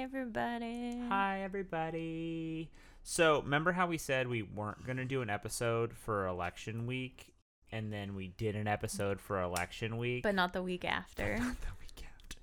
everybody. 0.00 0.98
Hi, 1.08 1.42
everybody. 1.42 2.70
So, 3.02 3.42
remember 3.42 3.72
how 3.72 3.86
we 3.86 3.98
said 3.98 4.28
we 4.28 4.42
weren't 4.42 4.84
going 4.86 4.96
to 4.96 5.04
do 5.04 5.20
an 5.22 5.28
episode 5.30 5.92
for 5.92 6.26
election 6.26 6.86
week, 6.86 7.34
and 7.70 7.92
then 7.92 8.14
we 8.14 8.28
did 8.28 8.56
an 8.56 8.66
episode 8.66 9.20
for 9.20 9.40
election 9.42 9.98
week? 9.98 10.22
But 10.22 10.34
not 10.34 10.52
the 10.52 10.62
week 10.62 10.84
after. 10.84 11.36
Not 11.38 11.60
the 11.60 11.66
week 11.80 12.04
after. 12.22 12.36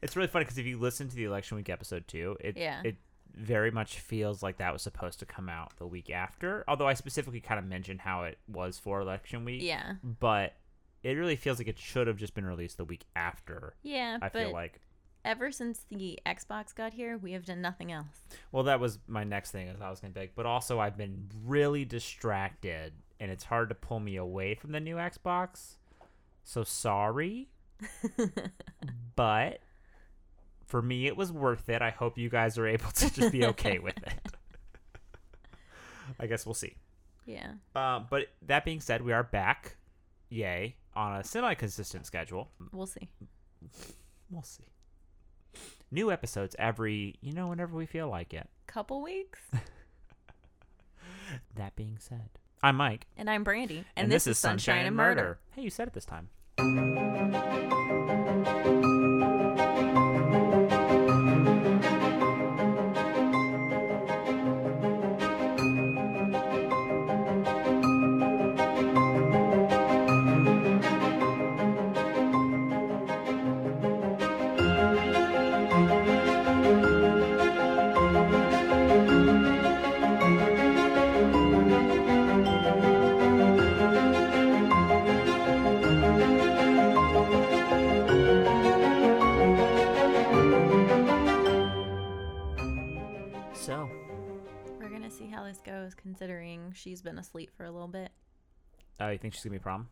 it's 0.00 0.14
really 0.16 0.28
funny 0.28 0.44
because 0.44 0.58
if 0.58 0.66
you 0.66 0.78
listen 0.78 1.08
to 1.08 1.16
the 1.16 1.24
election 1.24 1.56
week 1.56 1.68
episode 1.68 2.06
too, 2.06 2.36
it 2.40 2.56
Yeah. 2.56 2.80
it 2.84 2.96
very 3.34 3.70
much 3.70 3.98
feels 4.00 4.42
like 4.42 4.58
that 4.58 4.72
was 4.72 4.82
supposed 4.82 5.18
to 5.20 5.26
come 5.26 5.48
out 5.48 5.76
the 5.78 5.86
week 5.86 6.10
after. 6.10 6.64
Although 6.68 6.88
I 6.88 6.94
specifically 6.94 7.40
kind 7.40 7.58
of 7.58 7.64
mentioned 7.66 8.00
how 8.00 8.24
it 8.24 8.38
was 8.48 8.78
for 8.78 9.00
election 9.00 9.44
week. 9.44 9.62
yeah. 9.62 9.94
But 10.02 10.54
it 11.04 11.12
really 11.12 11.36
feels 11.36 11.58
like 11.58 11.68
it 11.68 11.78
should 11.78 12.06
have 12.08 12.16
just 12.16 12.34
been 12.34 12.44
released 12.46 12.76
the 12.76 12.84
week 12.84 13.04
after. 13.14 13.74
Yeah, 13.82 14.18
I 14.22 14.28
feel 14.28 14.52
like. 14.52 14.80
Ever 15.28 15.52
since 15.52 15.84
the 15.90 16.18
Xbox 16.26 16.74
got 16.74 16.94
here, 16.94 17.18
we 17.18 17.32
have 17.32 17.44
done 17.44 17.60
nothing 17.60 17.92
else. 17.92 18.06
Well, 18.50 18.64
that 18.64 18.80
was 18.80 18.98
my 19.06 19.24
next 19.24 19.50
thing. 19.50 19.68
As 19.68 19.80
I 19.80 19.90
was 19.90 20.00
gonna 20.00 20.14
be 20.14 20.20
like, 20.20 20.32
but 20.34 20.46
also 20.46 20.80
I've 20.80 20.96
been 20.96 21.28
really 21.44 21.84
distracted, 21.84 22.94
and 23.20 23.30
it's 23.30 23.44
hard 23.44 23.68
to 23.68 23.74
pull 23.74 24.00
me 24.00 24.16
away 24.16 24.54
from 24.54 24.72
the 24.72 24.80
new 24.80 24.96
Xbox. 24.96 25.76
So 26.42 26.64
sorry, 26.64 27.50
but 29.16 29.60
for 30.64 30.80
me, 30.80 31.06
it 31.06 31.16
was 31.16 31.30
worth 31.30 31.68
it. 31.68 31.82
I 31.82 31.90
hope 31.90 32.16
you 32.16 32.30
guys 32.30 32.56
are 32.56 32.66
able 32.66 32.90
to 32.90 33.14
just 33.14 33.30
be 33.30 33.44
okay 33.44 33.78
with 33.78 33.98
it. 33.98 34.32
I 36.18 36.26
guess 36.26 36.46
we'll 36.46 36.54
see. 36.54 36.74
Yeah. 37.26 37.52
Um, 37.76 38.06
but 38.08 38.28
that 38.46 38.64
being 38.64 38.80
said, 38.80 39.02
we 39.02 39.12
are 39.12 39.22
back, 39.22 39.76
yay, 40.30 40.76
on 40.96 41.16
a 41.16 41.22
semi-consistent 41.22 42.06
schedule. 42.06 42.50
We'll 42.72 42.86
see. 42.86 43.10
We'll 44.30 44.42
see. 44.42 44.64
New 45.90 46.12
episodes 46.12 46.54
every, 46.58 47.16
you 47.20 47.32
know, 47.32 47.48
whenever 47.48 47.76
we 47.76 47.86
feel 47.86 48.08
like 48.08 48.34
it. 48.34 48.48
Couple 48.66 49.02
weeks. 49.02 49.40
That 51.56 51.76
being 51.76 51.98
said, 51.98 52.30
I'm 52.62 52.76
Mike. 52.76 53.06
And 53.16 53.28
I'm 53.28 53.44
Brandy. 53.44 53.84
And, 53.96 54.10
this, 54.10 54.26
is 54.26 54.38
Sunshine, 54.38 54.86
and 54.86 54.96
Murder. 54.96 55.38
Hey, 55.54 55.62
you 55.62 55.70
said 55.70 55.88
it 55.88 55.94
this 55.94 56.04
time. 56.04 56.28
A 97.68 97.72
little 97.72 97.88
bit. 97.88 98.10
uh, 99.00 99.08
you 99.08 99.18
think 99.18 99.34
she's 99.34 99.44
gonna 99.44 99.52
be 99.52 99.58
a 99.58 99.60
prom? 99.60 99.88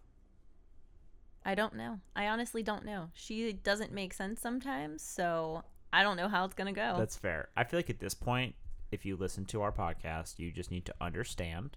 I 1.44 1.54
don't 1.54 1.76
know. 1.76 2.00
I 2.16 2.26
honestly 2.26 2.64
don't 2.64 2.84
know. 2.84 3.10
She 3.14 3.52
doesn't 3.52 3.92
make 3.92 4.12
sense 4.12 4.40
sometimes, 4.40 5.02
so 5.02 5.62
I 5.92 6.02
don't 6.02 6.16
know 6.16 6.28
how 6.28 6.44
it's 6.44 6.54
to 6.54 6.72
go. 6.72 6.96
That's 6.98 7.16
fair. 7.16 7.50
I 7.56 7.62
feel 7.62 7.78
like 7.78 7.88
at 7.88 8.00
this 8.00 8.14
point, 8.14 8.56
if 8.90 9.06
you 9.06 9.16
listen 9.16 9.44
to 9.46 9.62
our 9.62 9.70
podcast, 9.70 10.40
you 10.40 10.50
just 10.50 10.72
need 10.72 10.86
to 10.86 10.94
understand 11.00 11.76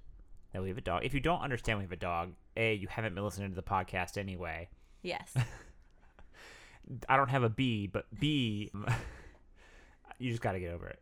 that 0.53 0.63
we 0.63 0.69
have 0.69 0.77
a 0.79 0.81
dog. 0.81 1.05
If 1.05 1.13
you 1.13 1.19
don't 1.19 1.41
understand 1.41 1.77
we 1.77 1.83
have 1.83 1.91
a 1.91 1.97
dog, 1.97 2.33
A, 2.57 2.73
you 2.73 2.87
haven't 2.87 3.13
been 3.13 3.23
listening 3.23 3.49
to 3.49 3.55
the 3.55 3.61
podcast 3.61 4.17
anyway. 4.17 4.69
yes. 5.03 5.35
I 7.07 7.17
don't 7.17 7.29
have 7.29 7.43
a 7.43 7.49
B, 7.49 7.85
but 7.85 8.07
B, 8.19 8.71
you 10.17 10.31
just 10.31 10.41
got 10.41 10.53
to 10.53 10.59
get 10.59 10.73
over 10.73 10.87
it. 10.87 10.99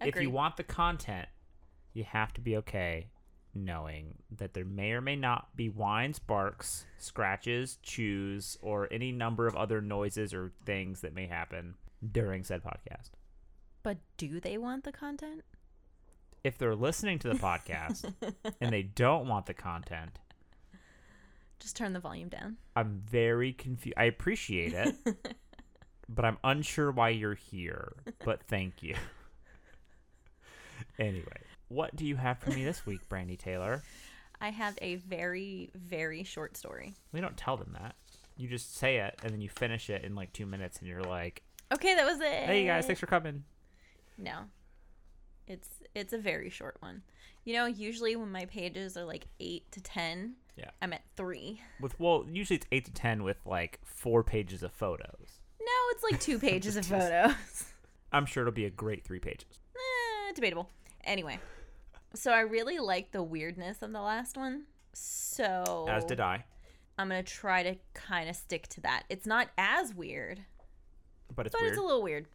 If 0.00 0.20
you 0.20 0.30
want 0.30 0.56
the 0.56 0.62
content, 0.62 1.28
you 1.92 2.04
have 2.04 2.32
to 2.34 2.40
be 2.40 2.56
okay 2.58 3.08
knowing 3.54 4.14
that 4.36 4.54
there 4.54 4.64
may 4.64 4.92
or 4.92 5.00
may 5.00 5.16
not 5.16 5.54
be 5.56 5.68
whines, 5.68 6.18
barks, 6.18 6.86
scratches, 6.98 7.78
chews, 7.82 8.56
or 8.62 8.88
any 8.90 9.12
number 9.12 9.46
of 9.46 9.54
other 9.56 9.80
noises 9.80 10.32
or 10.32 10.52
things 10.64 11.00
that 11.02 11.14
may 11.14 11.26
happen 11.26 11.74
during 12.10 12.42
said 12.44 12.62
podcast. 12.62 13.10
But 13.82 13.98
do 14.16 14.40
they 14.40 14.56
want 14.58 14.84
the 14.84 14.92
content? 14.92 15.42
If 16.44 16.58
they're 16.58 16.74
listening 16.74 17.18
to 17.20 17.28
the 17.28 17.34
podcast 17.34 18.12
and 18.60 18.72
they 18.72 18.82
don't 18.82 19.28
want 19.28 19.46
the 19.46 19.54
content, 19.54 20.18
Just 21.60 21.76
turn 21.76 21.92
the 21.92 22.00
volume 22.00 22.28
down. 22.28 22.56
I'm 22.74 23.02
very 23.08 23.52
confused. 23.52 23.96
I 23.96 24.04
appreciate 24.04 24.72
it, 24.72 24.96
but 26.08 26.24
I'm 26.24 26.38
unsure 26.42 26.90
why 26.90 27.10
you're 27.10 27.34
here. 27.34 27.92
But 28.24 28.42
thank 28.48 28.82
you. 28.82 28.96
anyway, 30.98 31.42
what 31.72 31.96
do 31.96 32.04
you 32.06 32.16
have 32.16 32.38
for 32.38 32.50
me 32.50 32.64
this 32.64 32.84
week, 32.86 33.08
Brandy 33.08 33.36
Taylor? 33.36 33.82
I 34.40 34.50
have 34.50 34.76
a 34.82 34.96
very, 34.96 35.70
very 35.74 36.24
short 36.24 36.56
story. 36.56 36.94
We 37.12 37.20
don't 37.20 37.36
tell 37.36 37.56
them 37.56 37.76
that. 37.80 37.94
You 38.36 38.48
just 38.48 38.76
say 38.76 38.96
it 38.98 39.18
and 39.22 39.32
then 39.32 39.40
you 39.40 39.48
finish 39.48 39.88
it 39.88 40.04
in 40.04 40.14
like 40.14 40.32
two 40.32 40.46
minutes 40.46 40.78
and 40.80 40.88
you're 40.88 41.02
like, 41.02 41.42
Okay, 41.72 41.94
that 41.94 42.04
was 42.04 42.20
it. 42.20 42.44
hey 42.44 42.66
guys, 42.66 42.86
thanks 42.86 43.00
for 43.00 43.06
coming. 43.06 43.44
No. 44.18 44.40
It's 45.46 45.68
it's 45.94 46.12
a 46.12 46.18
very 46.18 46.50
short 46.50 46.76
one. 46.80 47.02
You 47.44 47.54
know, 47.54 47.66
usually 47.66 48.14
when 48.16 48.30
my 48.30 48.44
pages 48.46 48.96
are 48.96 49.04
like 49.04 49.26
8 49.40 49.70
to 49.72 49.80
10, 49.80 50.34
Yeah. 50.56 50.70
I'm 50.80 50.92
at 50.92 51.02
3. 51.16 51.60
With 51.80 51.98
well, 52.00 52.24
usually 52.30 52.56
it's 52.56 52.66
eight 52.72 52.84
to 52.86 52.92
ten 52.92 53.22
with 53.24 53.38
like 53.46 53.80
four 53.84 54.22
pages 54.22 54.62
of 54.62 54.72
photos. 54.72 55.40
No, 55.60 55.66
it's 55.90 56.02
like 56.04 56.20
2 56.20 56.38
pages 56.50 56.76
of 56.76 56.86
photos. 56.86 57.64
I'm 58.12 58.26
sure 58.26 58.42
it'll 58.42 58.52
be 58.52 58.66
a 58.66 58.70
great 58.70 59.04
three 59.04 59.18
pages. 59.20 59.58
eh, 59.76 60.32
debatable. 60.34 60.68
Anyway. 61.04 61.38
So 62.14 62.32
I 62.32 62.40
really 62.40 62.78
like 62.78 63.10
the 63.12 63.22
weirdness 63.22 63.82
of 63.82 63.92
the 63.92 64.00
last 64.00 64.36
one. 64.36 64.64
So 64.92 65.86
As 65.88 66.04
did 66.04 66.20
I. 66.20 66.44
I'm 66.98 67.08
going 67.08 67.24
to 67.24 67.30
try 67.32 67.62
to 67.62 67.76
kind 67.94 68.28
of 68.28 68.36
stick 68.36 68.68
to 68.68 68.80
that. 68.82 69.04
It's 69.08 69.26
not 69.26 69.48
as 69.56 69.94
weird, 69.94 70.40
But 71.34 71.46
it's 71.46 71.54
but 71.54 71.62
weird. 71.62 71.72
it's 71.72 71.80
a 71.80 71.84
little 71.84 72.02
weird. 72.02 72.26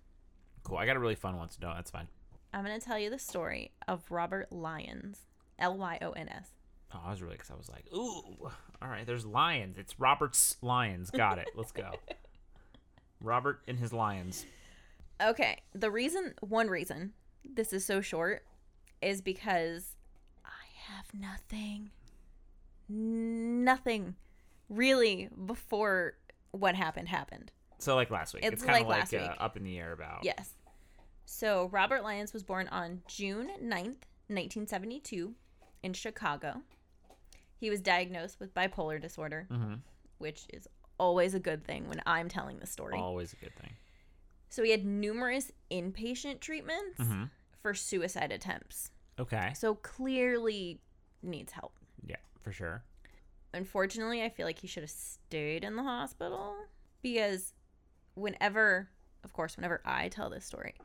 cool. 0.64 0.78
I 0.78 0.86
got 0.88 0.96
a 0.96 1.00
really 1.00 1.16
fun 1.16 1.38
one, 1.38 1.50
so 1.52 1.58
no, 1.62 1.74
that's 1.76 1.92
fine. 1.92 2.08
I'm 2.54 2.66
going 2.66 2.80
to 2.80 2.84
tell 2.84 2.98
you 2.98 3.10
the 3.12 3.20
story 3.20 3.72
of 3.88 4.04
Robert 4.10 4.52
Lyons. 4.52 5.20
L 5.60 5.78
Y 5.78 5.98
O 6.02 6.12
N 6.12 6.30
S. 6.30 6.50
Oh, 6.94 7.02
I 7.06 7.10
was 7.12 7.22
really 7.22 7.36
because 7.36 7.52
I 7.52 7.56
was 7.56 7.70
like, 7.70 7.86
ooh, 7.94 8.50
all 8.82 8.88
right, 8.88 9.06
there's 9.06 9.26
lions. 9.26 9.78
It's 9.78 10.00
Robert's 10.00 10.56
lions. 10.62 11.10
Got 11.12 11.38
it. 11.40 11.50
Let's 11.56 11.72
go. 11.72 11.92
Robert 13.22 13.62
and 13.68 13.78
his 13.80 13.92
lions. 13.92 14.46
Okay, 15.22 15.58
the 15.74 15.90
reason, 15.90 16.34
one 16.42 16.68
reason 16.68 17.14
this 17.44 17.74
is 17.74 17.84
so 17.86 18.02
short 18.02 18.44
is 19.02 19.22
because 19.22 19.96
I 20.46 20.94
have 20.94 21.06
nothing, 21.14 21.92
nothing 22.90 24.16
really 24.70 25.30
before 25.46 26.14
what 26.52 26.76
happened 26.76 27.08
happened. 27.10 27.52
So 27.80 27.96
like 27.96 28.10
last 28.10 28.34
week, 28.34 28.44
It's 28.44 28.54
it's, 28.56 28.64
kind 28.64 28.82
of 28.82 28.88
like 28.90 29.12
like, 29.12 29.22
uh, 29.22 29.36
up 29.40 29.56
in 29.58 29.64
the 29.64 29.78
air 29.78 29.92
about. 29.94 30.24
Yes. 30.24 30.50
So 31.26 31.70
Robert 31.72 32.04
Lyons 32.04 32.34
was 32.34 32.44
born 32.44 32.68
on 32.70 33.02
June 33.08 33.50
9th, 33.62 34.04
1972, 34.30 35.34
in 35.84 35.94
Chicago. 35.94 36.62
He 37.60 37.70
was 37.70 37.82
diagnosed 37.82 38.40
with 38.40 38.54
bipolar 38.54 39.02
disorder, 39.02 39.48
Mm-hmm. 39.52 39.76
which 40.20 40.46
is 40.54 40.68
always 41.00 41.34
a 41.36 41.40
good 41.40 41.64
thing 41.66 41.88
when 41.88 42.02
I'm 42.06 42.30
telling 42.30 42.60
the 42.60 42.66
story. 42.66 42.98
Always 42.98 43.34
a 43.34 43.36
good 43.36 43.54
thing. 43.62 43.72
So 44.50 44.64
he 44.64 44.72
had 44.72 44.86
numerous 44.86 45.52
inpatient 45.70 46.40
treatments 46.40 46.98
Mm-hmm. 47.00 47.24
For 47.68 47.74
suicide 47.74 48.32
attempts. 48.32 48.92
Okay. 49.20 49.52
So 49.54 49.76
clearly 49.76 50.80
needs 51.22 51.52
help. 51.52 51.74
Yeah, 52.06 52.16
for 52.42 52.54
sure. 52.54 52.82
Unfortunately, 53.54 54.24
I 54.24 54.30
feel 54.30 54.46
like 54.46 54.60
he 54.60 54.68
should 54.68 54.84
have 54.84 54.90
stayed 54.90 55.66
in 55.66 55.76
the 55.76 55.84
hospital 55.84 56.56
because 57.02 57.52
whenever, 58.14 58.88
of 59.26 59.34
course, 59.34 59.58
whenever 59.58 59.82
I 59.84 60.08
tell 60.08 60.30
this 60.30 60.46
story, 60.46 60.76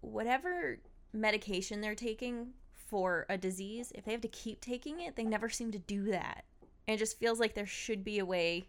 whatever 0.00 0.80
medication 1.12 1.80
they're 1.80 1.94
taking 1.94 2.54
for 2.72 3.24
a 3.28 3.38
disease, 3.38 3.92
if 3.94 4.04
they 4.04 4.10
have 4.10 4.20
to 4.22 4.28
keep 4.28 4.60
taking 4.60 4.98
it, 4.98 5.14
they 5.14 5.22
never 5.22 5.48
seem 5.48 5.70
to 5.70 5.78
do 5.78 6.10
that. 6.10 6.44
And 6.88 6.96
it 6.96 6.98
just 6.98 7.20
feels 7.20 7.38
like 7.38 7.54
there 7.54 7.66
should 7.66 8.02
be 8.02 8.18
a 8.18 8.26
way 8.26 8.66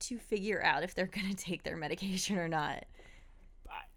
to 0.00 0.18
figure 0.18 0.62
out 0.62 0.82
if 0.82 0.94
they're 0.94 1.06
going 1.20 1.30
to 1.30 1.34
take 1.34 1.62
their 1.62 1.78
medication 1.78 2.36
or 2.36 2.48
not. 2.48 2.84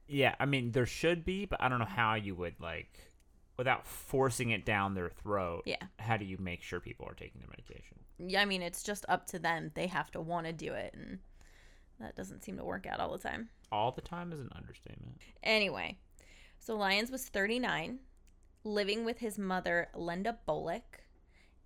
Yeah, 0.07 0.35
I 0.39 0.45
mean 0.45 0.71
there 0.71 0.85
should 0.85 1.25
be, 1.25 1.45
but 1.45 1.61
I 1.61 1.69
don't 1.69 1.79
know 1.79 1.85
how 1.85 2.15
you 2.15 2.35
would 2.35 2.59
like, 2.59 3.11
without 3.57 3.87
forcing 3.87 4.51
it 4.51 4.65
down 4.65 4.93
their 4.93 5.09
throat. 5.09 5.63
Yeah. 5.65 5.83
How 5.99 6.17
do 6.17 6.25
you 6.25 6.37
make 6.39 6.61
sure 6.61 6.79
people 6.79 7.07
are 7.07 7.15
taking 7.15 7.39
their 7.41 7.49
medication? 7.49 7.97
Yeah, 8.17 8.41
I 8.41 8.45
mean, 8.45 8.61
it's 8.61 8.83
just 8.83 9.05
up 9.09 9.27
to 9.27 9.39
them. 9.39 9.71
They 9.73 9.87
have 9.87 10.11
to 10.11 10.21
want 10.21 10.45
to 10.47 10.53
do 10.53 10.73
it. 10.73 10.93
And 10.93 11.19
That 11.99 12.15
doesn't 12.15 12.43
seem 12.43 12.57
to 12.57 12.63
work 12.63 12.85
out 12.85 12.99
all 12.99 13.11
the 13.11 13.17
time. 13.17 13.49
All 13.71 13.91
the 13.91 14.01
time 14.01 14.31
is 14.31 14.39
an 14.39 14.51
understatement. 14.55 15.17
Anyway, 15.43 15.97
so 16.59 16.75
Lyons 16.75 17.11
was 17.11 17.27
39, 17.27 17.99
living 18.63 19.03
with 19.05 19.19
his 19.19 19.37
mother, 19.37 19.89
Linda 19.95 20.37
Bolick 20.47 21.01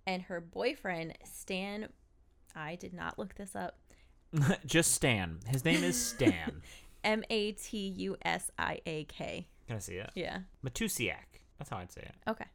and 0.06 0.22
her 0.22 0.40
boyfriend, 0.40 1.16
Stan. 1.24 1.88
I 2.56 2.74
did 2.74 2.92
not 2.92 3.18
look 3.18 3.34
this 3.36 3.54
up. 3.54 3.78
Just 4.66 4.92
Stan. 4.92 5.38
His 5.46 5.64
name 5.64 5.84
is 5.84 6.02
Stan. 6.04 6.62
M 7.04 7.22
A 7.30 7.52
T 7.52 7.78
U 7.78 8.16
S 8.22 8.50
I 8.58 8.80
A 8.86 9.04
K. 9.04 9.46
Can 9.66 9.76
I 9.76 9.78
see 9.78 9.94
it? 9.94 10.10
Yeah. 10.14 10.38
Matusiak. 10.64 11.40
That's 11.58 11.70
how 11.70 11.78
I'd 11.78 11.92
say 11.92 12.02
it. 12.02 12.14
Okay. 12.28 12.46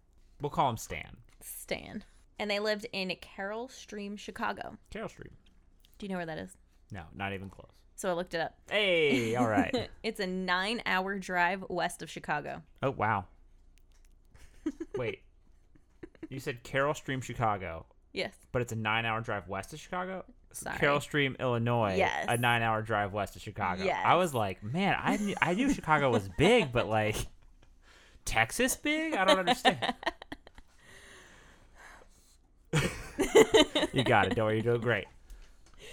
We'll 0.42 0.50
call 0.50 0.70
him 0.70 0.78
Stan. 0.78 1.16
Stan. 1.42 2.04
And 2.40 2.52
they 2.52 2.60
lived 2.60 2.86
in 2.92 3.16
Carol 3.22 3.70
Stream, 3.70 4.18
Chicago. 4.18 4.78
Carol 4.92 5.10
Stream. 5.10 5.32
Do 5.98 6.06
you 6.06 6.10
know 6.12 6.18
where 6.18 6.26
that 6.26 6.38
is? 6.38 6.58
No, 6.92 7.04
not 7.16 7.34
even 7.34 7.50
close. 7.50 7.72
So 7.96 8.10
I 8.10 8.14
looked 8.14 8.34
it 8.34 8.42
up. 8.42 8.56
Hey, 8.70 9.36
all 9.36 9.48
right. 9.48 9.90
it's 10.04 10.20
a 10.20 10.28
nine 10.28 10.82
hour 10.86 11.18
drive 11.18 11.64
west 11.70 12.02
of 12.02 12.10
Chicago. 12.10 12.62
oh, 12.84 12.92
wow. 12.92 13.26
Wait. 14.98 15.22
You 16.30 16.40
said 16.40 16.64
Carol 16.64 16.94
Stream, 16.94 17.22
Chicago, 17.22 17.86
Yes. 18.16 18.34
but 18.52 18.62
it's 18.62 18.72
a 18.72 18.76
nine 18.76 19.06
hour 19.06 19.22
drive 19.22 19.48
west 19.48 19.74
of 19.74 19.80
Chicago? 19.80 20.24
Sorry. 20.54 20.78
Carol 20.78 21.02
Stream, 21.02 21.36
Illinois. 21.40 21.96
Yes. 21.98 22.26
A 22.30 22.38
nine 22.38 22.62
hour 22.62 22.82
drive 22.82 23.12
west 23.12 23.36
of 23.36 23.42
Chicago. 23.42 23.84
Yes. 23.84 24.02
I 24.06 24.16
was 24.16 24.34
like, 24.34 24.64
man, 24.64 24.96
I 24.98 25.18
knew, 25.18 25.36
I 25.42 25.54
knew 25.54 25.74
Chicago 25.74 26.10
was 26.10 26.30
big, 26.38 26.72
but 26.72 26.88
like, 26.88 27.18
Texas 28.24 28.76
big? 28.78 29.16
I 29.16 29.26
don't 29.26 29.40
understand. 29.40 29.94
you 33.94 34.04
got 34.04 34.28
it. 34.28 34.36
Don't 34.36 34.46
worry, 34.46 34.56
you're 34.56 34.64
doing 34.64 34.82
great. 34.82 35.06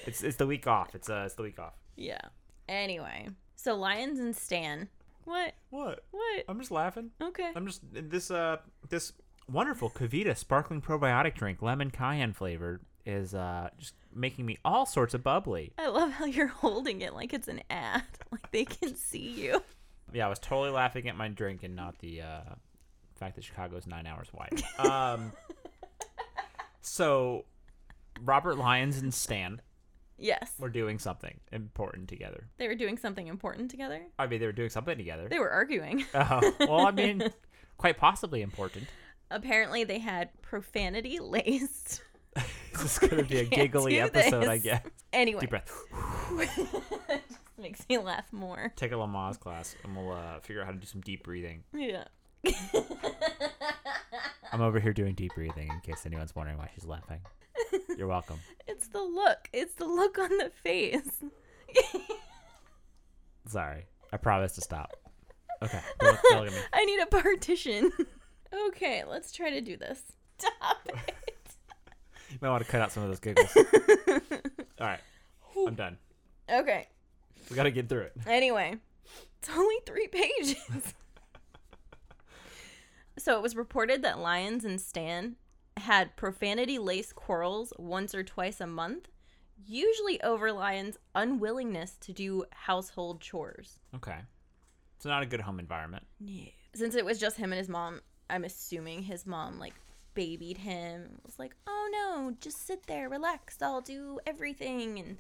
It's 0.07 0.23
it's 0.23 0.37
the 0.37 0.47
week 0.47 0.67
off. 0.67 0.95
It's 0.95 1.09
uh 1.09 1.25
it's 1.27 1.35
the 1.35 1.43
week 1.43 1.59
off. 1.59 1.75
Yeah. 1.97 2.21
Anyway, 2.69 3.29
so 3.57 3.75
Lions 3.75 4.19
and 4.19 4.35
Stan. 4.35 4.89
What? 5.25 5.55
What? 5.71 6.05
What? 6.11 6.45
I'm 6.49 6.59
just 6.59 6.71
laughing. 6.71 7.11
Okay. 7.21 7.51
I'm 7.55 7.67
just 7.67 7.83
this 7.93 8.31
uh 8.31 8.57
this 8.89 9.13
wonderful 9.51 9.91
KeVita 9.91 10.37
sparkling 10.37 10.81
probiotic 10.81 11.35
drink, 11.35 11.63
lemon 11.63 11.91
cayenne 11.91 12.33
flavored, 12.33 12.81
is 13.05 13.35
uh 13.35 13.69
just 13.79 13.95
making 14.15 14.47
me 14.47 14.59
all 14.65 14.87
sorts 14.87 15.15
of 15.15 15.23
bubbly. 15.25 15.73
I 15.79 15.89
love 15.89 16.13
how 16.13 16.25
you're 16.25 16.47
holding 16.47 17.01
it 17.01 17.15
like 17.15 17.33
it's 17.33 17.49
an 17.49 17.63
ad. 17.71 18.03
Like 18.33 18.51
they 18.51 18.65
can 18.65 18.95
see 18.97 19.29
you. 19.29 19.63
Yeah, 20.13 20.25
I 20.25 20.29
was 20.31 20.39
totally 20.39 20.71
laughing 20.71 21.07
at 21.09 21.17
my 21.17 21.29
drink 21.29 21.63
and 21.65 21.77
not 21.77 21.99
the 21.99 22.23
uh 22.23 22.41
fact 23.17 23.35
that 23.37 23.45
Chicago's 23.45 23.87
nine 23.87 24.07
hours 24.07 24.29
wide. 24.33 24.63
Um 24.79 25.33
so 26.81 27.45
Robert 28.23 28.57
Lyons 28.57 28.99
and 28.99 29.13
Stan 29.13 29.61
Yes. 30.19 30.53
were 30.59 30.69
doing 30.69 30.99
something 31.01 31.41
important 31.51 32.09
together. 32.09 32.47
They 32.59 32.69
were 32.69 32.75
doing 32.77 32.97
something 32.97 33.27
important 33.27 33.71
together. 33.71 34.03
I 34.21 34.29
mean, 34.29 34.39
they 34.39 34.47
were 34.47 34.53
doing 34.53 34.71
something 34.71 34.97
together. 34.97 35.29
They 35.29 35.41
were 35.41 35.51
arguing. 35.51 36.05
Oh, 36.15 36.53
well, 36.61 36.87
I 36.87 36.93
mean, 36.93 37.25
quite 37.77 37.97
possibly 37.99 38.41
important. 38.43 38.87
Apparently, 39.33 39.85
they 39.85 39.99
had 39.99 40.29
profanity 40.43 41.19
laced. 41.21 42.03
This 42.73 42.83
is 42.85 42.99
going 42.99 43.17
to 43.17 43.25
be 43.25 43.39
a 43.39 43.45
giggly 43.45 44.01
episode, 44.01 44.45
I 44.45 44.59
guess. 44.59 44.83
Anyway, 45.13 45.41
Deep 45.41 45.51
breath. 45.51 45.71
just 46.39 47.41
makes 47.59 47.87
me 47.89 47.99
laugh 47.99 48.33
more. 48.33 48.73
Take 48.77 48.93
a 48.93 48.95
Lamaze 48.95 49.39
class, 49.39 49.77
and 49.85 49.97
we'll 49.97 50.13
uh, 50.13 50.41
figure 50.41 50.63
out 50.63 50.67
how 50.67 50.73
to 50.73 50.79
do 50.79 50.87
some 50.87 51.01
deep 51.03 51.25
breathing. 51.25 51.65
Yeah. 51.75 52.05
I'm 54.53 54.61
over 54.61 54.81
here 54.81 54.93
doing 54.93 55.15
deep 55.15 55.33
breathing 55.35 55.69
in 55.69 55.81
case 55.81 56.05
anyone's 56.07 56.35
wondering 56.35 56.59
why 56.59 56.71
she's 56.75 56.85
laughing. 56.85 57.21
You're 57.97 58.09
welcome. 58.09 58.39
It's 58.67 58.89
the 58.89 59.01
look. 59.01 59.49
It's 59.53 59.75
the 59.75 59.87
look 59.87 60.19
on 60.19 60.31
the 60.31 60.51
face. 60.63 61.23
Sorry. 63.47 63.87
I 64.13 64.17
promise 64.17 64.53
to 64.53 64.61
stop. 64.61 64.93
Okay. 65.63 65.81
Don't, 66.01 66.19
don't 66.31 66.41
look 66.45 66.49
at 66.49 66.55
me. 66.55 66.61
I 66.73 66.85
need 66.85 67.01
a 67.01 67.07
partition. 67.07 67.93
Okay, 68.69 69.05
let's 69.05 69.33
try 69.33 69.51
to 69.51 69.61
do 69.61 69.77
this. 69.77 70.03
Stop 70.39 70.79
it. 70.87 71.15
You 72.31 72.39
might 72.41 72.51
want 72.51 72.65
to 72.65 72.71
cut 72.71 72.81
out 72.81 72.91
some 72.91 73.03
of 73.03 73.11
those 73.11 73.21
giggles. 73.21 73.55
All 74.81 74.87
right. 74.87 75.01
I'm 75.67 75.75
done. 75.75 75.99
Okay. 76.51 76.89
We 77.51 77.57
got 77.57 77.65
to 77.65 77.71
get 77.71 77.89
through 77.89 78.03
it. 78.03 78.13
Anyway, 78.27 78.77
it's 79.39 79.51
only 79.55 79.77
three 79.85 80.09
pages. 80.09 80.57
so 83.19 83.37
it 83.37 83.43
was 83.43 83.55
reported 83.55 84.03
that 84.03 84.19
Lyons 84.19 84.65
and 84.65 84.81
Stan 84.81 85.37
had 85.77 86.17
profanity 86.17 86.79
laced 86.79 87.15
quarrels 87.15 87.73
once 87.79 88.15
or 88.15 88.23
twice 88.23 88.61
a 88.61 88.67
month, 88.67 89.09
usually 89.67 90.21
over 90.23 90.53
Lyons' 90.53 90.97
unwillingness 91.15 91.97
to 92.01 92.13
do 92.13 92.45
household 92.53 93.21
chores. 93.21 93.79
Okay. 93.95 94.19
It's 94.97 95.05
not 95.05 95.23
a 95.23 95.27
good 95.27 95.43
home 95.43 95.59
environment. 95.59 96.07
Yeah. 96.19 96.49
Since 96.75 96.95
it 96.95 97.05
was 97.05 97.19
just 97.19 97.37
him 97.37 97.53
and 97.53 97.59
his 97.59 97.69
mom, 97.69 98.01
I'm 98.31 98.45
assuming 98.45 99.03
his 99.03 99.27
mom 99.27 99.59
like 99.59 99.75
babied 100.15 100.59
him 100.59 101.19
was 101.25 101.39
like, 101.39 101.55
"Oh 101.67 101.89
no, 101.93 102.37
just 102.41 102.67
sit 102.67 102.87
there, 102.87 103.09
relax. 103.09 103.61
I'll 103.63 103.81
do 103.81 104.21
everything." 104.27 104.99
And 104.99 105.19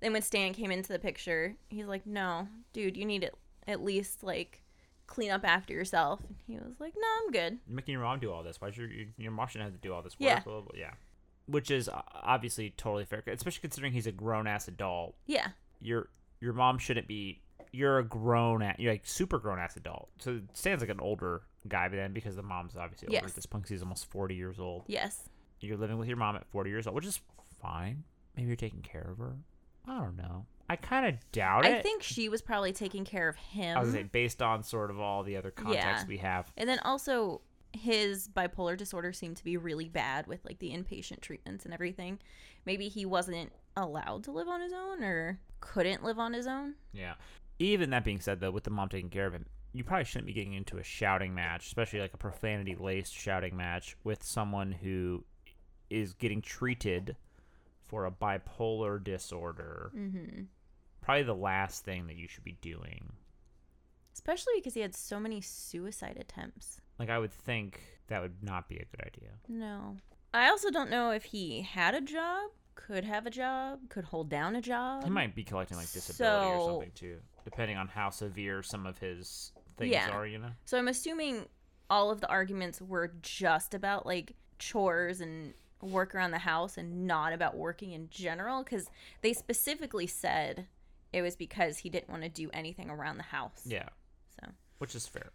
then 0.00 0.12
when 0.12 0.22
Stan 0.22 0.54
came 0.54 0.70
into 0.70 0.92
the 0.92 0.98
picture, 0.98 1.56
he's 1.68 1.86
like, 1.86 2.06
"No, 2.06 2.48
dude, 2.72 2.96
you 2.96 3.04
need 3.04 3.22
to 3.22 3.30
at 3.66 3.82
least 3.82 4.22
like 4.22 4.62
clean 5.06 5.30
up 5.30 5.44
after 5.44 5.72
yourself." 5.72 6.20
And 6.26 6.36
he 6.46 6.56
was 6.56 6.80
like, 6.80 6.94
"No, 6.96 7.06
I'm 7.22 7.30
good." 7.30 7.58
You're 7.66 7.76
making 7.76 7.92
your 7.92 8.02
mom 8.02 8.20
do 8.20 8.32
all 8.32 8.42
this. 8.42 8.60
Why 8.60 8.70
should 8.70 8.90
your, 8.90 9.06
your 9.18 9.32
mom 9.32 9.48
shouldn't 9.48 9.70
have 9.70 9.80
to 9.80 9.86
do 9.86 9.92
all 9.92 10.02
this 10.02 10.14
work? 10.14 10.28
Yeah. 10.28 10.40
Blah, 10.40 10.60
blah, 10.60 10.62
blah. 10.62 10.78
Yeah. 10.78 10.92
Which 11.46 11.70
is 11.70 11.88
uh, 11.88 12.02
obviously 12.14 12.70
totally 12.76 13.04
fair, 13.04 13.22
especially 13.26 13.60
considering 13.60 13.92
he's 13.92 14.06
a 14.06 14.12
grown 14.12 14.46
ass 14.46 14.68
adult. 14.68 15.16
Yeah. 15.26 15.48
Your 15.80 16.08
your 16.40 16.52
mom 16.52 16.78
shouldn't 16.78 17.08
be. 17.08 17.42
You're 17.72 17.98
a 17.98 18.04
grown 18.04 18.62
at 18.62 18.80
you're 18.80 18.92
like 18.92 19.06
super 19.06 19.38
grown 19.38 19.58
ass 19.58 19.76
adult. 19.76 20.08
So 20.18 20.40
Stan's 20.54 20.80
like 20.80 20.90
an 20.90 21.00
older 21.00 21.42
guy 21.68 21.88
by 21.88 21.96
then 21.96 22.12
because 22.12 22.36
the 22.36 22.42
mom's 22.42 22.76
obviously 22.76 23.08
Yes. 23.10 23.24
at 23.24 23.34
this 23.34 23.46
point. 23.46 23.64
'cause 23.64 23.70
he's 23.70 23.82
almost 23.82 24.06
forty 24.06 24.34
years 24.34 24.58
old. 24.58 24.84
Yes. 24.86 25.28
You're 25.60 25.76
living 25.76 25.98
with 25.98 26.08
your 26.08 26.16
mom 26.16 26.36
at 26.36 26.46
forty 26.46 26.70
years 26.70 26.86
old, 26.86 26.96
which 26.96 27.06
is 27.06 27.20
fine. 27.60 28.04
Maybe 28.36 28.46
you're 28.48 28.56
taking 28.56 28.82
care 28.82 29.08
of 29.10 29.18
her. 29.18 29.36
I 29.86 29.98
don't 29.98 30.16
know. 30.16 30.46
I 30.68 30.76
kind 30.76 31.06
of 31.06 31.32
doubt 31.32 31.66
it. 31.66 31.74
I 31.74 31.82
think 31.82 32.02
she 32.02 32.28
was 32.28 32.40
probably 32.42 32.72
taking 32.72 33.04
care 33.04 33.28
of 33.28 33.36
him. 33.36 33.76
I 33.76 33.80
was 33.80 33.92
say 33.92 34.04
based 34.04 34.40
on 34.40 34.62
sort 34.62 34.90
of 34.90 35.00
all 35.00 35.22
the 35.22 35.36
other 35.36 35.50
context 35.50 36.04
Yeah. 36.04 36.08
we 36.08 36.18
have. 36.18 36.52
And 36.56 36.68
then 36.68 36.78
also 36.80 37.42
his 37.72 38.28
bipolar 38.28 38.76
disorder 38.76 39.12
seemed 39.12 39.36
to 39.36 39.44
be 39.44 39.56
really 39.56 39.88
bad 39.88 40.26
with 40.26 40.44
like 40.44 40.58
the 40.60 40.70
inpatient 40.70 41.20
treatments 41.20 41.64
and 41.64 41.74
everything. 41.74 42.18
Maybe 42.66 42.88
he 42.88 43.04
wasn't 43.04 43.52
allowed 43.76 44.24
to 44.24 44.32
live 44.32 44.48
on 44.48 44.60
his 44.60 44.72
own 44.72 45.02
or 45.02 45.40
couldn't 45.60 46.02
live 46.04 46.18
on 46.18 46.32
his 46.32 46.46
own. 46.46 46.74
Yeah. 46.92 47.14
Even 47.58 47.90
that 47.90 48.04
being 48.04 48.20
said, 48.20 48.40
though, 48.40 48.50
with 48.50 48.64
the 48.64 48.70
mom 48.70 48.88
taking 48.88 49.10
care 49.10 49.26
of 49.26 49.32
him, 49.34 49.46
you 49.72 49.84
probably 49.84 50.04
shouldn't 50.04 50.26
be 50.26 50.32
getting 50.32 50.54
into 50.54 50.78
a 50.78 50.82
shouting 50.82 51.34
match, 51.34 51.66
especially 51.66 52.00
like 52.00 52.14
a 52.14 52.18
profanity 52.18 52.74
laced 52.74 53.14
shouting 53.14 53.56
match 53.56 53.96
with 54.04 54.22
someone 54.22 54.72
who 54.72 55.24
is 55.88 56.12
getting 56.12 56.42
treated 56.42 57.16
for 57.86 58.06
a 58.06 58.10
bipolar 58.10 59.02
disorder. 59.02 59.90
Mm-hmm. 59.96 60.42
Probably 61.00 61.22
the 61.22 61.34
last 61.34 61.84
thing 61.84 62.06
that 62.06 62.16
you 62.16 62.28
should 62.28 62.44
be 62.44 62.56
doing. 62.60 63.12
Especially 64.12 64.54
because 64.56 64.74
he 64.74 64.80
had 64.80 64.94
so 64.94 65.18
many 65.18 65.40
suicide 65.40 66.16
attempts. 66.20 66.80
Like, 66.98 67.10
I 67.10 67.18
would 67.18 67.32
think 67.32 67.80
that 68.08 68.20
would 68.20 68.42
not 68.42 68.68
be 68.68 68.76
a 68.76 68.84
good 68.84 69.06
idea. 69.06 69.30
No. 69.48 69.96
I 70.34 70.48
also 70.48 70.70
don't 70.70 70.90
know 70.90 71.10
if 71.10 71.24
he 71.24 71.62
had 71.62 71.94
a 71.94 72.00
job, 72.00 72.50
could 72.74 73.04
have 73.04 73.26
a 73.26 73.30
job, 73.30 73.80
could 73.88 74.04
hold 74.04 74.28
down 74.28 74.56
a 74.56 74.60
job. 74.60 75.04
He 75.04 75.10
might 75.10 75.34
be 75.34 75.42
collecting 75.42 75.76
like 75.76 75.90
disability 75.90 76.50
or 76.50 76.70
something 76.70 76.92
too, 76.94 77.18
depending 77.44 77.76
on 77.76 77.88
how 77.88 78.10
severe 78.10 78.62
some 78.62 78.86
of 78.86 78.98
his 78.98 79.52
things 79.80 79.92
Yeah. 79.92 80.10
are, 80.10 80.26
you 80.26 80.38
know? 80.38 80.50
So 80.64 80.78
I'm 80.78 80.88
assuming 80.88 81.46
all 81.88 82.10
of 82.10 82.20
the 82.20 82.28
arguments 82.28 82.80
were 82.80 83.12
just 83.22 83.74
about 83.74 84.06
like 84.06 84.34
chores 84.58 85.20
and 85.20 85.54
work 85.82 86.14
around 86.14 86.30
the 86.30 86.38
house 86.38 86.76
and 86.76 87.06
not 87.06 87.32
about 87.32 87.56
working 87.56 87.92
in 87.92 88.08
general 88.10 88.62
because 88.62 88.86
they 89.22 89.32
specifically 89.32 90.06
said 90.06 90.66
it 91.12 91.22
was 91.22 91.34
because 91.36 91.78
he 91.78 91.88
didn't 91.88 92.10
want 92.10 92.22
to 92.22 92.28
do 92.28 92.50
anything 92.52 92.90
around 92.90 93.16
the 93.16 93.22
house. 93.24 93.62
Yeah, 93.64 93.88
So 94.40 94.48
which 94.78 94.94
is 94.94 95.06
fair. 95.06 95.30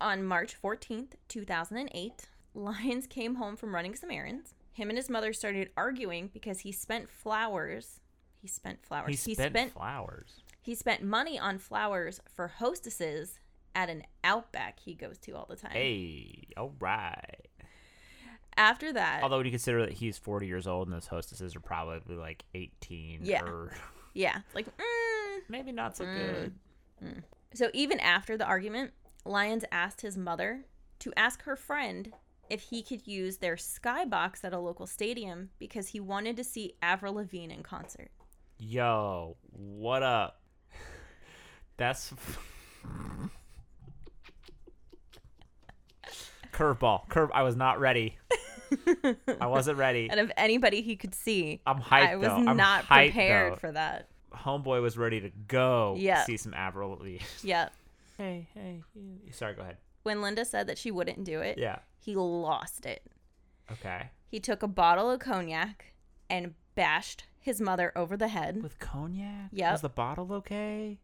on 0.00 0.24
March 0.24 0.56
14th, 0.60 1.12
2008, 1.28 2.26
Lyons 2.54 3.06
came 3.06 3.36
home 3.36 3.56
from 3.56 3.74
running 3.74 3.94
some 3.94 4.10
errands. 4.10 4.54
Him 4.72 4.88
and 4.90 4.98
his 4.98 5.08
mother 5.08 5.32
started 5.32 5.70
arguing 5.76 6.28
because 6.32 6.60
he 6.60 6.72
spent 6.72 7.08
flowers. 7.10 8.00
He 8.40 8.48
spent 8.48 8.84
flowers. 8.84 9.24
He 9.24 9.34
spent, 9.34 9.72
flowers. 9.72 10.40
he 10.60 10.74
spent 10.74 11.02
money 11.02 11.38
on 11.38 11.58
flowers 11.58 12.20
for 12.34 12.48
hostesses 12.48 13.38
at 13.74 13.88
an 13.90 14.02
outback 14.24 14.78
he 14.80 14.94
goes 14.94 15.18
to 15.18 15.32
all 15.32 15.46
the 15.48 15.56
time. 15.56 15.72
Hey, 15.72 16.48
all 16.56 16.74
right. 16.80 17.46
After 18.56 18.92
that, 18.92 19.22
Although 19.22 19.38
when 19.38 19.46
you 19.46 19.52
consider 19.52 19.80
that 19.86 19.92
he's 19.94 20.18
40 20.18 20.46
years 20.46 20.66
old 20.66 20.86
and 20.86 20.94
those 20.94 21.06
hostesses 21.06 21.56
are 21.56 21.60
probably 21.60 22.16
like 22.16 22.44
18 22.54 23.20
Yeah. 23.24 23.42
or 23.44 23.72
yeah, 24.14 24.40
like 24.54 24.66
mm. 24.76 25.40
maybe 25.48 25.72
not 25.72 25.96
so 25.96 26.04
Mm. 26.04 26.52
good. 27.00 27.22
so 27.54 27.70
even 27.72 27.98
after 28.00 28.36
the 28.36 28.44
argument, 28.44 28.92
Lyons 29.24 29.64
asked 29.72 30.02
his 30.02 30.18
mother 30.18 30.66
to 30.98 31.12
ask 31.16 31.42
her 31.44 31.56
friend 31.56 32.12
if 32.50 32.60
he 32.64 32.82
could 32.82 33.06
use 33.06 33.38
their 33.38 33.56
skybox 33.56 34.44
at 34.44 34.52
a 34.52 34.58
local 34.58 34.86
stadium 34.86 35.48
because 35.58 35.88
he 35.88 36.00
wanted 36.00 36.36
to 36.36 36.44
see 36.44 36.74
Avril 36.82 37.14
Lavigne 37.14 37.54
in 37.54 37.62
concert. 37.62 38.10
Yo, 38.58 39.38
what 39.50 40.02
up? 40.02 40.42
That's 41.78 42.12
curveball. 46.62 47.08
Curve. 47.08 47.30
I 47.34 47.42
was 47.42 47.56
not 47.56 47.80
ready. 47.80 48.16
I 49.40 49.46
wasn't 49.46 49.78
ready. 49.78 50.08
And 50.10 50.20
of 50.20 50.32
anybody 50.36 50.82
he 50.82 50.96
could 50.96 51.14
see, 51.14 51.60
I'm 51.66 51.78
hyped 51.80 52.08
I 52.08 52.16
was 52.16 52.28
though. 52.28 52.36
I'm 52.36 52.56
not 52.56 52.84
hyped, 52.84 53.12
prepared 53.12 53.52
though. 53.52 53.56
for 53.56 53.72
that. 53.72 54.08
Homeboy 54.34 54.80
was 54.80 54.96
ready 54.96 55.20
to 55.20 55.30
go. 55.48 55.94
Yeah. 55.98 56.24
See 56.24 56.36
some 56.36 56.54
Avril 56.54 56.90
Lavigne. 56.90 57.18
Yeah. 57.42 57.68
Hey, 58.16 58.48
hey. 58.54 58.82
you- 58.94 59.32
Sorry. 59.32 59.54
Go 59.54 59.62
ahead. 59.62 59.76
When 60.04 60.20
Linda 60.22 60.44
said 60.44 60.66
that 60.68 60.78
she 60.78 60.90
wouldn't 60.90 61.24
do 61.24 61.40
it, 61.40 61.58
Yeah. 61.58 61.78
he 61.98 62.14
lost 62.16 62.86
it. 62.86 63.02
Okay. 63.70 64.10
He 64.26 64.40
took 64.40 64.62
a 64.62 64.68
bottle 64.68 65.10
of 65.10 65.20
cognac 65.20 65.92
and 66.30 66.54
bashed 66.74 67.24
his 67.38 67.60
mother 67.60 67.92
over 67.94 68.16
the 68.16 68.28
head. 68.28 68.62
With 68.62 68.78
cognac. 68.78 69.50
Yeah. 69.52 69.72
Was 69.72 69.82
the 69.82 69.88
bottle 69.88 70.32
okay? 70.32 70.98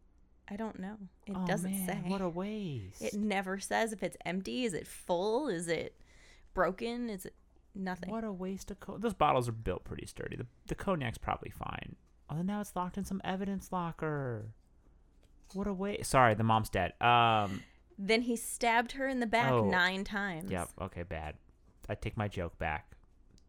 I 0.49 0.55
don't 0.55 0.79
know. 0.79 0.97
It 1.27 1.35
oh, 1.35 1.45
doesn't 1.45 1.71
man, 1.71 1.87
say. 1.87 1.99
What 2.09 2.21
a 2.21 2.29
waste. 2.29 3.01
It 3.01 3.13
never 3.13 3.59
says 3.59 3.93
if 3.93 4.01
it's 4.03 4.17
empty. 4.25 4.65
Is 4.65 4.73
it 4.73 4.87
full? 4.87 5.47
Is 5.47 5.67
it 5.67 5.95
broken? 6.53 7.09
Is 7.09 7.25
it 7.25 7.35
nothing? 7.75 8.09
What 8.09 8.23
a 8.23 8.31
waste 8.31 8.71
of 8.71 8.79
co- 8.79 8.97
those 8.97 9.13
bottles 9.13 9.47
are 9.47 9.53
built 9.53 9.83
pretty 9.83 10.05
sturdy. 10.05 10.35
The 10.35 10.47
the 10.67 10.75
cognac's 10.75 11.17
probably 11.17 11.51
fine. 11.51 11.95
Oh, 12.29 12.35
then 12.35 12.45
now 12.47 12.61
it's 12.61 12.75
locked 12.75 12.97
in 12.97 13.05
some 13.05 13.21
evidence 13.23 13.71
locker. 13.71 14.53
What 15.53 15.67
a 15.67 15.73
waste. 15.73 16.09
Sorry, 16.09 16.33
the 16.33 16.43
mom's 16.43 16.69
dead. 16.69 16.93
Um. 17.01 17.63
Then 18.01 18.21
he 18.21 18.37
stabbed 18.37 18.93
her 18.93 19.07
in 19.09 19.19
the 19.19 19.25
back 19.27 19.51
Oh. 19.51 19.69
nine 19.69 20.03
times. 20.05 20.49
Yep. 20.49 20.69
Okay. 20.81 21.03
Bad. 21.03 21.35
I 21.89 21.95
take 21.95 22.15
my 22.17 22.27
joke 22.27 22.57
back. 22.57 22.95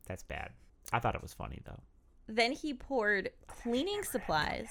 That's 0.07 0.23
bad. 0.25 0.51
I 0.93 0.99
thought 0.99 1.15
it 1.15 1.23
was 1.23 1.33
funny 1.33 1.61
though. 1.65 1.81
Then 2.27 2.53
he 2.53 2.75
poured 2.75 3.31
cleaning 3.47 4.03
supplies. 4.03 4.69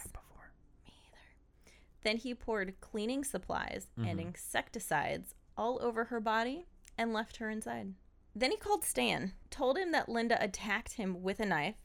Then 2.04 2.18
he 2.18 2.34
poured 2.34 2.80
cleaning 2.82 3.24
supplies 3.24 3.88
and 3.98 4.20
Mhm. 4.20 4.28
insecticides 4.28 5.36
all 5.58 5.82
over 5.82 6.06
her 6.06 6.20
body 6.20 6.66
and 6.98 7.12
left 7.14 7.38
her 7.38 7.50
inside. 7.50 7.94
Then 8.36 8.52
he 8.52 8.58
called 8.58 8.84
Stan, 8.86 9.34
told 9.50 9.78
him 9.78 9.92
that 9.92 10.08
Linda 10.10 10.42
attacked 10.42 10.94
him 10.94 11.22
with 11.22 11.40
a 11.40 11.46
knife, 11.46 11.76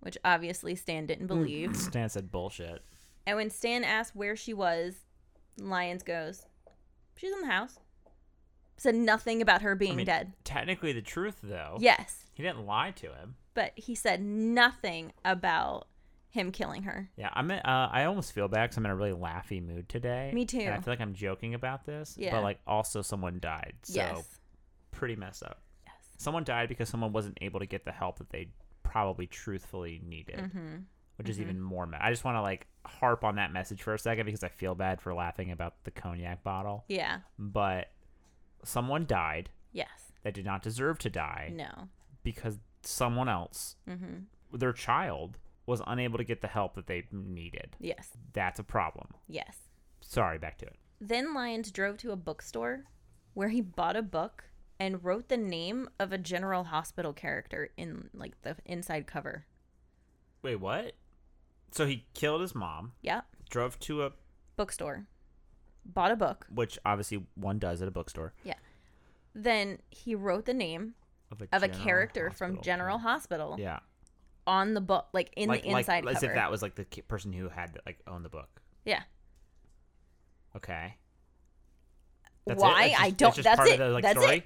which 0.00 0.16
obviously 0.24 0.74
Stan 0.74 1.06
didn't 1.06 1.26
believe. 1.26 1.76
Stan 1.76 2.08
said 2.08 2.30
bullshit. 2.30 2.82
and 3.26 3.36
when 3.36 3.50
Stan 3.50 3.84
asked 3.84 4.14
where 4.16 4.36
she 4.36 4.54
was, 4.54 5.04
Lyons 5.58 6.02
goes, 6.02 6.46
She's 7.16 7.32
in 7.32 7.40
the 7.40 7.48
house. 7.48 7.78
Said 8.76 8.94
nothing 8.94 9.42
about 9.42 9.60
her 9.62 9.74
being 9.74 9.94
I 9.94 9.96
mean, 9.96 10.06
dead. 10.06 10.32
Technically, 10.44 10.92
the 10.92 11.02
truth 11.02 11.40
though. 11.42 11.76
Yes, 11.80 12.26
He 12.32 12.44
didn't 12.44 12.64
lie 12.64 12.92
to 12.92 13.12
him. 13.12 13.34
but 13.54 13.72
he 13.76 13.94
said 13.96 14.22
nothing 14.22 15.12
about 15.24 15.88
him 16.30 16.52
killing 16.52 16.82
her. 16.84 17.10
Yeah, 17.16 17.30
I'm. 17.32 17.50
Uh, 17.50 17.60
I 17.64 18.04
almost 18.04 18.32
feel 18.32 18.48
bad 18.48 18.64
because 18.64 18.76
I'm 18.76 18.84
in 18.84 18.90
a 18.90 18.96
really 18.96 19.12
laughy 19.12 19.64
mood 19.64 19.88
today. 19.88 20.30
Me 20.34 20.44
too. 20.44 20.58
And 20.60 20.74
I 20.74 20.80
feel 20.80 20.92
like 20.92 21.00
I'm 21.00 21.14
joking 21.14 21.54
about 21.54 21.84
this. 21.86 22.14
Yeah. 22.18 22.32
But 22.32 22.42
like, 22.42 22.60
also 22.66 23.02
someone 23.02 23.38
died. 23.40 23.74
So 23.82 23.94
yes. 23.94 24.38
pretty 24.90 25.16
messed 25.16 25.42
up. 25.42 25.62
Yes. 25.86 25.94
Someone 26.18 26.44
died 26.44 26.68
because 26.68 26.88
someone 26.88 27.12
wasn't 27.12 27.38
able 27.40 27.60
to 27.60 27.66
get 27.66 27.84
the 27.84 27.92
help 27.92 28.18
that 28.18 28.30
they 28.30 28.48
probably 28.82 29.26
truthfully 29.26 30.00
needed, 30.04 30.36
Mm-hmm. 30.38 30.76
which 31.16 31.28
is 31.28 31.38
Mhm. 31.38 31.42
even 31.42 31.60
more. 31.60 31.86
Ma- 31.86 31.98
I 32.00 32.10
just 32.10 32.24
want 32.24 32.36
to 32.36 32.42
like 32.42 32.66
harp 32.86 33.24
on 33.24 33.36
that 33.36 33.52
message 33.52 33.82
for 33.82 33.94
a 33.94 33.98
second 33.98 34.26
because 34.26 34.42
I 34.44 34.48
feel 34.48 34.74
bad 34.74 35.00
for 35.00 35.12
laughing 35.14 35.50
about 35.50 35.84
the 35.84 35.90
cognac 35.90 36.42
bottle. 36.42 36.84
Yeah. 36.88 37.20
But 37.38 37.90
someone 38.64 39.06
died 39.06 39.50
Yes. 39.72 40.12
that 40.22 40.34
did 40.34 40.44
not 40.44 40.62
deserve 40.62 40.98
to 41.00 41.10
die 41.10 41.52
No. 41.54 41.88
because 42.22 42.58
someone 42.82 43.28
else, 43.28 43.76
Mm-hmm. 43.88 44.56
their 44.56 44.72
child, 44.72 45.38
was 45.68 45.82
unable 45.86 46.16
to 46.18 46.24
get 46.24 46.40
the 46.40 46.48
help 46.48 46.74
that 46.74 46.86
they 46.86 47.04
needed. 47.12 47.76
Yes. 47.78 48.08
That's 48.32 48.58
a 48.58 48.64
problem. 48.64 49.08
Yes. 49.28 49.56
Sorry, 50.00 50.38
back 50.38 50.56
to 50.58 50.66
it. 50.66 50.76
Then 51.00 51.34
Lyons 51.34 51.70
drove 51.70 51.98
to 51.98 52.10
a 52.10 52.16
bookstore 52.16 52.84
where 53.34 53.50
he 53.50 53.60
bought 53.60 53.94
a 53.94 54.02
book 54.02 54.44
and 54.80 55.04
wrote 55.04 55.28
the 55.28 55.36
name 55.36 55.88
of 56.00 56.10
a 56.12 56.18
General 56.18 56.64
Hospital 56.64 57.12
character 57.12 57.68
in 57.76 58.08
like 58.14 58.40
the 58.42 58.56
inside 58.64 59.06
cover. 59.06 59.44
Wait, 60.42 60.56
what? 60.56 60.94
So 61.70 61.84
he 61.86 62.06
killed 62.14 62.40
his 62.40 62.54
mom, 62.54 62.92
Yeah. 63.02 63.20
drove 63.50 63.78
to 63.80 64.04
a 64.04 64.12
Bookstore. 64.56 65.06
Bought 65.84 66.12
a 66.12 66.16
book. 66.16 66.46
which 66.52 66.78
obviously 66.84 67.26
one 67.34 67.58
does 67.58 67.80
at 67.82 67.88
a 67.88 67.90
bookstore 67.90 68.32
Yeah. 68.42 68.54
Then 69.34 69.78
he 69.90 70.14
wrote 70.14 70.46
the 70.46 70.54
name 70.54 70.94
of 71.30 71.42
a, 71.42 71.48
of 71.54 71.62
a 71.62 71.68
character 71.68 72.30
from. 72.30 72.60
General 72.62 72.98
Hospital 72.98 73.56
Yeah, 73.58 73.80
on 74.48 74.74
the 74.74 74.80
book, 74.80 75.06
like 75.12 75.30
in 75.36 75.48
like, 75.48 75.62
the 75.62 75.68
inside 75.68 76.04
like, 76.04 76.16
as 76.16 76.22
if 76.24 76.34
that 76.34 76.50
was 76.50 76.62
like 76.62 76.74
the 76.74 76.84
person 77.02 77.32
who 77.32 77.48
had 77.48 77.78
like 77.86 78.00
owned 78.08 78.24
the 78.24 78.28
book. 78.30 78.60
Yeah. 78.84 79.02
Okay. 80.56 80.96
That's 82.46 82.60
it? 82.60 82.64
Why? 82.64 82.88
That's 82.88 83.00
I 83.02 83.10
don't. 83.10 83.34
just 83.34 83.44
That's 83.44 83.56
part 83.58 83.68
it. 83.68 83.72
Of 83.74 83.78
the, 83.88 83.92
like, 83.94 84.02
that's 84.02 84.18
story? 84.18 84.36
it. 84.38 84.44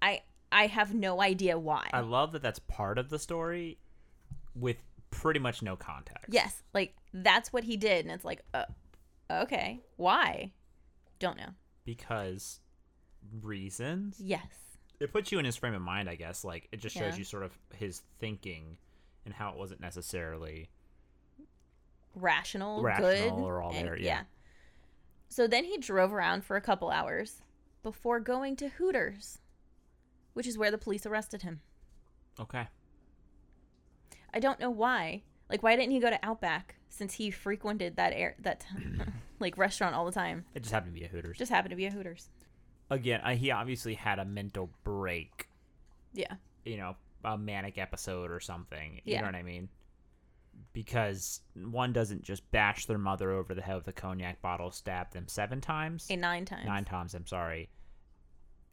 I 0.00 0.22
I 0.52 0.66
have 0.68 0.94
no 0.94 1.20
idea 1.20 1.58
why. 1.58 1.90
I 1.92 2.00
love 2.00 2.32
that 2.32 2.42
that's 2.42 2.60
part 2.60 2.98
of 2.98 3.10
the 3.10 3.18
story, 3.18 3.78
with 4.54 4.76
pretty 5.10 5.40
much 5.40 5.60
no 5.60 5.74
context. 5.76 6.26
yes, 6.32 6.62
like 6.72 6.94
that's 7.12 7.52
what 7.52 7.64
he 7.64 7.76
did, 7.76 8.04
and 8.04 8.14
it's 8.14 8.24
like, 8.24 8.42
uh, 8.54 8.64
okay, 9.30 9.80
why? 9.96 10.52
Don't 11.18 11.36
know. 11.36 11.50
Because 11.84 12.60
reasons. 13.42 14.20
Yes. 14.22 14.46
It 15.00 15.12
puts 15.12 15.30
you 15.32 15.38
in 15.38 15.44
his 15.44 15.56
frame 15.56 15.74
of 15.74 15.82
mind, 15.82 16.08
I 16.08 16.14
guess. 16.14 16.44
Like 16.44 16.68
it 16.72 16.78
just 16.80 16.94
shows 16.94 17.14
Yeah. 17.14 17.18
you 17.18 17.24
sort 17.24 17.42
of 17.42 17.52
his 17.76 18.02
thinking 18.20 18.78
and 19.26 19.34
how 19.34 19.50
it 19.50 19.58
wasn't 19.58 19.80
necessarily 19.80 20.70
rational, 22.14 22.82
Rational 22.82 23.10
good, 23.10 23.32
or 23.32 23.60
all 23.60 23.72
and- 23.74 23.86
there, 23.86 23.98
yeah. 23.98 24.22
So 25.28 25.46
then 25.46 25.64
he 25.64 25.76
drove 25.76 26.12
around 26.14 26.44
for 26.44 26.56
a 26.56 26.60
couple 26.60 26.88
hours 26.90 27.42
before 27.82 28.20
going 28.20 28.56
to 28.56 28.68
Hooters, 28.68 29.38
which 30.32 30.46
is 30.46 30.56
where 30.56 30.70
the 30.70 30.78
police 30.78 31.04
arrested 31.04 31.42
him. 31.42 31.60
okay. 32.40 32.68
I 34.32 34.38
don't 34.38 34.60
know 34.60 34.70
why. 34.70 35.22
Like, 35.48 35.62
why 35.62 35.76
didn't 35.76 35.92
he 35.92 36.00
go 36.00 36.10
to 36.10 36.18
Outback 36.22 36.74
since 36.90 37.14
he 37.14 37.30
frequented 37.30 37.96
that 37.96 38.12
air 38.12 38.34
that 38.40 38.66
like 39.40 39.56
restaurant 39.56 39.94
all 39.94 40.04
the 40.04 40.12
time? 40.12 40.44
It 40.54 40.60
just 40.60 40.72
happened 40.72 40.94
to 40.94 41.00
be 41.00 41.06
a 41.06 41.08
Hooters. 41.08 41.38
Just 41.38 41.50
happened 41.50 41.70
to 41.70 41.76
be 41.76 41.86
a 41.86 41.90
Hooters. 41.90 42.28
Again, 42.90 43.20
he 43.36 43.50
obviously 43.50 43.94
had 43.94 44.18
a 44.18 44.24
mental 44.26 44.70
break. 44.84 45.48
Yeah. 46.12 46.34
You 46.64 46.76
know, 46.76 46.96
a 47.26 47.36
manic 47.36 47.76
episode 47.76 48.30
or 48.30 48.40
something. 48.40 48.94
You 49.04 49.14
Yeah. 49.14 49.20
know 49.20 49.26
what 49.26 49.34
I 49.34 49.42
mean? 49.42 49.68
Because 50.72 51.40
one 51.54 51.92
doesn't 51.92 52.22
just 52.22 52.50
bash 52.50 52.86
their 52.86 52.96
mother 52.98 53.30
over 53.32 53.54
the 53.54 53.60
head 53.62 53.76
with 53.76 53.88
a 53.88 53.92
cognac 53.92 54.40
bottle, 54.40 54.70
stab 54.70 55.10
them 55.10 55.28
seven 55.28 55.60
times. 55.60 56.06
A 56.10 56.16
nine 56.16 56.44
times. 56.44 56.64
Nine 56.66 56.84
times. 56.84 57.14
I'm 57.14 57.26
sorry. 57.26 57.68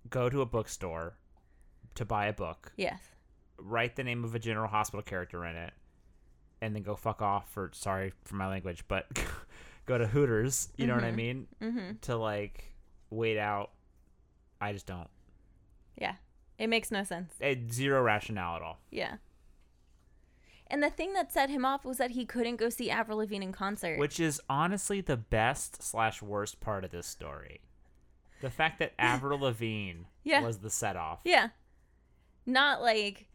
Go 0.09 0.29
to 0.29 0.41
a 0.41 0.45
bookstore 0.45 1.17
to 1.95 2.05
buy 2.05 2.27
a 2.27 2.33
book. 2.33 2.71
Yes. 2.77 3.01
write 3.59 3.95
the 3.95 4.03
name 4.03 4.23
of 4.23 4.33
a 4.33 4.39
general 4.39 4.67
hospital 4.67 5.03
character 5.03 5.45
in 5.45 5.55
it 5.55 5.71
and 6.59 6.75
then 6.75 6.81
go 6.81 6.95
fuck 6.95 7.21
off 7.21 7.47
for 7.51 7.69
sorry 7.71 8.11
for 8.25 8.35
my 8.35 8.47
language 8.47 8.83
but 8.87 9.05
go 9.85 9.95
to 9.95 10.07
hooters 10.07 10.69
you 10.75 10.87
know 10.87 10.95
what 10.95 11.03
i 11.03 11.11
Mhm. 11.11 11.15
mean 11.15 11.47
Mm-hmm. 11.61 11.91
to 12.01 12.15
like 12.17 12.73
wait 13.11 13.37
out 13.37 13.69
i 14.59 14.73
just 14.73 14.87
don't 14.87 15.07
Yeah. 15.97 16.15
It 16.63 16.69
makes 16.69 16.91
no 16.91 17.03
sense. 17.03 17.33
it, 17.39 17.73
zero 17.73 18.01
rationale 18.01 18.55
at 18.55 18.61
all 18.61 18.79
Yeah. 18.89 19.15
And 20.67 20.81
the 20.81 20.89
thing 20.89 21.13
that 21.13 21.31
set 21.31 21.49
him 21.49 21.65
off 21.65 21.83
was 21.85 21.97
that 21.97 22.11
he 22.11 22.25
couldn't 22.25 22.55
go 22.55 22.69
see 22.69 22.89
Avril 22.89 23.17
Lavigne 23.19 23.43
in 23.45 23.51
concert. 23.51 23.99
which 23.99 24.19
is 24.19 24.41
honestly 24.49 25.01
the 25.01 25.17
best 25.17 25.83
slash 25.83 26.21
worst 26.21 26.59
part 26.61 26.83
of 26.83 26.91
this 26.91 27.05
story 27.07 27.61
the 28.41 28.49
fact 28.49 28.79
that 28.79 28.93
avril 28.99 29.39
lavigne 29.39 30.03
Yeah. 30.23 30.41
was 30.41 30.59
the 30.59 30.69
set 30.69 30.95
off 30.95 31.19
Yeah. 31.25 31.49
Not 32.45 32.81
like 32.81 33.27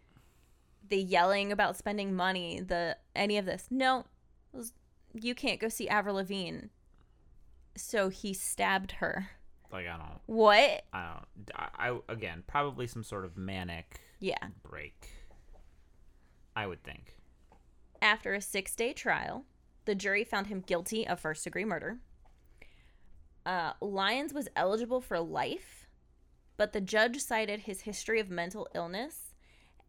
the 0.88 0.97
yelling 1.02 1.52
about 1.52 1.76
spending 1.76 2.14
money, 2.14 2.61
the 2.61 2.97
any 3.14 3.37
of 3.38 3.44
this. 3.44 3.66
No. 3.70 4.04
Was, 4.52 4.73
you 5.14 5.35
can't 5.35 5.61
go 5.61 5.68
see 5.68 5.87
Avril 5.88 6.14
Lavigne. 6.16 6.66
So 7.76 8.08
he 8.08 8.32
stabbed 8.35 8.92
her. 8.92 9.30
Like 9.72 9.87
i 9.87 9.96
don't 9.96 10.20
What? 10.26 10.82
i 10.92 11.12
don't 11.12 11.50
I, 11.54 11.88
I 11.90 11.98
again 12.08 12.42
probably 12.46 12.87
some 12.87 13.02
sort 13.04 13.25
of 13.25 13.37
manic 13.37 14.00
Yeah. 14.20 14.38
break 14.62 15.08
i 16.56 16.66
would 16.66 16.82
think 16.82 17.16
After 18.00 18.34
a 18.34 18.40
six 18.40 18.75
day 18.76 18.92
trial, 18.92 19.44
the 19.84 19.94
jury 19.94 20.25
found 20.25 20.46
him 20.48 20.60
guilty 20.60 21.06
of 21.06 21.18
first 21.20 21.42
degree 21.44 21.64
murder. 21.64 21.98
Uh, 23.46 23.72
Lyons 23.80 24.32
was 24.34 24.48
eligible 24.54 25.00
for 25.00 25.18
life, 25.18 25.88
but 26.56 26.72
the 26.72 26.80
judge 26.80 27.18
cited 27.18 27.60
his 27.60 27.80
history 27.82 28.20
of 28.20 28.28
mental 28.30 28.68
illness 28.75 29.32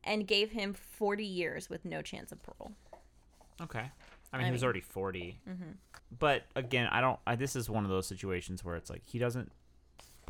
and 0.03 0.25
gave 0.27 0.51
him 0.51 0.73
40 0.73 1.25
years 1.25 1.69
with 1.69 1.83
no 1.85 2.01
chance 2.01 2.31
of 2.31 2.41
parole. 2.41 2.71
Okay. 3.61 3.91
I 4.31 4.37
mean, 4.37 4.45
I 4.45 4.45
he 4.45 4.51
was 4.53 4.61
mean- 4.61 4.65
already 4.65 4.81
40. 4.81 5.39
Mhm. 5.47 5.75
But 6.17 6.43
again, 6.55 6.87
I 6.91 7.01
don't. 7.01 7.19
I, 7.27 7.35
this 7.35 7.55
is 7.55 7.69
one 7.69 7.83
of 7.83 7.89
those 7.91 8.07
situations 8.07 8.63
where 8.63 8.75
it's 8.75 8.89
like 8.89 9.01
he 9.05 9.19
doesn't 9.19 9.51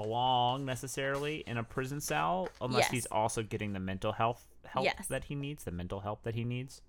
belong 0.04 0.66
necessarily 0.66 1.38
in 1.46 1.58
a 1.58 1.64
prison 1.64 2.00
cell 2.00 2.48
unless 2.62 2.84
Yes. 2.86 2.92
he's 2.92 3.06
also 3.08 3.44
getting 3.44 3.74
the 3.74 3.80
mental 3.80 4.14
health 4.14 4.48
help 4.66 4.86
Yes. 4.86 5.08
that 5.08 5.26
he 5.26 5.36
needs, 5.36 5.64
the 5.66 5.72
mental 5.72 6.00
help 6.02 6.24
that 6.24 6.36
he 6.36 6.44
needs. 6.44 6.82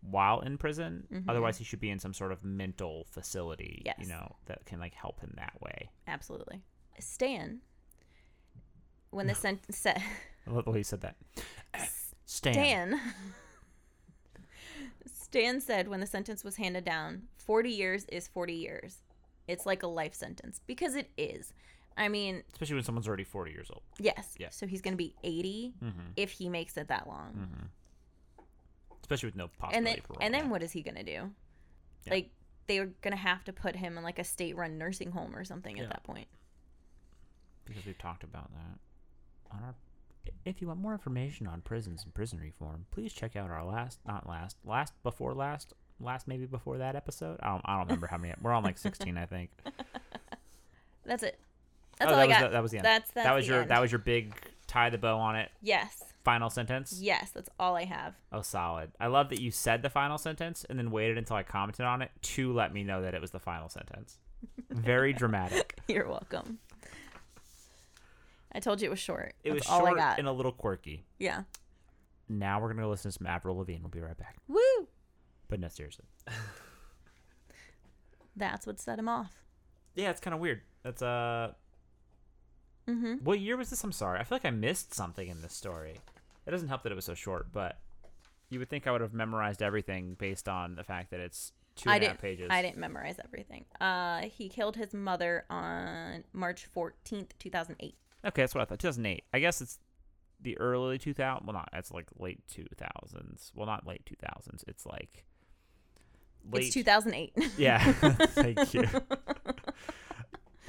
while 0.00 0.38
in 0.42 0.56
prison. 0.56 1.08
Mhm. 1.10 1.24
Otherwise, 1.28 1.58
he 1.58 1.64
should 1.64 1.80
be 1.80 1.90
in 1.90 1.98
some 1.98 2.14
sort 2.14 2.30
of 2.30 2.44
mental 2.44 3.04
facility, 3.10 3.82
you 3.98 4.06
know, 4.06 4.36
that 4.46 4.64
can 4.64 4.78
like 4.78 4.94
help 4.94 5.18
him 5.18 5.32
that 5.36 5.60
way. 5.60 5.90
Absolutely. 6.06 6.62
Stan, 7.00 7.60
when 9.10 9.26
the 9.26 9.34
sentence 9.46 9.76
set 9.76 10.00
I 10.46 10.50
love 10.50 10.66
the 10.66 10.70
way 10.70 10.78
you 10.78 10.84
said 10.84 11.00
that. 11.00 11.16
Stan. 12.26 12.52
Stan 12.54 13.00
Stan 15.06 15.60
said 15.60 15.88
when 15.88 15.98
the 15.98 16.06
sentence 16.06 16.44
was 16.44 16.56
handed 16.56 16.84
down, 16.84 17.26
40 17.36 17.70
years 17.70 18.04
is 18.06 18.28
40 18.28 18.54
years. 18.54 18.98
It's 19.48 19.66
like 19.66 19.82
a 19.82 19.86
life 19.88 20.14
sentence 20.14 20.60
because 20.66 20.94
it 20.94 21.10
is. 21.18 21.52
I 21.98 22.08
mean, 22.08 22.42
Especially 22.52 22.76
when 22.76 22.84
someone's 22.84 23.08
already 23.08 23.24
40 23.24 23.50
years 23.52 23.68
old. 23.70 23.82
yes. 23.98 24.34
Yeah. 24.38 24.48
So 24.50 24.66
he's 24.66 24.80
going 24.80 24.94
to 24.94 24.98
be 24.98 25.14
80 25.24 25.74
Mm-hmm. 25.84 26.00
if 26.16 26.30
he 26.30 26.48
makes 26.48 26.76
it 26.76 26.88
that 26.88 27.06
long. 27.08 27.32
Mm-hmm. 27.32 27.66
Especially 29.02 29.26
with 29.28 29.36
no 29.36 29.48
possibility 29.58 29.76
and 29.76 29.86
then 29.86 30.02
parole. 30.06 30.18
and 30.20 30.34
then 30.34 30.50
what 30.50 30.62
is 30.62 30.72
he 30.72 30.82
going 30.82 30.96
to 30.96 31.02
do? 31.02 31.30
Yeah. 32.04 32.10
Like 32.10 32.30
they're 32.66 32.86
going 32.86 33.12
to 33.12 33.16
have 33.16 33.42
to 33.44 33.52
put 33.52 33.74
him 33.76 33.96
in 33.98 34.04
like 34.04 34.18
a 34.18 34.24
state-run 34.24 34.78
nursing 34.78 35.10
home 35.10 35.34
or 35.34 35.44
something 35.44 35.76
Yeah. 35.76 35.84
at 35.84 35.90
that 35.90 36.04
point. 36.04 36.28
because 37.64 37.84
we've 37.86 37.98
talked 37.98 38.22
about 38.24 38.50
that 38.52 38.78
on 39.56 39.62
our 39.64 39.74
if 40.44 40.60
you 40.60 40.68
want 40.68 40.78
more 40.78 40.92
information 40.92 41.46
on 41.46 41.62
prisons 41.62 42.04
and 42.04 42.12
prison 42.12 42.38
reform 42.38 42.84
please 42.90 43.14
check 43.14 43.34
out 43.34 43.50
our 43.50 43.64
last 43.64 43.98
not 44.06 44.28
last 44.28 44.58
last 44.62 44.92
before 45.02 45.32
last 45.32 45.72
last 46.00 46.28
maybe 46.28 46.44
before 46.44 46.76
that 46.76 46.94
episode 46.94 47.38
i 47.42 47.48
don't, 47.48 47.62
I 47.64 47.76
don't 47.78 47.86
remember 47.86 48.06
how 48.08 48.18
many 48.18 48.34
we're 48.42 48.52
on 48.52 48.62
like 48.62 48.76
16 48.76 49.16
i 49.16 49.24
think 49.24 49.50
That's 51.06 51.22
it. 51.22 51.40
That's 51.98 52.10
oh, 52.10 52.14
all 52.14 52.20
that 52.20 52.22
I 52.22 52.26
was 52.26 52.36
got. 52.36 52.42
the, 52.42 52.48
that 52.50 52.62
was 52.62 52.70
the 52.70 52.76
end 52.78 52.84
That's 52.84 53.10
that's 53.12 53.26
that 53.26 53.34
was 53.34 53.46
the 53.46 53.52
your 53.52 53.62
end. 53.62 53.70
that 53.70 53.80
was 53.80 53.92
your 53.92 53.98
big 53.98 54.34
tie 54.66 54.90
the 54.90 54.98
bow 54.98 55.18
on 55.18 55.36
it 55.36 55.50
Yes. 55.62 56.02
final 56.24 56.50
sentence 56.50 56.98
Yes, 57.00 57.30
that's 57.30 57.48
all 57.58 57.74
I 57.76 57.84
have. 57.84 58.14
oh 58.32 58.42
solid 58.42 58.90
i 59.00 59.06
love 59.06 59.30
that 59.30 59.40
you 59.40 59.50
said 59.50 59.82
the 59.82 59.90
final 59.90 60.18
sentence 60.18 60.64
and 60.68 60.78
then 60.78 60.90
waited 60.90 61.16
until 61.18 61.36
i 61.36 61.42
commented 61.42 61.86
on 61.86 62.02
it 62.02 62.10
to 62.22 62.52
let 62.52 62.72
me 62.72 62.84
know 62.84 63.00
that 63.02 63.14
it 63.14 63.20
was 63.20 63.30
the 63.30 63.38
final 63.40 63.68
sentence 63.68 64.18
very 64.70 65.12
dramatic 65.12 65.78
You're 65.88 66.06
welcome. 66.08 66.58
I 68.52 68.60
told 68.60 68.80
you 68.80 68.86
it 68.88 68.90
was 68.90 68.98
short. 68.98 69.34
it 69.42 69.50
That's 69.52 69.66
was 69.66 69.72
all 69.72 69.80
short 69.86 69.98
I 69.98 70.00
got. 70.02 70.18
and 70.18 70.28
a 70.28 70.32
little 70.32 70.52
quirky 70.52 71.04
yeah. 71.18 71.42
now 72.28 72.60
we're 72.60 72.68
gonna 72.68 72.82
go 72.82 72.90
listen 72.90 73.10
to 73.10 73.16
some 73.18 73.26
avril 73.26 73.56
lavigne 73.56 73.80
we'll 73.82 73.90
be 73.90 74.00
right 74.00 74.16
back 74.16 74.36
Woo! 74.48 74.88
but 75.48 75.58
no 75.60 75.68
seriously 75.68 76.04
That's 78.36 78.66
what 78.68 78.78
set 78.78 78.98
him 79.00 79.08
off. 79.08 79.32
Yeah, 79.96 80.10
it's 80.10 80.20
kind 80.20 80.32
of 80.32 80.38
weird. 80.40 80.60
That's 80.84 81.02
uh, 81.02 81.54
Mm-hmm. 82.88 83.24
what 83.24 83.38
year 83.38 83.56
was 83.56 83.70
this? 83.70 83.84
I'm 83.84 83.92
sorry. 83.92 84.18
I 84.18 84.24
feel 84.24 84.36
like 84.36 84.46
I 84.46 84.50
missed 84.50 84.94
something 84.94 85.28
in 85.28 85.42
this 85.42 85.52
story. 85.52 85.96
It 86.46 86.50
doesn't 86.50 86.68
help 86.68 86.82
that 86.84 86.92
it 86.92 86.94
was 86.94 87.04
so 87.04 87.14
short, 87.14 87.52
but 87.52 87.78
you 88.48 88.58
would 88.58 88.70
think 88.70 88.86
I 88.86 88.92
would 88.92 89.02
have 89.02 89.12
memorized 89.12 89.62
everything 89.62 90.16
based 90.18 90.48
on 90.48 90.74
the 90.74 90.84
fact 90.84 91.10
that 91.10 91.20
it's 91.20 91.52
two 91.76 91.90
and 91.90 92.02
a 92.02 92.08
half 92.08 92.20
pages. 92.20 92.48
I 92.50 92.62
didn't 92.62 92.78
memorize 92.78 93.16
everything. 93.22 93.66
Uh, 93.80 94.22
he 94.22 94.48
killed 94.48 94.76
his 94.76 94.94
mother 94.94 95.44
on 95.50 96.24
March 96.32 96.66
fourteenth, 96.66 97.38
two 97.38 97.50
thousand 97.50 97.76
eight. 97.80 97.96
Okay, 98.24 98.42
that's 98.42 98.54
what 98.54 98.62
I 98.62 98.64
thought. 98.64 98.80
2008. 98.80 99.24
I 99.32 99.38
guess 99.38 99.60
it's 99.60 99.78
the 100.40 100.58
early 100.58 100.98
2000. 100.98 101.46
Well, 101.46 101.54
not. 101.54 101.68
It's 101.72 101.92
like 101.92 102.06
late 102.18 102.40
2000s. 102.52 103.52
Well, 103.54 103.66
not 103.66 103.86
late 103.86 104.04
2000s. 104.04 104.64
It's 104.66 104.84
like 104.86 105.24
late. 106.50 106.64
It's 106.64 106.74
two 106.74 106.82
thousand 106.82 107.14
eight. 107.14 107.32
Yeah, 107.56 107.92
thank 107.92 108.74
you. 108.74 108.84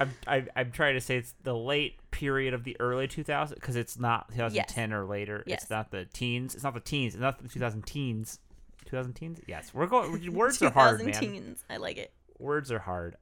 I'm, 0.00 0.14
I, 0.26 0.46
I'm 0.56 0.72
trying 0.72 0.94
to 0.94 1.00
say 1.00 1.16
it's 1.18 1.34
the 1.42 1.54
late 1.54 1.98
period 2.10 2.54
of 2.54 2.64
the 2.64 2.76
early 2.80 3.06
2000s 3.06 3.54
because 3.54 3.76
it's 3.76 3.98
not 3.98 4.28
2010 4.30 4.92
or 4.92 5.04
later. 5.04 5.44
Yes. 5.46 5.62
It's 5.62 5.70
not 5.70 5.90
the 5.90 6.06
teens. 6.06 6.54
It's 6.54 6.64
not 6.64 6.74
the 6.74 6.80
teens. 6.80 7.14
It's 7.14 7.20
not 7.20 7.40
the 7.40 7.48
2000 7.48 7.86
teens. 7.86 8.38
2000 8.86 9.12
teens? 9.12 9.40
Yes. 9.46 9.72
We're 9.74 9.86
going. 9.86 10.32
Words 10.34 10.60
are 10.62 10.70
hard, 10.70 11.04
man. 11.04 11.12
teens. 11.14 11.64
I 11.68 11.76
like 11.76 11.98
it. 11.98 12.12
Words 12.38 12.72
are 12.72 12.78
hard. 12.80 13.16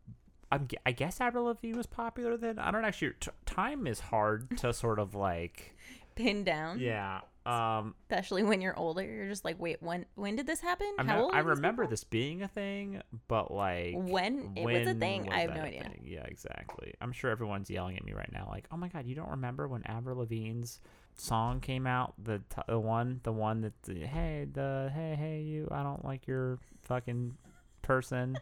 I'm, 0.51 0.69
I 0.87 0.93
guess 0.93 1.21
Avril 1.21 1.45
Lavigne 1.45 1.77
was 1.77 1.87
popular 1.87 2.37
then. 2.37 2.59
I 2.59 2.71
don't 2.71 2.85
actually. 2.85 3.13
T- 3.21 3.31
time 3.45 3.87
is 3.87 4.01
hard 4.01 4.57
to 4.59 4.73
sort 4.73 4.99
of 4.99 5.15
like. 5.15 5.75
pin 6.15 6.45
down. 6.45 6.79
Yeah. 6.79 7.21
Um. 7.49 7.95
Especially 8.11 8.43
when 8.43 8.61
you're 8.61 8.79
older, 8.79 9.03
you're 9.03 9.29
just 9.29 9.45
like, 9.45 9.59
wait, 9.59 9.83
when 9.83 10.05
when 10.17 10.37
did 10.37 10.47
this 10.47 10.61
happen? 10.61 10.87
I'm 10.99 11.07
How 11.09 11.15
not- 11.17 11.23
old 11.25 11.35
I 11.35 11.39
remember 11.41 11.87
this 11.87 12.05
being 12.05 12.43
a 12.43 12.49
thing, 12.49 13.01
but 13.27 13.51
like 13.51 13.95
When 13.97 14.53
it 14.57 14.65
was 14.65 14.87
a 14.89 14.95
thing, 14.95 15.27
was 15.27 15.35
I 15.35 15.41
have 15.41 15.55
no 15.55 15.63
idea. 15.63 15.83
thing? 15.85 16.03
Yeah, 16.05 16.25
exactly. 16.25 16.93
I'm 17.01 17.13
sure 17.13 17.31
everyone's 17.31 17.71
yelling 17.71 17.97
at 17.97 18.05
me 18.05 18.13
right 18.13 18.31
now, 18.33 18.49
like, 18.51 18.67
"Oh 18.71 18.77
my 18.77 18.89
god, 18.89 19.07
you 19.07 19.15
don't 19.15 19.31
remember 19.31 19.67
when 19.67 19.83
Avril 19.87 20.19
Lavigne's 20.19 20.81
song 21.17 21.61
came 21.61 21.87
out? 21.87 22.15
The 22.23 22.39
t- 22.39 22.63
the 22.69 22.79
one, 22.79 23.21
the 23.23 23.33
one 23.33 23.63
that 23.63 23.73
the, 23.85 24.07
hey 24.07 24.47
the 24.53 24.91
hey 24.95 25.15
hey 25.19 25.41
you, 25.41 25.69
I 25.71 25.83
don't 25.83 26.05
like 26.05 26.27
your 26.27 26.59
fucking 26.83 27.37
person." 27.83 28.37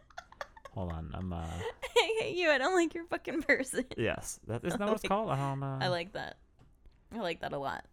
Hold 0.75 0.92
on, 0.92 1.11
I'm 1.14 1.33
uh 1.33 1.42
hey, 1.97 2.11
hate 2.21 2.37
you. 2.37 2.51
I 2.51 2.59
don't 2.59 2.75
like 2.75 2.92
your 2.95 3.05
fucking 3.07 3.42
person. 3.42 3.85
yes, 3.97 4.40
that 4.47 4.64
isn't 4.64 4.79
that 4.79 4.88
what 4.88 4.95
it's 4.97 5.05
Like- 5.05 5.09
called? 5.11 5.31
Um, 5.31 5.62
uh, 5.62 5.79
I 5.79 5.88
like 5.88 6.12
that. 6.14 6.37
I 7.14 7.21
like 7.21 7.40
that 7.40 7.53
a 7.53 7.59
lot. 7.59 7.85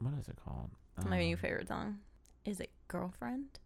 What 0.00 0.14
is 0.18 0.28
it 0.28 0.36
called? 0.44 0.70
It's 0.96 1.06
my 1.06 1.18
new 1.18 1.34
Um, 1.36 1.40
favorite 1.40 1.68
song. 1.68 1.98
Is 2.44 2.60
it 2.60 2.70
Girlfriend? 2.88 3.58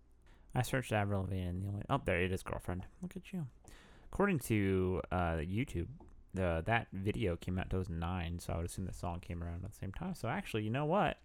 I 0.55 0.63
searched 0.63 0.93
Avril 0.93 1.23
Lavigne 1.23 1.47
and 1.49 1.63
the 1.63 1.69
only 1.69 1.83
oh 1.89 2.01
there 2.05 2.21
it 2.21 2.31
is 2.33 2.43
girlfriend. 2.43 2.85
Look 3.01 3.17
at 3.17 3.33
you. 3.33 3.47
According 4.13 4.41
to 4.41 5.01
uh, 5.11 5.37
YouTube, 5.41 5.87
the 6.35 6.63
that 6.67 6.89
video 6.93 7.37
came 7.37 7.59
out 7.59 7.67
in 7.67 7.71
2009, 7.71 8.39
so 8.39 8.53
I 8.53 8.57
would 8.59 8.67
assume 8.67 8.85
the 8.85 8.93
song 8.93 9.21
came 9.21 9.43
around 9.43 9.65
at 9.65 9.71
the 9.71 9.77
same 9.79 9.93
time. 9.93 10.15
So 10.15 10.29
actually, 10.29 10.65
you 10.65 10.71
know 10.71 10.85
what? 10.85 11.19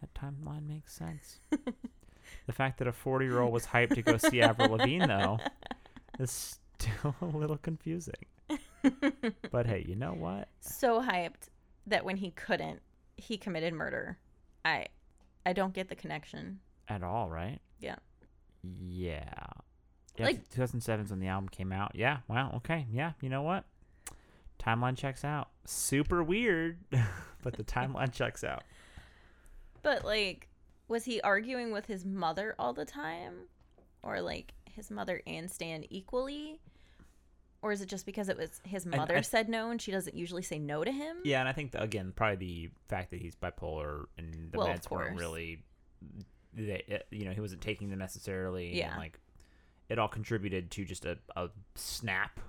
That 0.00 0.14
timeline 0.14 0.66
makes 0.66 0.94
sense. 0.94 1.40
the 2.46 2.52
fact 2.52 2.78
that 2.78 2.88
a 2.88 2.92
40 2.92 3.26
year 3.26 3.40
old 3.40 3.52
was 3.52 3.66
hyped 3.66 3.94
to 3.94 4.02
go 4.02 4.16
see 4.16 4.40
Avril 4.40 4.70
Lavigne 4.70 5.04
though 5.06 5.38
is 6.18 6.58
still 6.78 7.14
a 7.20 7.26
little 7.26 7.58
confusing. 7.58 8.14
But 9.50 9.66
hey, 9.66 9.84
you 9.86 9.96
know 9.96 10.14
what? 10.14 10.48
so 10.60 11.02
hyped 11.02 11.48
that 11.86 12.04
when 12.06 12.16
he 12.16 12.30
couldn't, 12.30 12.80
he 13.20 13.36
committed 13.38 13.72
murder. 13.74 14.18
I 14.64 14.86
I 15.46 15.52
don't 15.52 15.72
get 15.74 15.88
the 15.88 15.94
connection. 15.96 16.60
At 16.88 17.02
all, 17.02 17.28
right? 17.28 17.60
Yeah. 17.78 17.96
Yeah. 18.62 19.24
Yeah, 20.16 20.24
Like- 20.26 20.48
2007 20.50 21.04
is 21.06 21.10
when 21.10 21.20
the 21.20 21.28
album 21.28 21.48
came 21.48 21.72
out. 21.72 21.92
Yeah. 21.94 22.18
Wow. 22.28 22.52
Okay. 22.56 22.86
Yeah. 22.90 23.12
You 23.20 23.28
know 23.28 23.42
what? 23.42 23.64
Timeline 24.58 24.96
checks 24.96 25.24
out. 25.24 25.48
Super 25.64 26.22
weird, 26.22 26.78
but 27.42 27.54
the 27.54 27.64
timeline 27.64 28.12
checks 28.12 28.44
out. 28.44 28.64
But 29.82 30.04
like 30.04 30.48
was 30.88 31.04
he 31.04 31.20
arguing 31.20 31.70
with 31.72 31.86
his 31.86 32.04
mother 32.04 32.54
all 32.58 32.72
the 32.72 32.84
time 32.84 33.34
or 34.02 34.20
like 34.20 34.52
his 34.64 34.90
mother 34.90 35.22
and 35.26 35.50
Stan 35.50 35.84
equally? 35.88 36.60
Or 37.62 37.72
is 37.72 37.82
it 37.82 37.86
just 37.90 38.06
because 38.06 38.28
it 38.30 38.38
was 38.38 38.60
his 38.64 38.86
mother 38.86 39.16
I- 39.18 39.20
said 39.20 39.48
no 39.48 39.70
and 39.70 39.80
she 39.82 39.92
doesn't 39.92 40.16
usually 40.16 40.42
say 40.42 40.58
no 40.58 40.82
to 40.82 40.90
him? 40.90 41.18
Yeah, 41.24 41.40
and 41.40 41.48
I 41.48 41.52
think 41.52 41.72
that, 41.72 41.82
again, 41.82 42.12
probably 42.16 42.36
the 42.36 42.70
fact 42.88 43.10
that 43.10 43.20
he's 43.20 43.34
bipolar 43.36 44.06
and 44.16 44.50
the 44.50 44.58
Well, 44.58 44.68
meds 44.68 44.90
weren't 44.90 45.18
really, 45.18 45.62
they, 46.54 47.02
you 47.10 47.24
know, 47.26 47.32
he 47.32 47.40
wasn't 47.40 47.60
taking 47.60 47.90
them 47.90 47.98
necessarily. 47.98 48.76
Yeah. 48.76 48.90
And, 48.92 48.98
like, 48.98 49.18
it 49.88 49.98
all 49.98 50.08
contributed 50.08 50.70
to 50.72 50.84
just 50.84 51.04
a, 51.04 51.18
a 51.36 51.50
snap. 51.74 52.40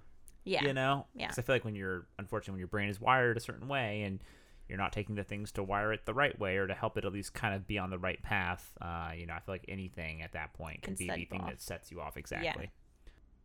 Yeah. 0.44 0.64
You 0.64 0.74
know. 0.74 1.08
Yeah. 1.14 1.28
'Cause 1.28 1.38
I 1.40 1.42
feel 1.42 1.56
like 1.56 1.66
when 1.66 1.76
you're, 1.76 2.08
unfortunately, 2.18 2.54
when 2.54 2.60
your 2.60 2.68
brain 2.70 2.90
is 2.90 3.00
wired 3.02 3.36
a 3.38 3.42
certain 3.42 3.68
way 3.68 4.04
and 4.04 4.24
you're 4.70 4.78
not 4.78 4.94
taking 4.94 5.16
the 5.16 5.24
things 5.26 5.52
to 5.52 5.62
wire 5.64 5.92
it 5.92 6.06
the 6.06 6.14
right 6.14 6.38
way 6.40 6.56
or 6.58 6.66
to 6.68 6.74
help 6.74 6.98
it 6.98 7.04
at 7.04 7.12
least 7.12 7.34
kind 7.34 7.54
of 7.54 7.68
be 7.68 7.78
on 7.78 7.90
the 7.90 8.00
right 8.00 8.22
path, 8.24 8.72
uh, 8.82 9.12
you 9.16 9.26
know, 9.26 9.34
I 9.34 9.40
feel 9.42 9.54
like 9.54 9.66
anything 9.68 10.22
at 10.22 10.32
that 10.32 10.54
point 10.54 10.82
can 10.84 10.96
Can 10.96 11.08
be 11.08 11.14
the 11.14 11.26
thing 11.26 11.42
off. 11.42 11.50
that 11.50 11.62
sets 11.62 11.92
you 11.92 12.00
off 12.00 12.16
exactly. 12.16 12.72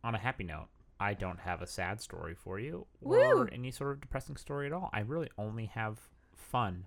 On 0.03 0.15
a 0.15 0.17
happy 0.17 0.43
note, 0.45 0.69
I 0.99 1.13
don't 1.13 1.39
have 1.39 1.61
a 1.61 1.67
sad 1.67 2.01
story 2.01 2.33
for 2.35 2.59
you 2.59 2.87
Woo! 3.01 3.17
or 3.19 3.49
any 3.53 3.71
sort 3.71 3.91
of 3.91 4.01
depressing 4.01 4.35
story 4.37 4.65
at 4.67 4.73
all. 4.73 4.89
I 4.93 5.01
really 5.01 5.29
only 5.37 5.65
have 5.67 5.99
fun. 6.35 6.85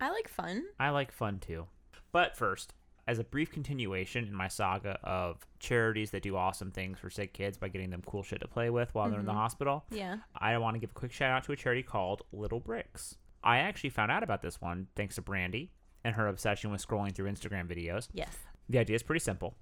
I 0.00 0.10
like 0.10 0.28
fun. 0.28 0.64
I 0.78 0.90
like 0.90 1.10
fun 1.12 1.38
too. 1.40 1.66
But 2.12 2.36
first, 2.36 2.74
as 3.06 3.18
a 3.18 3.24
brief 3.24 3.50
continuation 3.50 4.24
in 4.26 4.34
my 4.34 4.48
saga 4.48 4.98
of 5.02 5.46
charities 5.58 6.10
that 6.10 6.22
do 6.22 6.36
awesome 6.36 6.70
things 6.70 6.98
for 6.98 7.08
sick 7.10 7.32
kids 7.32 7.56
by 7.56 7.68
getting 7.68 7.90
them 7.90 8.02
cool 8.06 8.22
shit 8.22 8.40
to 8.42 8.48
play 8.48 8.68
with 8.70 8.94
while 8.94 9.08
they're 9.10 9.20
in 9.20 9.26
the 9.26 9.32
Mhm. 9.32 9.36
hospital, 9.36 9.84
Yeah. 9.90 10.18
I 10.36 10.56
want 10.58 10.74
to 10.74 10.78
give 10.78 10.90
a 10.90 10.94
quick 10.94 11.12
shout 11.12 11.30
out 11.30 11.44
to 11.44 11.52
a 11.52 11.56
charity 11.56 11.82
called 11.82 12.22
Little 12.32 12.60
Bricks. 12.60 13.16
I 13.42 13.58
actually 13.58 13.90
found 13.90 14.10
out 14.12 14.22
about 14.22 14.42
this 14.42 14.60
one 14.60 14.88
thanks 14.94 15.14
to 15.14 15.22
Brandy 15.22 15.72
and 16.04 16.16
her 16.16 16.26
obsession 16.28 16.70
with 16.70 16.86
scrolling 16.86 17.14
through 17.14 17.30
Instagram 17.30 17.66
videos. 17.66 18.08
Yes. 18.12 18.36
The 18.68 18.78
idea 18.78 18.96
is 18.96 19.02
pretty 19.02 19.20
simple. 19.20 19.56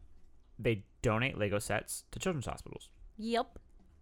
They 0.59 0.85
donate 1.03 1.39
Lego 1.39 1.59
sets 1.61 2.05
to 2.11 2.19
children's 2.19 2.47
hospitals. 2.47 2.91
Yep. 3.17 3.59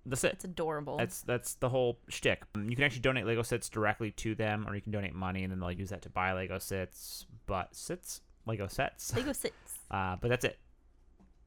That's 0.07 0.25
it. 0.25 0.33
It's 0.35 0.45
adorable. 0.45 0.97
That's 0.99 1.23
that's 1.23 1.55
the 1.55 1.69
whole 1.69 1.99
shtick. 2.09 2.43
Um, 2.55 2.69
You 2.69 2.77
can 2.77 2.85
actually 2.85 3.01
donate 3.01 3.27
Lego 3.27 3.43
sets 3.43 3.69
directly 3.69 4.11
to 4.13 4.35
them, 4.35 4.67
or 4.69 4.75
you 4.75 4.83
can 4.83 4.93
donate 4.93 5.15
money, 5.15 5.43
and 5.45 5.51
then 5.53 5.61
they'll 5.61 5.73
use 5.73 5.91
that 5.91 6.03
to 6.03 6.11
buy 6.11 6.33
Lego 6.33 6.59
sets. 6.59 7.27
But 7.47 7.75
sets, 7.75 8.21
Lego 8.47 8.67
sets. 8.69 9.15
Lego 9.17 9.33
sits. 9.45 9.55
Uh, 9.91 10.17
but 10.21 10.29
that's 10.29 10.45
it. 10.45 10.59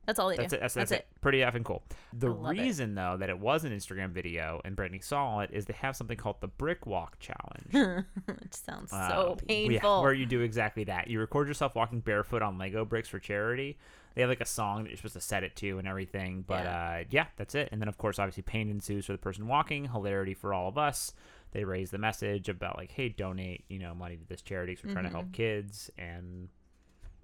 That's 0.07 0.17
all 0.19 0.29
they 0.29 0.37
That's 0.37 0.51
do. 0.51 0.55
it. 0.55 0.61
That's, 0.61 0.73
that's, 0.73 0.91
it. 0.93 1.05
Pretty 1.21 1.39
effing 1.39 1.63
cool. 1.65 1.83
The 2.17 2.29
love 2.29 2.57
it. 2.57 2.61
reason, 2.61 2.95
though, 2.95 3.17
that 3.19 3.29
it 3.29 3.37
was 3.37 3.65
an 3.65 3.71
Instagram 3.73 4.11
video 4.11 4.61
and 4.65 4.73
Brittany 4.75 4.99
saw 4.99 5.41
it 5.41 5.49
is 5.51 5.65
they 5.65 5.73
have 5.73 5.95
something 5.95 6.17
called 6.17 6.37
the 6.39 6.47
Brick 6.47 6.85
Walk 6.87 7.19
Challenge. 7.19 8.05
Which 8.25 8.53
sounds 8.53 8.91
Uh, 8.93 9.09
so 9.09 9.37
yeah, 9.41 9.45
painful. 9.47 10.01
where 10.01 10.13
you 10.13 10.25
do 10.25 10.39
exactly 10.41 10.85
that. 10.85 11.09
You 11.09 11.19
record 11.19 11.47
yourself 11.49 11.75
walking 11.75 11.99
barefoot 11.99 12.41
on 12.41 12.57
Lego 12.57 12.85
bricks 12.85 13.09
for 13.09 13.19
charity. 13.19 13.77
They 14.15 14.21
have 14.21 14.29
like 14.29 14.41
a 14.41 14.45
song 14.45 14.83
that 14.83 14.89
you're 14.89 14.97
supposed 14.97 15.13
to 15.15 15.21
set 15.21 15.43
it 15.43 15.55
to 15.57 15.77
and 15.77 15.87
everything. 15.87 16.43
But 16.47 16.63
Yeah. 16.63 16.79
uh, 17.01 17.03
yeah, 17.11 17.25
that's 17.35 17.53
it. 17.53 17.69
And 17.73 17.79
then, 17.81 17.87
of 17.89 17.97
course, 17.97 18.17
obviously, 18.17 18.43
pain 18.43 18.69
ensues 18.71 19.05
for 19.07 19.11
the 19.11 19.17
person 19.19 19.45
walking, 19.47 19.89
hilarity 19.89 20.33
for 20.33 20.53
all 20.53 20.69
of 20.69 20.77
us. 20.77 21.13
They 21.51 21.65
raise 21.65 21.91
the 21.91 21.97
message 21.97 22.47
about, 22.49 22.77
like, 22.77 22.91
hey, 22.91 23.09
donate, 23.09 23.65
you 23.67 23.77
know, 23.79 23.93
money 23.93 24.15
to 24.15 24.25
this 24.25 24.41
charity 24.41 24.75
'cause 24.75 24.85
we're 24.85 24.93
trying 24.93 25.03
to 25.05 25.11
help 25.11 25.25
Mm-hmm. 25.25 25.31
kids. 25.33 25.91
And 25.97 26.47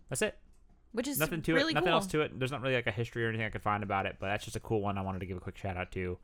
that's 0.09 0.21
it. 0.21 0.37
Which 0.93 1.07
is 1.07 1.17
nothing 1.19 1.41
to 1.43 1.53
really 1.53 1.71
it. 1.71 1.75
Nothing 1.75 1.87
cool. 1.87 1.93
else 1.95 2.07
to 2.07 2.21
it. 2.21 2.37
There's 2.39 2.51
not 2.51 2.61
really 2.61 2.75
like 2.75 2.87
a 2.87 2.91
history 2.91 3.25
or 3.25 3.29
anything 3.29 3.45
I 3.45 3.49
could 3.49 3.61
find 3.63 3.83
about 3.83 4.05
it, 4.05 4.17
but 4.19 4.27
that's 4.27 4.45
just 4.45 4.55
a 4.55 4.59
cool 4.59 4.79
one 4.81 4.97
I 4.97 5.01
wanted 5.01 5.19
to 5.19 5.25
give 5.25 5.37
a 5.37 5.39
quick 5.41 5.57
shout 5.57 5.75
out 5.75 5.91
to 5.93 6.17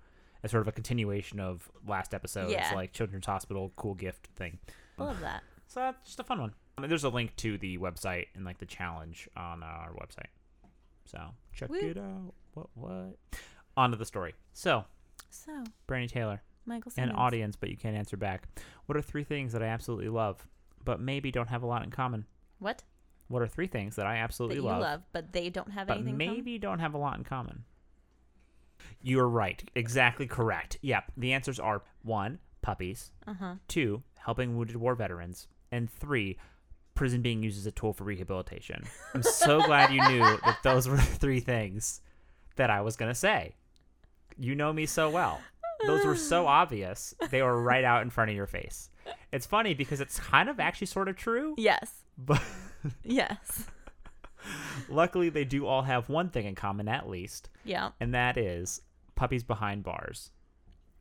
as 0.44 0.52
sort 0.52 0.62
of 0.62 0.68
a 0.68 0.72
continuation 0.72 1.40
of 1.40 1.70
last 1.88 2.14
episode's 2.14 2.52
Yeah. 2.54 2.72
like 2.74 2.94
Children's 2.94 3.26
Hospital 3.26 3.74
cool 3.76 3.96
gift 3.96 4.28
thing. 4.36 4.60
I 4.98 5.04
love 5.04 5.20
that. 5.22 5.44
So 5.68 5.80
that's 5.82 6.06
just 6.06 6.20
a 6.20 6.24
fun 6.24 6.40
one. 6.40 6.54
I 6.78 6.82
mean, 6.82 6.90
there's 6.90 7.04
a 7.04 7.10
link 7.10 7.36
to 7.38 7.58
the 7.58 7.78
website 7.78 8.28
and 8.36 8.46
like 8.46 8.58
the 8.60 8.66
challenge 8.66 9.28
on 9.36 9.64
our 9.64 9.92
website. 9.94 10.30
So 11.06 11.20
check 11.54 11.70
Woo. 11.70 11.78
it 11.80 11.98
out. 11.98 12.34
What 12.54 12.68
what? 12.76 13.18
On 13.76 13.92
to 13.92 13.98
the 13.98 14.06
story. 14.06 14.34
So, 14.54 14.86
So, 15.30 15.64
Brandy 15.88 16.08
Taylor, 16.08 16.42
Michael 16.66 16.92
an 16.98 17.12
audience, 17.12 17.56
but 17.56 17.70
you 17.70 17.78
can't 17.78 17.96
answer 17.96 18.18
back. 18.18 18.48
What 18.86 18.98
are 18.98 19.02
three 19.02 19.24
things 19.24 19.54
that 19.54 19.64
I 19.64 19.68
absolutely 19.68 20.10
love, 20.10 20.46
but 20.86 21.00
maybe 21.00 21.32
don't 21.32 21.50
have 21.50 21.64
a 21.64 21.68
lot 21.68 21.84
in 21.84 21.92
common? 21.92 22.26
What? 22.60 22.84
What 23.30 23.42
are 23.42 23.48
three 23.48 23.68
things 23.68 23.96
that 23.96 24.06
I 24.06 24.16
That 24.16 24.24
absolutely 24.24 24.58
you 24.58 24.64
love, 24.64 24.82
love, 24.82 25.02
but 25.14 25.32
they 25.32 25.50
don't 25.50 25.72
have 25.72 25.88
but 25.88 25.98
anything. 25.98 26.16
in 26.16 26.20
common? 26.20 26.36
maybe 26.36 26.58
don't 26.60 26.80
have 26.80 26.94
a 26.94 26.98
lot 26.98 27.18
in 27.18 27.24
common? 27.24 27.64
You're 29.02 29.28
right. 29.30 29.64
Exactly 29.76 30.28
correct. 30.28 30.78
Yep. 30.82 31.12
The 31.18 31.34
answers 31.34 31.60
are 31.60 31.84
one, 32.04 32.40
puppies. 32.62 33.12
Uh-huh. 33.28 33.56
Two, 33.68 34.04
helping 34.18 34.58
wounded 34.58 34.76
war 34.76 34.96
veterans. 34.96 35.48
And 35.72 35.90
three, 35.90 36.38
prison 36.96 37.22
being 37.22 37.42
used 37.44 37.58
as 37.60 37.66
a 37.66 37.72
tool 37.72 37.94
for 37.94 38.04
rehabilitation. 38.04 38.84
I'm 39.14 39.24
so 39.24 39.62
glad 39.66 39.94
you 39.94 40.02
knew 40.08 40.20
that 40.44 40.58
those 40.64 40.88
were 40.88 40.98
the 40.98 41.02
three 41.04 41.40
things 41.40 42.02
that 42.56 42.70
I 42.70 42.82
was 42.82 42.96
going 42.98 43.12
to 43.12 43.16
say. 43.16 43.56
You 44.38 44.56
know 44.56 44.74
me 44.74 44.86
so 44.86 45.10
well. 45.10 45.40
Those 45.86 46.04
were 46.06 46.16
so 46.16 46.46
obvious. 46.48 47.14
They 47.30 47.42
were 47.42 47.62
right 47.62 47.84
out 47.84 48.02
in 48.02 48.10
front 48.10 48.32
of 48.32 48.36
your 48.36 48.48
face. 48.48 48.90
It's 49.32 49.46
funny 49.46 49.74
because 49.74 50.02
it's 50.02 50.20
kind 50.20 50.50
of 50.50 50.60
actually 50.60 50.88
sort 50.88 51.08
of 51.08 51.16
true, 51.16 51.56
Yes. 51.58 51.92
but 52.18 52.42
Yes. 53.04 53.66
luckily 54.90 55.30
they 55.30 55.46
do 55.46 55.66
all 55.68 55.84
have 55.84 56.10
one 56.10 56.30
thing 56.30 56.46
in 56.46 56.56
common 56.56 56.88
at 56.88 57.10
least, 57.10 57.50
Yeah. 57.64 57.90
and 58.00 58.14
that 58.14 58.38
is 58.38 58.82
puppies 59.16 59.44
behind 59.44 59.84
bars. 59.84 60.32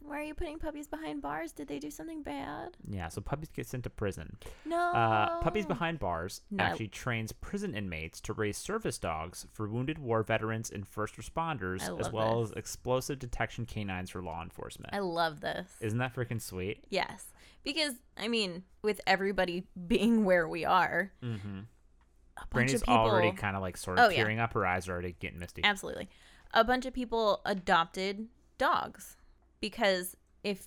Why 0.00 0.20
are 0.20 0.24
you 0.24 0.34
putting 0.34 0.58
puppies 0.58 0.88
behind 0.88 1.20
bars? 1.20 1.52
Did 1.52 1.68
they 1.68 1.78
do 1.78 1.90
something 1.90 2.22
bad? 2.22 2.78
Yeah, 2.88 3.08
so 3.08 3.20
puppies 3.20 3.50
get 3.54 3.66
sent 3.66 3.84
to 3.84 3.90
prison. 3.90 4.38
No. 4.64 4.78
Uh, 4.78 5.38
Puppies 5.42 5.66
Behind 5.66 5.98
Bars 5.98 6.40
No. 6.50 6.64
actually 6.64 6.88
trains 6.88 7.30
prison 7.32 7.74
inmates 7.74 8.18
to 8.22 8.32
raise 8.32 8.56
service 8.56 8.96
dogs 8.98 9.46
for 9.52 9.68
wounded 9.68 9.98
war 9.98 10.22
veterans 10.22 10.70
and 10.70 10.88
first 10.88 11.16
responders, 11.16 11.82
as 12.00 12.10
well 12.10 12.40
this. 12.40 12.52
as 12.52 12.56
explosive 12.56 13.18
detection 13.18 13.66
canines 13.66 14.08
for 14.08 14.22
law 14.22 14.42
enforcement. 14.42 14.94
I 14.94 15.00
love 15.00 15.42
this. 15.42 15.68
Isn't 15.82 15.98
that 15.98 16.14
freaking 16.14 16.40
sweet? 16.40 16.82
Yes. 16.88 17.26
Because, 17.64 17.94
I 18.16 18.28
mean, 18.28 18.64
with 18.82 19.00
everybody 19.06 19.66
being 19.86 20.24
where 20.24 20.48
we 20.48 20.64
are, 20.64 21.12
Mm-hmm. 21.22 21.58
a 21.58 22.40
bunch 22.40 22.50
Brandy's 22.50 22.74
of 22.76 22.80
people. 22.82 22.94
already 22.96 23.32
kind 23.32 23.56
of 23.56 23.62
like 23.62 23.76
sort 23.76 23.98
of 23.98 24.06
Oh, 24.06 24.08
yeah. 24.08 24.16
tearing 24.16 24.38
up. 24.38 24.52
Her 24.54 24.64
eyes 24.66 24.88
are 24.88 24.92
already 24.92 25.16
getting 25.18 25.38
misty. 25.38 25.62
Absolutely. 25.64 26.08
A 26.54 26.64
bunch 26.64 26.86
of 26.86 26.94
people 26.94 27.40
adopted 27.44 28.28
dogs 28.58 29.16
because 29.60 30.16
if 30.44 30.66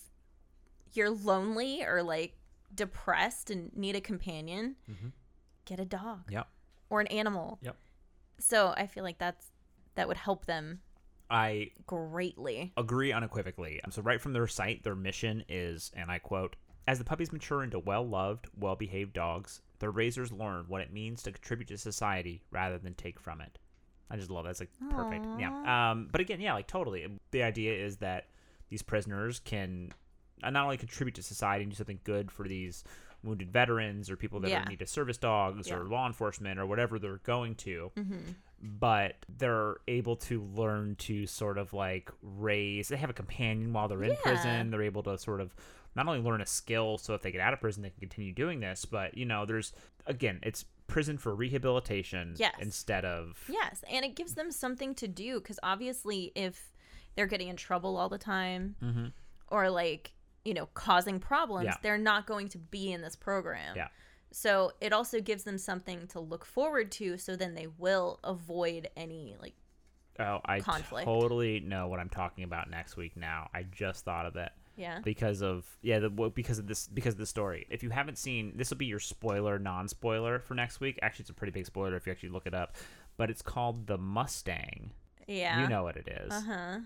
you're 0.93 1.10
lonely 1.10 1.84
or 1.84 2.04
like 2.04 2.36
depressed 2.75 3.49
and 3.49 3.75
need 3.75 3.95
a 3.95 4.01
companion, 4.01 4.75
Mhm. 4.89 5.12
get 5.65 5.80
a 5.80 5.86
dog 5.86 6.30
Yep. 6.32 6.47
or 6.89 7.01
an 7.01 7.08
animal. 7.08 7.58
Yep. 7.62 7.77
So 8.39 8.73
I 8.77 8.86
feel 8.88 9.04
like 9.04 9.17
that's 9.17 9.51
that 9.95 10.08
would 10.08 10.17
help 10.17 10.45
them 10.45 10.82
I 11.30 11.71
greatly. 11.88 12.73
agree 12.77 13.12
unequivocally. 13.13 13.80
So, 13.89 14.01
right 14.01 14.19
from 14.21 14.34
their 14.34 14.47
site, 14.47 14.84
their 14.84 14.95
mission 14.95 15.43
is, 15.47 15.91
and 15.95 16.12
I 16.12 16.19
quote, 16.19 16.56
as 16.91 16.97
the 16.99 17.06
puppies 17.06 17.32
mature 17.32 17.63
into 17.63 17.80
well 17.80 18.06
loved, 18.06 18.47
well 18.60 18.75
behaved 18.75 19.13
dogs, 19.13 19.62
their 19.80 19.91
raisers 19.91 20.30
learn 20.32 20.65
what 20.67 20.82
it 20.82 20.91
means 20.91 21.23
to 21.23 21.32
contribute 21.32 21.67
to 21.69 21.77
society 21.77 22.43
rather 22.51 22.77
than 22.77 22.93
take 22.95 23.17
from 23.19 23.39
it. 23.39 23.58
I 24.10 24.17
just 24.17 24.30
love 24.30 24.43
that. 24.43 24.49
It's 24.51 24.60
like 24.60 24.71
perfect. 24.89 25.25
Yeah. 25.39 25.91
Um, 25.91 26.10
but 26.12 26.19
again, 26.19 26.41
yeah, 26.41 26.54
like 26.54 26.67
totally. 26.67 27.08
The 27.32 27.43
idea 27.43 27.73
is 27.73 27.97
that 27.97 28.27
these 28.69 28.82
prisoners 28.82 29.39
can 29.39 29.91
not 30.43 30.56
only 30.65 30.75
contribute 30.75 31.15
to 31.15 31.23
society 31.23 31.63
and 31.63 31.71
do 31.71 31.77
something 31.77 31.99
good 32.04 32.30
for 32.30 32.45
these 32.45 32.84
wounded 33.23 33.51
veterans 33.54 34.10
or 34.10 34.17
people 34.17 34.39
that 34.41 34.49
Yeah. 34.49 34.63
need 34.65 34.82
of 34.82 34.89
service 34.89 35.17
dogs 35.17 35.69
Yeah. 35.69 35.75
or 35.77 35.86
law 35.86 36.08
enforcement 36.08 36.60
or 36.60 36.65
whatever 36.65 36.99
they're 36.99 37.19
going 37.19 37.56
to, 37.56 37.91
Mm-hmm. 37.95 38.32
but 38.60 39.15
they're 39.30 39.77
able 39.88 40.15
to 40.17 40.41
learn 40.56 40.95
to 40.95 41.25
sort 41.27 41.58
of 41.58 41.71
like 41.73 42.10
raise 42.21 42.88
they 42.89 42.97
have 42.97 43.10
a 43.12 43.13
companion 43.13 43.71
while 43.73 43.88
they're 43.88 44.04
in 44.04 44.12
Yeah. 44.12 44.21
prison 44.23 44.71
they're 44.71 44.82
able 44.84 45.04
to 45.04 45.17
sort 45.17 45.39
of 45.41 45.56
not 45.95 46.08
only 46.08 46.19
learn 46.21 46.41
a 46.41 46.45
skill 46.45 46.97
so 46.97 47.13
if 47.13 47.21
they 47.21 47.32
get 47.32 47.41
out 47.41 47.54
of 47.54 47.60
prison 47.60 47.84
they 47.84 47.89
can 47.89 47.99
continue 47.99 48.34
doing 48.34 48.60
this 48.60 48.86
but 48.86 49.17
you 49.17 49.25
know 49.25 49.45
there's 49.45 49.73
again 50.08 50.39
it's 50.43 50.65
prison 50.88 51.17
for 51.17 51.34
rehabilitation 51.34 52.34
Yes. 52.38 52.54
instead 52.60 53.06
of 53.06 53.41
Yes, 53.49 53.82
and 53.89 54.04
it 54.04 54.15
gives 54.15 54.34
them 54.34 54.51
something 54.51 54.93
to 54.95 55.08
do 55.08 55.39
because 55.39 55.58
obviously, 55.63 56.34
if 56.36 56.73
they're 57.15 57.27
getting 57.27 57.47
in 57.47 57.56
trouble 57.56 57.95
all 57.95 58.10
the 58.10 58.17
time 58.17 58.75
Mhm. 58.84 59.13
or 59.47 59.69
like 59.69 60.12
you 60.43 60.54
know 60.54 60.65
causing 60.73 61.19
problems, 61.19 61.65
Yeah. 61.65 61.75
they're 61.82 61.97
not 61.97 62.25
going 62.27 62.49
to 62.49 62.58
be 62.58 62.91
in 62.91 63.01
this 63.01 63.15
program. 63.15 63.75
Yeah. 63.77 63.88
So 64.34 64.73
it 64.82 64.91
also 64.91 65.21
gives 65.21 65.43
them 65.43 65.58
something 65.58 66.08
to 66.08 66.19
look 66.19 66.43
forward 66.45 66.91
to, 66.93 67.17
so 67.17 67.36
then 67.38 67.54
they 67.54 67.67
will 67.67 68.19
avoid 68.23 68.89
any 68.97 69.36
like 69.39 69.54
oh 70.19 70.41
i 70.43 70.60
conflict. 70.60 71.06
totally 71.06 71.62
know 71.62 71.88
what 71.88 71.99
i'm 72.01 72.10
talking 72.10 72.43
about 72.43 72.69
next 72.69 72.97
week 72.97 73.15
now 73.15 73.49
i 73.54 73.63
just 73.63 74.04
thought 74.04 74.25
of 74.25 74.36
it 74.36 74.51
yeah. 74.75 74.99
because 75.03 75.41
of 75.41 75.65
yeah 75.81 75.99
the 75.99 76.10
because 76.10 76.60
of 76.60 76.67
this 76.67 76.88
because 76.88 77.13
of 77.13 77.19
the 77.19 77.25
story 77.25 77.65
if 77.69 77.84
you 77.84 77.89
haven't 77.89 78.17
seen 78.17 78.53
this 78.55 78.69
will 78.69 78.77
be 78.77 78.86
your 78.86 78.99
spoiler 78.99 79.60
non-spoiler 79.60 80.39
for 80.39 80.53
next 80.55 80.79
week 80.79 80.97
actually 81.01 81.23
it's 81.23 81.29
a 81.29 81.34
pretty 81.34 81.51
big 81.51 81.65
spoiler 81.65 81.95
if 81.95 82.05
you 82.05 82.12
actually 82.12 82.29
look 82.29 82.45
it 82.47 82.53
up 82.53 82.75
but 83.17 83.29
it's 83.29 83.41
called 83.41 83.88
the 83.88 83.97
mustang 83.97 84.91
Yeah. 85.27 85.62
you 85.63 85.67
know 85.69 85.84
what 85.84 85.95
it 85.97 86.07
is 86.07 86.31
Uh 86.31 86.41
huh. 86.41 86.79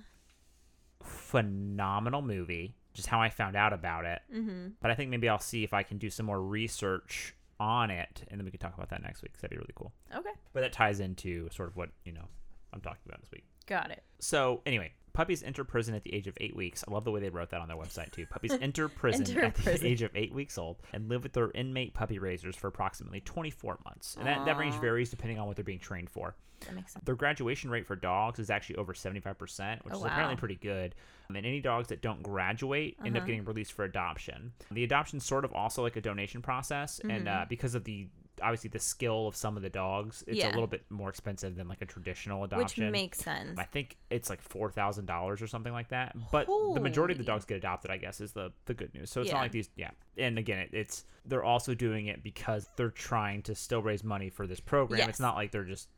phenomenal 1.03 2.21
movie 2.21 2.75
just 2.93 3.07
how 3.07 3.21
i 3.21 3.29
found 3.29 3.55
out 3.55 3.73
about 3.73 4.05
it 4.05 4.21
Mm-hmm. 4.33 4.67
but 4.81 4.91
i 4.91 4.95
think 4.95 5.09
maybe 5.09 5.29
i'll 5.29 5.39
see 5.39 5.63
if 5.63 5.73
i 5.73 5.83
can 5.83 5.97
do 5.97 6.09
some 6.09 6.25
more 6.25 6.41
research 6.41 7.35
on 7.59 7.89
it 7.91 8.23
and 8.27 8.39
then 8.39 8.45
we 8.45 8.51
can 8.51 8.59
talk 8.59 8.73
about 8.75 8.89
that 8.89 9.01
next 9.01 9.21
week 9.21 9.33
that'd 9.37 9.49
be 9.49 9.57
really 9.57 9.73
cool 9.75 9.93
Okay. 10.15 10.31
but 10.53 10.61
that 10.61 10.73
ties 10.73 10.99
into 10.99 11.49
sort 11.51 11.69
of 11.69 11.75
what 11.77 11.89
you 12.03 12.11
know 12.11 12.25
i'm 12.73 12.81
talking 12.81 12.99
about 13.05 13.21
this 13.21 13.31
week 13.31 13.45
Got 13.67 13.89
it. 13.91 14.03
so 14.19 14.61
anyway, 14.65 14.91
puppies 15.15 15.41
enter 15.43 15.63
prison 15.63 15.95
at 15.95 16.03
the 16.03 16.13
age 16.13 16.27
of 16.27 16.37
eight 16.41 16.55
weeks. 16.55 16.83
I 16.87 16.91
love 16.91 17.03
the 17.03 17.11
way 17.11 17.19
they 17.19 17.29
wrote 17.29 17.49
that 17.49 17.61
on 17.61 17.67
their 17.67 17.77
website 17.77 18.11
too. 18.11 18.25
Puppies 18.27 18.53
enter 18.61 18.87
prison 18.87 19.25
Enter 19.27 19.45
at 19.45 19.55
the 19.55 19.87
age 19.87 20.01
of 20.01 20.11
eight 20.15 20.33
weeks 20.33 20.57
old 20.57 20.77
and 20.93 21.09
live 21.09 21.23
with 21.23 21.33
their 21.33 21.51
inmate 21.51 21.93
puppy 21.93 22.19
raisers 22.19 22.55
for 22.55 22.67
approximately 22.67 23.21
24 23.21 23.79
months. 23.85 24.15
And 24.17 24.27
that, 24.27 24.45
that 24.45 24.57
range 24.57 24.75
varies 24.75 25.09
depending 25.09 25.39
on 25.39 25.47
what 25.47 25.55
they're 25.55 25.65
being 25.65 25.79
trained 25.79 26.09
for. 26.09 26.35
That 26.61 26.75
makes 26.75 26.93
sense. 26.93 27.03
Their 27.05 27.15
graduation 27.15 27.69
rate 27.69 27.85
for 27.85 27.95
dogs 27.97 28.39
is 28.39 28.49
actually 28.49 28.77
over 28.77 28.93
75%, 28.93 29.83
which 29.83 29.93
Oh, 29.93 29.97
is 29.97 30.03
apparently 30.05 30.37
pretty 30.37 30.55
good. 30.55 30.95
Um, 31.29 31.35
and 31.35 31.45
any 31.45 31.59
dogs 31.59 31.89
that 31.89 32.01
don't 32.01 32.23
graduate 32.23 32.95
end 33.03 33.15
up 33.15 33.21
Uh-huh. 33.21 33.27
getting 33.27 33.45
released 33.45 33.73
for 33.73 33.83
adoption. 33.83 34.53
The 34.71 34.83
adoption's 34.83 35.25
sort 35.25 35.43
of 35.45 35.51
also 35.53 35.81
like 35.83 35.95
a 35.97 36.01
donation 36.01 36.41
process, 36.41 36.99
and 36.99 37.25
Mm-hmm. 37.25 37.41
uh, 37.41 37.45
because 37.49 37.75
of 37.75 37.83
the 37.83 38.07
obviously 38.41 38.69
the 38.69 38.79
skill 38.79 39.27
of 39.27 39.35
some 39.35 39.55
of 39.57 39.63
the 39.63 39.69
dogs, 39.69 40.23
it's 40.27 40.43
a 40.43 40.47
little 40.49 40.67
bit 40.67 40.83
more 40.89 41.09
expensive 41.09 41.55
than 41.55 41.67
like 41.67 41.81
a 41.81 41.85
traditional 41.85 42.43
adoption, 42.43 42.85
Which 42.85 42.91
makes 42.91 43.19
sense. 43.19 43.57
I 43.57 43.63
think 43.63 43.97
it's 44.09 44.29
like 44.29 44.41
four 44.41 44.69
thousand 44.71 45.05
dollars 45.05 45.41
or 45.41 45.47
something 45.47 45.73
like 45.73 45.89
that. 45.89 46.15
But 46.31 46.47
the 46.47 46.79
majority 46.81 47.13
of 47.13 47.17
the 47.17 47.23
dogs 47.25 47.45
get 47.45 47.57
adopted, 47.57 47.91
I 47.91 47.97
guess, 47.97 48.21
is 48.21 48.31
the 48.33 48.51
the 48.65 48.73
good 48.73 48.93
news. 48.93 49.09
So 49.11 49.21
it's 49.21 49.27
Yeah. 49.29 49.35
not 49.35 49.41
like 49.41 49.51
these, 49.51 49.69
yeah. 49.75 49.91
And 50.17 50.37
again, 50.37 50.59
it, 50.59 50.69
it's 50.73 51.05
they're 51.25 51.43
also 51.43 51.73
doing 51.73 52.07
it 52.07 52.23
because 52.23 52.67
they're 52.75 52.89
trying 52.91 53.41
to 53.43 53.55
still 53.55 53.81
raise 53.81 54.03
money 54.03 54.29
for 54.29 54.47
this 54.47 54.59
program. 54.59 54.99
Yes. 54.99 55.09
It's 55.09 55.19
not 55.19 55.35
like 55.35 55.51
they're 55.51 55.63
just 55.63 55.89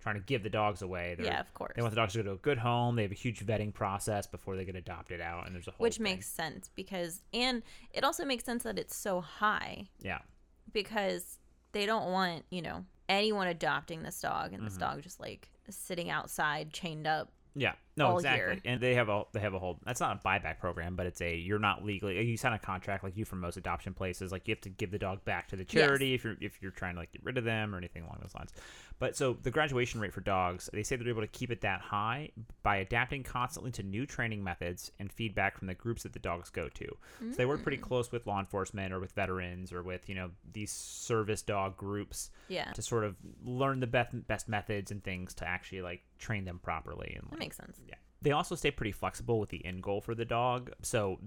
trying 0.00 0.16
to 0.16 0.20
give 0.26 0.42
the 0.42 0.50
dogs 0.50 0.82
away. 0.82 1.14
They're, 1.16 1.24
yeah, 1.26 1.40
of 1.40 1.54
course. 1.54 1.72
They 1.76 1.80
want 1.80 1.94
the 1.94 2.00
dogs 2.00 2.12
to 2.12 2.18
go 2.18 2.24
to 2.24 2.32
a 2.32 2.36
good 2.36 2.58
home. 2.58 2.94
They 2.96 3.02
have 3.02 3.10
a 3.12 3.14
huge 3.14 3.46
vetting 3.46 3.72
process 3.72 4.26
before 4.26 4.54
they 4.54 4.66
get 4.66 4.76
adopted 4.76 5.18
out, 5.20 5.46
and 5.46 5.54
there's 5.54 5.66
a 5.66 5.70
whole 5.70 5.82
Which 5.84 5.96
thing. 5.96 6.02
makes 6.04 6.26
sense 6.28 6.68
because, 6.74 7.22
and 7.32 7.62
it 7.92 8.04
also 8.04 8.24
makes 8.26 8.44
sense 8.44 8.64
that 8.64 8.78
it's 8.78 8.94
so 8.94 9.22
high 9.22 9.86
yeah, 10.02 10.18
because 10.72 11.38
they 11.74 11.84
don't 11.84 12.10
want, 12.10 12.44
you 12.50 12.62
know, 12.62 12.84
anyone 13.08 13.46
adopting 13.48 14.02
this 14.02 14.20
dog 14.20 14.46
and 14.52 14.56
Mm-hmm. 14.56 14.64
this 14.64 14.76
dog 14.78 15.02
just 15.02 15.20
like 15.20 15.50
sitting 15.68 16.08
outside 16.10 16.72
chained 16.72 17.06
up. 17.06 17.30
yeah. 17.54 17.74
No, 17.96 18.16
exactly. 18.16 18.54
year. 18.54 18.60
And 18.64 18.80
they 18.80 18.94
have 18.94 19.08
a 19.08 19.24
they 19.32 19.40
have 19.40 19.54
a 19.54 19.58
whole. 19.58 19.78
That's 19.84 20.00
not 20.00 20.20
a 20.20 20.26
buyback 20.26 20.58
program, 20.58 20.96
but 20.96 21.06
it's 21.06 21.20
a 21.20 21.34
you're 21.36 21.58
not 21.58 21.84
legally 21.84 22.20
you 22.22 22.36
sign 22.36 22.52
a 22.52 22.58
contract 22.58 23.04
like 23.04 23.16
you 23.16 23.24
for 23.24 23.36
most 23.36 23.56
adoption 23.56 23.94
places. 23.94 24.32
Like 24.32 24.48
you 24.48 24.52
have 24.54 24.62
to 24.62 24.68
give 24.68 24.90
the 24.90 24.98
dog 24.98 25.24
back 25.24 25.48
to 25.48 25.56
the 25.56 25.64
charity 25.64 26.14
if 26.14 26.24
you're 26.24 26.36
if 26.40 26.60
you're 26.60 26.72
trying 26.72 26.94
to 26.94 27.00
like 27.00 27.12
get 27.12 27.24
rid 27.24 27.38
of 27.38 27.44
them 27.44 27.74
or 27.74 27.78
anything 27.78 28.02
along 28.02 28.18
those 28.20 28.34
lines. 28.34 28.52
But 28.98 29.16
so 29.16 29.36
the 29.42 29.50
graduation 29.50 30.00
rate 30.00 30.12
for 30.12 30.20
dogs, 30.20 30.70
they 30.72 30.82
say 30.82 30.96
they're 30.96 31.08
able 31.08 31.20
to 31.20 31.26
keep 31.28 31.50
it 31.50 31.60
that 31.62 31.80
high 31.80 32.30
by 32.62 32.76
adapting 32.76 33.22
constantly 33.22 33.70
to 33.72 33.82
new 33.82 34.06
training 34.06 34.42
methods 34.42 34.92
and 34.98 35.12
feedback 35.12 35.58
from 35.58 35.66
the 35.66 35.74
groups 35.74 36.04
that 36.04 36.12
the 36.12 36.18
dogs 36.20 36.50
go 36.50 36.68
to. 36.68 36.96
So 37.20 37.36
they 37.36 37.46
work 37.46 37.62
pretty 37.62 37.78
mm. 37.78 37.82
close 37.82 38.12
with 38.12 38.26
law 38.26 38.38
enforcement 38.38 38.92
or 38.92 39.00
with 39.00 39.12
veterans 39.12 39.72
or 39.72 39.82
with 39.82 40.08
you 40.08 40.14
know 40.14 40.30
these 40.52 40.70
service 40.70 41.42
dog 41.42 41.76
groups 41.76 42.30
Yeah. 42.48 42.70
to 42.72 42.82
sort 42.82 43.04
of 43.04 43.16
learn 43.44 43.80
the 43.80 43.86
best 43.86 44.26
best 44.26 44.48
methods 44.48 44.90
and 44.90 45.02
things 45.02 45.34
to 45.34 45.46
actually 45.46 45.82
like 45.82 46.02
train 46.18 46.44
them 46.44 46.58
properly 46.58 47.14
and 47.18 47.24
That 47.24 47.32
like, 47.32 47.40
makes 47.40 47.56
sense. 47.56 47.80
They 48.24 48.32
also 48.32 48.54
stay 48.56 48.70
pretty 48.72 48.90
flexible 48.92 49.38
with 49.38 49.50
the 49.50 49.64
end 49.64 49.82
goal 49.82 50.00
for 50.00 50.14
the 50.14 50.24
dog. 50.24 50.72
So 50.82 51.20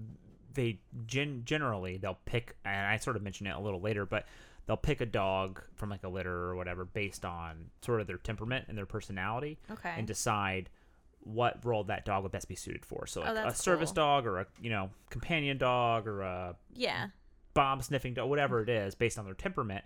they 0.54 0.80
gen- 1.06 1.42
generally 1.44 1.96
they'll 1.96 2.18
pick 2.26 2.56
and 2.64 2.86
I 2.86 2.96
sort 2.98 3.16
of 3.16 3.22
mentioned 3.22 3.48
it 3.48 3.54
a 3.56 3.60
little 3.60 3.80
later, 3.80 4.04
but 4.04 4.26
they'll 4.66 4.76
pick 4.76 5.00
a 5.00 5.06
dog 5.06 5.62
from 5.76 5.88
like 5.88 6.04
a 6.04 6.08
litter 6.08 6.34
or 6.34 6.56
whatever 6.56 6.84
based 6.84 7.24
on 7.24 7.70
sort 7.82 8.00
of 8.02 8.06
their 8.06 8.18
temperament 8.18 8.66
and 8.68 8.76
their 8.76 8.84
personality 8.86 9.58
Okay. 9.70 9.94
and 9.96 10.06
decide 10.06 10.68
what 11.20 11.64
role 11.64 11.84
that 11.84 12.04
dog 12.04 12.22
would 12.22 12.32
best 12.32 12.48
be 12.48 12.54
suited 12.54 12.84
for. 12.84 13.06
So 13.06 13.20
oh, 13.22 13.24
like 13.24 13.36
a 13.36 13.40
Oh, 13.40 13.44
that's 13.44 13.62
service 13.62 13.90
cool. 13.90 13.94
dog 13.96 14.26
or 14.26 14.40
a, 14.40 14.46
you 14.60 14.70
know, 14.70 14.90
companion 15.10 15.56
dog 15.58 16.06
or 16.06 16.22
a 16.22 16.56
yeah. 16.74 17.08
bomb 17.54 17.80
sniffing 17.80 18.14
dog, 18.14 18.28
whatever 18.28 18.60
it 18.62 18.68
is, 18.68 18.94
based 18.94 19.18
on 19.18 19.24
their 19.24 19.34
temperament. 19.34 19.84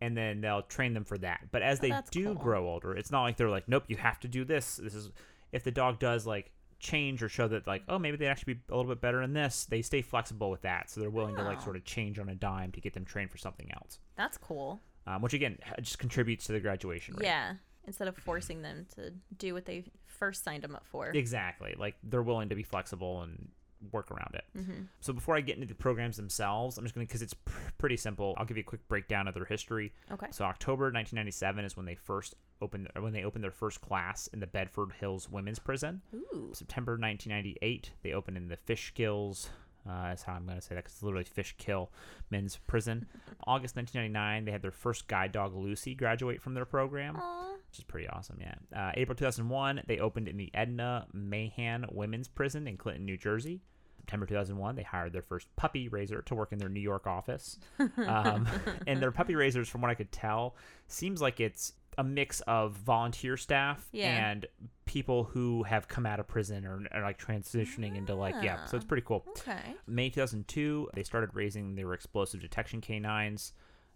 And 0.00 0.16
then 0.16 0.40
they'll 0.40 0.62
train 0.62 0.92
them 0.94 1.04
for 1.04 1.16
that. 1.18 1.48
But 1.50 1.62
as 1.62 1.78
Oh, 1.78 1.82
they 1.82 1.94
do 2.10 2.24
cool. 2.26 2.34
grow 2.34 2.68
older, 2.68 2.94
it's 2.96 3.10
not 3.10 3.22
like 3.22 3.36
they're 3.36 3.48
like, 3.50 3.68
nope, 3.68 3.84
you 3.88 3.96
have 3.96 4.20
to 4.20 4.28
do 4.28 4.44
this. 4.44 4.76
This 4.76 4.94
is 4.94 5.10
if 5.54 5.64
the 5.64 5.70
dog 5.70 5.98
does 5.98 6.26
like 6.26 6.50
change 6.80 7.22
or 7.22 7.28
show 7.30 7.48
that 7.48 7.66
like, 7.66 7.82
oh, 7.88 7.98
maybe 7.98 8.16
they'd 8.18 8.26
actually 8.28 8.54
be 8.54 8.60
a 8.70 8.76
little 8.76 8.90
bit 8.90 9.00
better 9.00 9.22
in 9.22 9.32
this. 9.32 9.64
They 9.64 9.80
stay 9.82 10.02
flexible 10.02 10.50
with 10.50 10.62
that, 10.62 10.90
so 10.90 11.00
they're 11.00 11.08
willing 11.10 11.36
to 11.36 11.42
like 11.42 11.58
Oh. 11.60 11.64
sort 11.64 11.76
of 11.76 11.84
change 11.84 12.18
on 12.18 12.28
a 12.28 12.34
dime 12.34 12.72
to 12.72 12.80
get 12.80 12.92
them 12.92 13.04
trained 13.04 13.30
for 13.30 13.38
something 13.38 13.70
else. 13.72 13.98
That's 14.16 14.36
cool. 14.36 14.80
Um, 15.06 15.22
which 15.22 15.32
again 15.34 15.58
just 15.80 15.98
contributes 15.98 16.46
to 16.46 16.52
the 16.52 16.60
graduation 16.60 17.14
rate. 17.16 17.24
Yeah. 17.26 17.54
Instead 17.86 18.08
of 18.08 18.16
forcing 18.16 18.62
them 18.62 18.86
to 18.96 19.12
do 19.36 19.52
what 19.54 19.66
they 19.66 19.84
first 20.06 20.42
signed 20.44 20.62
them 20.62 20.74
up 20.74 20.86
for. 20.86 21.08
Exactly. 21.08 21.74
Like 21.78 21.96
they're 22.02 22.22
willing 22.22 22.48
to 22.48 22.54
be 22.54 22.62
flexible 22.62 23.22
and 23.22 23.48
work 23.92 24.10
around 24.10 24.34
it. 24.34 24.44
hmm 24.56 24.82
So 25.00 25.12
before 25.12 25.36
I 25.36 25.40
get 25.40 25.56
into 25.56 25.66
the 25.68 25.74
programs 25.74 26.16
themselves, 26.16 26.78
I'm 26.78 26.84
just 26.84 26.94
going 26.94 27.06
to 27.06 27.08
because 27.08 27.22
it's 27.22 27.34
pr- 27.34 27.58
pretty 27.78 27.96
simple. 27.96 28.34
I'll 28.38 28.44
give 28.46 28.56
you 28.56 28.62
a 28.62 28.64
quick 28.64 28.86
breakdown 28.88 29.28
of 29.28 29.34
their 29.34 29.44
history. 29.44 29.92
Okay. 30.12 30.26
So 30.30 30.44
October 30.44 30.84
1997 30.84 31.64
is 31.64 31.76
when 31.76 31.86
they 31.86 31.94
first 31.94 32.34
opened 32.60 32.88
when 32.98 33.12
they 33.12 33.24
opened 33.24 33.44
their 33.44 33.50
first 33.50 33.80
class 33.80 34.26
in 34.28 34.40
the 34.40 34.46
Bedford 34.46 34.92
Hills 35.00 35.28
Women's 35.28 35.58
Prison. 35.58 36.00
Ooh. 36.14 36.50
September 36.52 36.92
1998, 36.92 37.90
they 38.02 38.12
opened 38.12 38.36
in 38.36 38.48
the 38.48 38.56
Fishkills. 38.56 39.48
Uh, 39.86 40.08
that's 40.08 40.22
how 40.22 40.32
I'm 40.32 40.46
going 40.46 40.56
to 40.56 40.62
say 40.62 40.74
that 40.74 40.84
'cause 40.84 40.94
it's 40.94 41.02
literally 41.02 41.24
Fishkill 41.24 41.92
Men's 42.30 42.56
Prison. 42.66 43.06
August 43.46 43.76
1999, 43.76 44.46
they 44.46 44.50
had 44.50 44.62
their 44.62 44.70
first 44.70 45.06
guide 45.08 45.30
dog 45.32 45.54
Lucy 45.54 45.94
graduate 45.94 46.40
from 46.40 46.54
their 46.54 46.64
program, 46.64 47.16
Aw. 47.16 47.52
which 47.68 47.78
is 47.80 47.84
pretty 47.84 48.08
awesome. 48.08 48.38
Yeah. 48.40 48.54
Uh, 48.74 48.92
April 48.94 49.14
2001, 49.14 49.82
they 49.86 49.98
opened 49.98 50.26
in 50.28 50.38
the 50.38 50.50
Edna 50.54 51.06
Mahan 51.12 51.84
Women's 51.92 52.28
Prison 52.28 52.66
in 52.66 52.78
Clinton, 52.78 53.04
New 53.04 53.18
Jersey. 53.18 53.60
September 54.04 54.26
2001, 54.26 54.76
they 54.76 54.82
hired 54.82 55.14
their 55.14 55.22
first 55.22 55.48
puppy 55.56 55.88
raiser 55.88 56.20
to 56.20 56.34
work 56.34 56.52
in 56.52 56.58
their 56.58 56.68
New 56.68 56.80
York 56.80 57.06
office. 57.06 57.58
Um, 57.96 58.46
and 58.86 59.00
their 59.00 59.10
puppy 59.10 59.34
raisers, 59.34 59.66
from 59.66 59.80
what 59.80 59.90
I 59.90 59.94
could 59.94 60.12
tell, 60.12 60.56
seems 60.88 61.22
like 61.22 61.40
it's 61.40 61.72
a 61.96 62.04
mix 62.04 62.40
of 62.42 62.72
volunteer 62.72 63.38
staff 63.38 63.88
Yeah. 63.92 64.28
and 64.30 64.44
people 64.84 65.24
who 65.24 65.62
have 65.62 65.88
come 65.88 66.04
out 66.04 66.20
of 66.20 66.26
prison 66.28 66.66
or 66.66 66.82
are 66.92 67.00
like 67.02 67.18
transitioning 67.18 67.96
into 67.96 68.14
like 68.14 68.34
yeah 68.42 68.64
so 68.66 68.76
it's 68.76 68.84
Ah. 68.84 68.88
pretty 68.88 69.04
cool 69.06 69.24
Okay. 69.28 69.74
may 69.86 70.10
2002 70.10 70.90
they 70.94 71.04
started 71.04 71.30
raising 71.34 71.76
their 71.76 71.94
explosive 71.94 72.40
detection 72.40 72.80
canines 72.80 73.52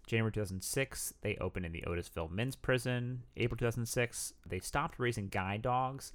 january 0.07 0.31
2006 0.31 1.13
they 1.21 1.35
opened 1.41 1.65
in 1.65 1.73
the 1.73 1.83
otisville 1.85 2.31
men's 2.31 2.55
prison 2.55 3.23
april 3.35 3.57
2006 3.57 4.33
they 4.47 4.59
stopped 4.59 4.97
raising 4.97 5.27
guide 5.27 5.61
dogs 5.61 6.13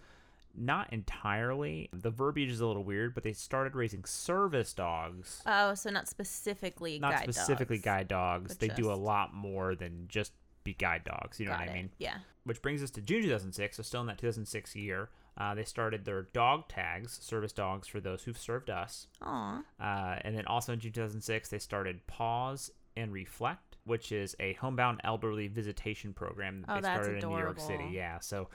not 0.56 0.92
entirely 0.92 1.88
the 1.92 2.10
verbiage 2.10 2.50
is 2.50 2.60
a 2.60 2.66
little 2.66 2.84
weird 2.84 3.14
but 3.14 3.22
they 3.24 3.32
started 3.32 3.74
raising 3.74 4.04
service 4.04 4.72
dogs 4.72 5.42
Oh, 5.46 5.74
so 5.74 5.90
not 5.90 6.08
specifically 6.08 6.98
not 6.98 7.12
guide 7.12 7.22
specifically 7.34 7.76
dogs. 7.76 7.84
guide 7.84 8.08
dogs 8.08 8.56
they 8.56 8.68
do 8.68 8.90
a 8.90 8.94
lot 8.94 9.34
more 9.34 9.74
than 9.74 10.06
just 10.08 10.32
be 10.62 10.74
guide 10.74 11.02
dogs 11.04 11.38
you 11.40 11.46
know 11.46 11.52
Got 11.52 11.60
what 11.62 11.70
i 11.70 11.74
mean 11.74 11.90
Yeah. 11.98 12.16
which 12.44 12.62
brings 12.62 12.82
us 12.82 12.90
to 12.92 13.00
June 13.00 13.22
2006. 13.22 13.76
So 13.76 13.82
still 13.82 14.00
in 14.02 14.06
that 14.08 14.18
2006 14.18 14.74
year, 14.76 15.08
uh, 15.36 15.54
they 15.54 15.64
started 15.64 16.04
their 16.04 16.22
dog 16.32 16.68
tags, 16.68 17.18
service 17.22 17.52
dogs 17.52 17.88
for 17.88 18.00
those 18.00 18.22
who've 18.22 18.38
served 18.38 18.70
us. 18.70 19.08
Aw. 19.22 19.62
Uh, 19.80 20.16
and 20.22 20.36
then 20.36 20.46
also 20.46 20.72
in 20.72 20.78
June 20.80 20.92
2006, 20.92 21.48
they 21.48 21.58
started 21.58 22.06
Paws 22.06 22.70
and 22.96 23.12
Reflect, 23.12 23.76
which 23.84 24.12
is 24.12 24.36
a 24.40 24.52
homebound 24.54 25.00
elderly 25.04 25.48
visitation 25.48 26.12
program 26.12 26.62
that 26.68 26.70
Oh, 26.70 26.74
they 26.76 26.80
started 26.88 27.22
in 27.24 27.28
New 27.30 27.38
York 27.38 27.58
City. 27.60 27.88
Yeah, 27.92 28.20
so 28.20 28.48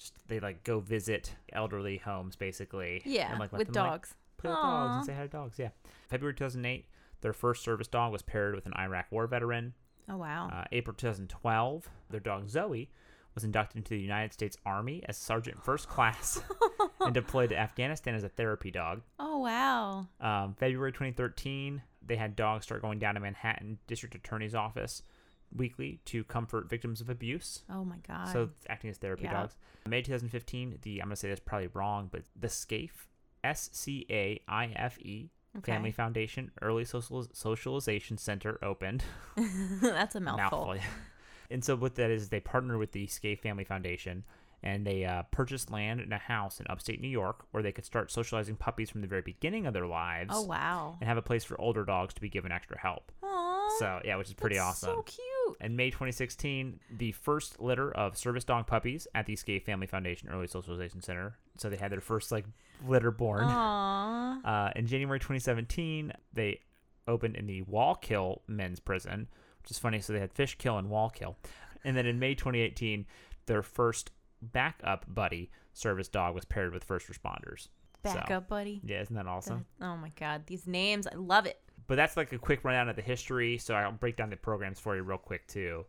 just 0.00 0.14
they 0.28 0.40
like 0.40 0.64
go 0.64 0.80
visit 0.80 1.34
elderly 1.52 1.98
homes 1.98 2.34
basically. 2.34 3.02
Yeah. 3.04 3.30
and, 3.30 3.38
like, 3.38 3.52
let 3.52 3.58
with 3.58 3.72
them, 3.72 3.82
like, 3.84 3.92
dogs. 3.92 4.14
play 4.38 4.50
with 4.50 4.58
dogs 4.58 4.96
and 4.96 5.06
say 5.06 5.14
hi 5.14 5.22
to 5.22 5.28
dogs. 5.28 5.58
Yeah. 5.58 5.68
February 6.08 6.34
2008, 6.34 6.86
their 7.20 7.32
first 7.32 7.62
service 7.62 7.86
dog 7.86 8.12
was 8.12 8.22
paired 8.22 8.54
with 8.54 8.66
an 8.66 8.72
Iraq 8.76 9.06
War 9.10 9.26
veteran. 9.26 9.74
oh 10.08 10.16
wow. 10.16 10.48
Uh, 10.52 10.64
April 10.72 10.94
2012, 10.96 11.88
their 12.08 12.20
dog 12.20 12.48
Zoe 12.48 12.90
was 13.34 13.44
inducted 13.44 13.76
into 13.76 13.90
the 13.90 14.00
United 14.00 14.32
States 14.32 14.56
Army 14.66 15.04
as 15.08 15.16
Sergeant 15.16 15.62
First 15.62 15.88
Class 15.88 16.42
and 17.00 17.14
deployed 17.14 17.50
to 17.50 17.58
Afghanistan 17.58 18.14
as 18.14 18.24
a 18.24 18.28
therapy 18.28 18.70
dog. 18.70 19.02
oh 19.18 19.38
wow. 19.38 20.08
Um, 20.20 20.54
February 20.58 20.92
2013, 20.92 21.82
they 22.04 22.16
had 22.16 22.34
dogs 22.34 22.64
start 22.64 22.82
going 22.82 22.98
down 22.98 23.14
to 23.14 23.20
Manhattan 23.20 23.78
District 23.86 24.14
Attorney's 24.14 24.54
Office 24.54 25.02
weekly 25.56 26.00
to 26.06 26.24
comfort 26.24 26.68
victims 26.68 27.00
of 27.00 27.10
abuse. 27.10 27.62
Oh 27.70 27.84
my 27.84 27.96
god. 28.06 28.28
So 28.32 28.50
acting 28.68 28.90
as 28.90 28.98
therapy 28.98 29.24
Yeah. 29.24 29.32
dogs. 29.32 29.56
May 29.86 30.02
2015, 30.02 30.78
the 30.82 31.00
I'm 31.00 31.06
gonna 31.08 31.16
say 31.16 31.28
this 31.28 31.40
probably 31.40 31.68
wrong, 31.68 32.08
but 32.12 32.22
the 32.38 32.48
SCAFE, 32.48 33.08
S 33.42 33.70
C 33.72 34.06
A 34.10 34.40
I 34.48 34.66
F 34.76 34.98
E 35.00 35.30
okay. 35.58 35.72
Family 35.72 35.90
Foundation 35.90 36.50
Early 36.62 36.84
Social- 36.84 37.26
Socialization 37.32 38.16
Center 38.18 38.58
opened. 38.62 39.04
That's 39.82 40.14
a 40.14 40.20
mouthful. 40.20 40.58
mouthful. 40.58 40.76
yeah. 40.76 40.82
And 41.50 41.64
so 41.64 41.74
what 41.74 41.96
that 41.96 42.10
is, 42.10 42.28
they 42.28 42.38
partner 42.40 42.78
with 42.78 42.92
the 42.92 43.06
Scaife 43.08 43.40
Family 43.40 43.64
Foundation, 43.64 44.22
and 44.62 44.86
they 44.86 45.04
uh, 45.04 45.22
purchased 45.32 45.68
land 45.70 45.98
and 46.00 46.12
a 46.12 46.18
house 46.18 46.60
in 46.60 46.66
upstate 46.68 47.00
New 47.00 47.08
York 47.08 47.44
where 47.50 47.60
they 47.62 47.72
could 47.72 47.84
start 47.84 48.12
socializing 48.12 48.54
puppies 48.54 48.88
from 48.88 49.00
the 49.00 49.08
very 49.08 49.22
beginning 49.22 49.66
of 49.66 49.72
their 49.74 49.86
lives, 49.86 50.30
Oh 50.32 50.42
wow. 50.44 50.96
and 51.00 51.08
have 51.08 51.16
a 51.16 51.22
place 51.22 51.42
for 51.42 51.60
older 51.60 51.84
dogs 51.84 52.14
to 52.14 52.20
be 52.20 52.28
given 52.28 52.52
extra 52.52 52.78
help. 52.78 53.10
So 53.78 54.00
yeah, 54.04 54.16
which 54.16 54.28
is 54.28 54.34
pretty 54.34 54.56
that's 54.56 54.82
awesome. 54.84 54.96
So 54.96 55.02
cute. 55.02 55.56
In 55.60 55.76
May 55.76 55.90
2016, 55.90 56.80
the 56.98 57.12
first 57.12 57.60
litter 57.60 57.90
of 57.92 58.16
service 58.16 58.44
dog 58.44 58.66
puppies 58.66 59.06
at 59.14 59.26
the 59.26 59.36
Scaife 59.36 59.64
Family 59.64 59.86
Foundation 59.86 60.28
Early 60.28 60.46
Socialization 60.46 61.00
Center. 61.02 61.36
So 61.58 61.68
they 61.68 61.76
had 61.76 61.92
their 61.92 62.00
first 62.00 62.32
like 62.32 62.44
litter 62.86 63.10
born. 63.10 63.44
Aw. 63.44 64.40
Uh, 64.44 64.70
in 64.74 64.86
January 64.86 65.18
2017, 65.18 66.12
they 66.32 66.60
opened 67.06 67.36
in 67.36 67.46
the 67.46 67.62
Wallkill 67.62 68.40
men's 68.46 68.80
prison, 68.80 69.28
which 69.62 69.70
is 69.70 69.78
funny. 69.78 70.00
So 70.00 70.12
they 70.14 70.20
had 70.20 70.32
Fishkill 70.32 70.78
and 70.78 70.88
Wallkill. 70.88 71.34
And 71.84 71.94
then 71.96 72.06
in 72.06 72.18
May 72.18 72.34
2018, 72.34 73.04
their 73.46 73.62
first 73.62 74.12
backup 74.40 75.04
buddy 75.08 75.50
service 75.74 76.08
dog 76.08 76.34
was 76.34 76.44
paired 76.46 76.72
with 76.72 76.84
first 76.84 77.06
responders. 77.08 77.68
So, 78.06 78.14
Backup 78.14 78.48
buddy. 78.48 78.80
yeah, 78.82 79.02
isn't 79.02 79.14
that 79.14 79.26
awesome? 79.26 79.66
That- 79.78 79.86
oh 79.86 79.96
my 79.98 80.10
god. 80.18 80.46
These 80.46 80.66
names, 80.66 81.06
I 81.06 81.16
love 81.16 81.44
it. 81.44 81.60
But 81.90 81.96
that's 81.96 82.16
like 82.16 82.32
a 82.32 82.38
quick 82.38 82.62
rundown 82.62 82.88
of 82.88 82.94
the 82.94 83.02
history. 83.02 83.58
So 83.58 83.74
I'll 83.74 83.90
break 83.90 84.14
down 84.16 84.30
the 84.30 84.36
programs 84.36 84.78
for 84.78 84.94
you 84.94 85.02
real 85.02 85.18
quick 85.18 85.48
too. 85.48 85.86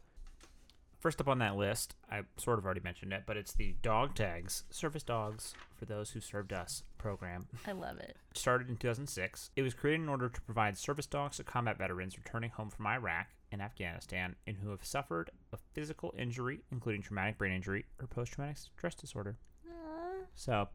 First 1.00 1.22
up 1.22 1.28
on 1.28 1.38
that 1.38 1.56
list, 1.56 1.94
I 2.12 2.22
sort 2.38 2.58
of 2.58 2.66
already 2.66 2.82
mentioned 2.84 3.14
it, 3.14 3.26
but 3.28 3.38
it's 3.38 3.54
the 3.54 3.76
Dog 3.84 4.16
Tags 4.16 4.64
Service 4.72 5.04
Dogs 5.04 5.54
for 5.76 5.86
Those 5.86 6.10
Who 6.10 6.20
Served 6.20 6.54
Us 6.54 6.82
program. 6.98 7.46
I 7.68 7.74
love 7.74 8.00
it. 8.00 8.18
started 8.34 8.68
in 8.68 8.78
2006. 8.78 9.52
It 9.56 9.62
was 9.62 9.76
created 9.76 10.02
in 10.02 10.10
order 10.10 10.28
to 10.28 10.42
provide 10.42 10.76
service 10.76 11.06
dogs 11.06 11.38
to 11.38 11.44
combat 11.44 11.78
veterans 11.78 12.18
returning 12.18 12.50
home 12.50 12.72
from 12.72 12.88
Iraq 12.88 13.28
and 13.52 13.62
Afghanistan 13.62 14.36
and 14.48 14.58
who 14.58 14.72
have 14.72 14.84
suffered 14.84 15.30
a 15.54 15.58
physical 15.76 16.16
injury, 16.18 16.62
including 16.72 17.04
traumatic 17.04 17.38
brain 17.38 17.54
injury 17.54 17.86
or 18.00 18.08
post 18.08 18.32
traumatic 18.32 18.58
stress 18.58 18.96
disorder. 18.96 19.38
Aw. 19.70 20.26
So, 20.34 20.68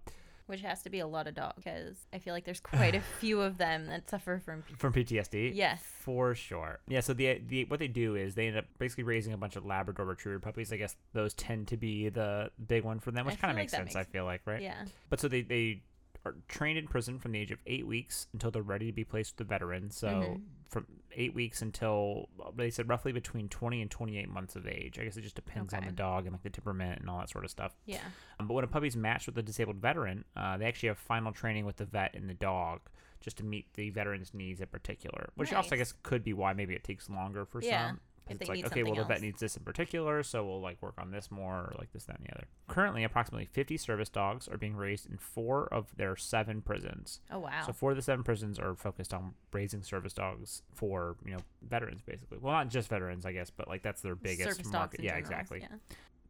Which 0.46 0.60
has 0.60 0.82
to 0.82 0.90
be 0.90 1.00
a 1.00 1.06
lot 1.06 1.26
of 1.26 1.34
dogs 1.34 1.54
because 1.64 1.96
I 2.12 2.18
feel 2.18 2.32
like 2.32 2.44
there's 2.44 2.60
quite 2.60 2.94
a 2.94 3.00
few 3.20 3.40
of 3.40 3.58
them 3.58 3.86
that 3.88 4.08
suffer 4.08 4.38
from. 4.44 4.62
from 4.78 4.92
PTSD, 4.92 5.52
Yes. 5.54 5.82
for 5.82 6.34
sure. 6.36 6.78
Yeah, 6.86 7.00
so 7.00 7.14
the 7.14 7.40
the 7.46 7.64
what 7.64 7.80
they 7.80 7.88
do 7.88 8.14
is 8.14 8.34
they 8.36 8.46
end 8.46 8.56
up 8.56 8.66
basically 8.78 9.04
raising 9.04 9.32
a 9.32 9.36
bunch 9.36 9.56
of 9.56 9.64
Labrador 9.66 10.06
Retriever 10.06 10.38
puppies. 10.38 10.72
I 10.72 10.76
guess 10.76 10.94
those 11.12 11.34
tend 11.34 11.66
to 11.68 11.76
be 11.76 12.08
the 12.10 12.50
big 12.64 12.84
one 12.84 13.00
for 13.00 13.10
them, 13.10 13.26
which 13.26 13.40
kind 13.40 13.50
of 13.50 13.56
like 13.56 13.62
makes 13.64 13.72
sense. 13.72 13.94
makes- 13.94 13.96
I 13.96 14.04
feel 14.04 14.24
like, 14.24 14.42
right? 14.46 14.62
Yeah. 14.62 14.84
But 15.10 15.18
so 15.20 15.26
they 15.28 15.42
they 15.42 15.82
are 16.24 16.34
trained 16.48 16.78
in 16.78 16.86
prison 16.88 17.18
from 17.18 17.32
the 17.32 17.38
age 17.40 17.50
of 17.52 17.58
eight 17.66 17.86
weeks 17.86 18.26
until 18.32 18.50
they're 18.50 18.62
ready 18.62 18.86
to 18.86 18.92
be 18.92 19.04
placed 19.04 19.32
with 19.38 19.46
the 19.46 19.52
veteran. 19.52 19.90
So 19.90 20.08
Mhm. 20.08 20.42
from 20.68 20.86
eight 21.16 21.34
weeks 21.34 21.62
until 21.62 22.28
they 22.54 22.70
said 22.70 22.88
roughly 22.88 23.10
between 23.12 23.48
20 23.48 23.82
and 23.82 23.90
28 23.90 24.28
months 24.28 24.54
of 24.56 24.66
age. 24.66 24.98
I 24.98 25.04
guess 25.04 25.16
it 25.16 25.22
just 25.22 25.34
depends 25.34 25.72
on 25.74 25.84
the 25.84 25.92
dog 25.92 26.26
and 26.26 26.32
like 26.32 26.42
the 26.42 26.50
temperament 26.50 27.00
and 27.00 27.10
all 27.10 27.18
that 27.18 27.30
sort 27.30 27.44
of 27.44 27.50
stuff. 27.50 27.74
Yeah. 27.86 27.98
Um, 28.38 28.46
but 28.46 28.54
when 28.54 28.64
a 28.64 28.68
puppy's 28.68 28.96
matched 28.96 29.26
with 29.26 29.38
a 29.38 29.42
disabled 29.42 29.76
veteran, 29.76 30.24
uh, 30.36 30.56
they 30.56 30.66
actually 30.66 30.88
have 30.88 30.98
final 30.98 31.32
training 31.32 31.64
with 31.64 31.76
the 31.76 31.86
vet 31.86 32.14
and 32.14 32.28
the 32.28 32.34
dog 32.34 32.80
just 33.20 33.38
to 33.38 33.44
meet 33.44 33.72
the 33.74 33.90
veteran's 33.90 34.34
needs 34.34 34.60
in 34.60 34.66
particular. 34.66 35.30
Which 35.34 35.52
also, 35.52 35.74
I 35.74 35.78
guess, 35.78 35.94
could 36.02 36.22
be 36.22 36.32
why 36.32 36.52
maybe 36.52 36.74
it 36.74 36.84
takes 36.84 37.08
longer 37.08 37.44
for 37.44 37.62
Yeah, 37.62 37.88
some. 37.88 38.00
If 38.28 38.40
it's 38.40 38.48
like, 38.48 38.66
okay, 38.66 38.82
well, 38.82 38.94
the 38.94 39.04
vet 39.04 39.20
needs 39.20 39.40
this 39.40 39.56
in 39.56 39.62
particular, 39.62 40.22
so 40.22 40.44
we'll 40.44 40.60
like 40.60 40.82
work 40.82 40.94
on 40.98 41.10
this 41.10 41.30
more, 41.30 41.54
or 41.54 41.74
like 41.78 41.92
this, 41.92 42.04
that, 42.04 42.18
and 42.18 42.26
the 42.26 42.32
other. 42.34 42.46
Currently, 42.68 43.04
approximately 43.04 43.46
50 43.46 43.76
service 43.76 44.08
dogs 44.08 44.48
are 44.48 44.56
being 44.58 44.74
raised 44.76 45.08
in 45.08 45.16
four 45.16 45.72
of 45.72 45.94
their 45.96 46.16
seven 46.16 46.60
prisons. 46.60 47.20
Oh 47.30 47.38
wow. 47.38 47.62
So 47.64 47.72
four 47.72 47.90
of 47.92 47.96
the 47.96 48.02
seven 48.02 48.24
prisons 48.24 48.58
are 48.58 48.74
focused 48.74 49.14
on 49.14 49.34
raising 49.52 49.82
service 49.82 50.12
dogs 50.12 50.62
for 50.74 51.16
you 51.24 51.32
know 51.32 51.38
veterans, 51.62 52.02
basically. 52.02 52.38
Well, 52.40 52.52
not 52.52 52.68
just 52.68 52.88
veterans, 52.88 53.24
I 53.24 53.32
guess, 53.32 53.50
but 53.50 53.68
like 53.68 53.82
that's 53.82 54.02
their 54.02 54.16
biggest 54.16 54.56
Service 54.56 54.72
market. 54.72 55.00
Yeah, 55.00 55.10
general, 55.10 55.20
exactly. 55.20 55.58
Yeah. 55.60 55.76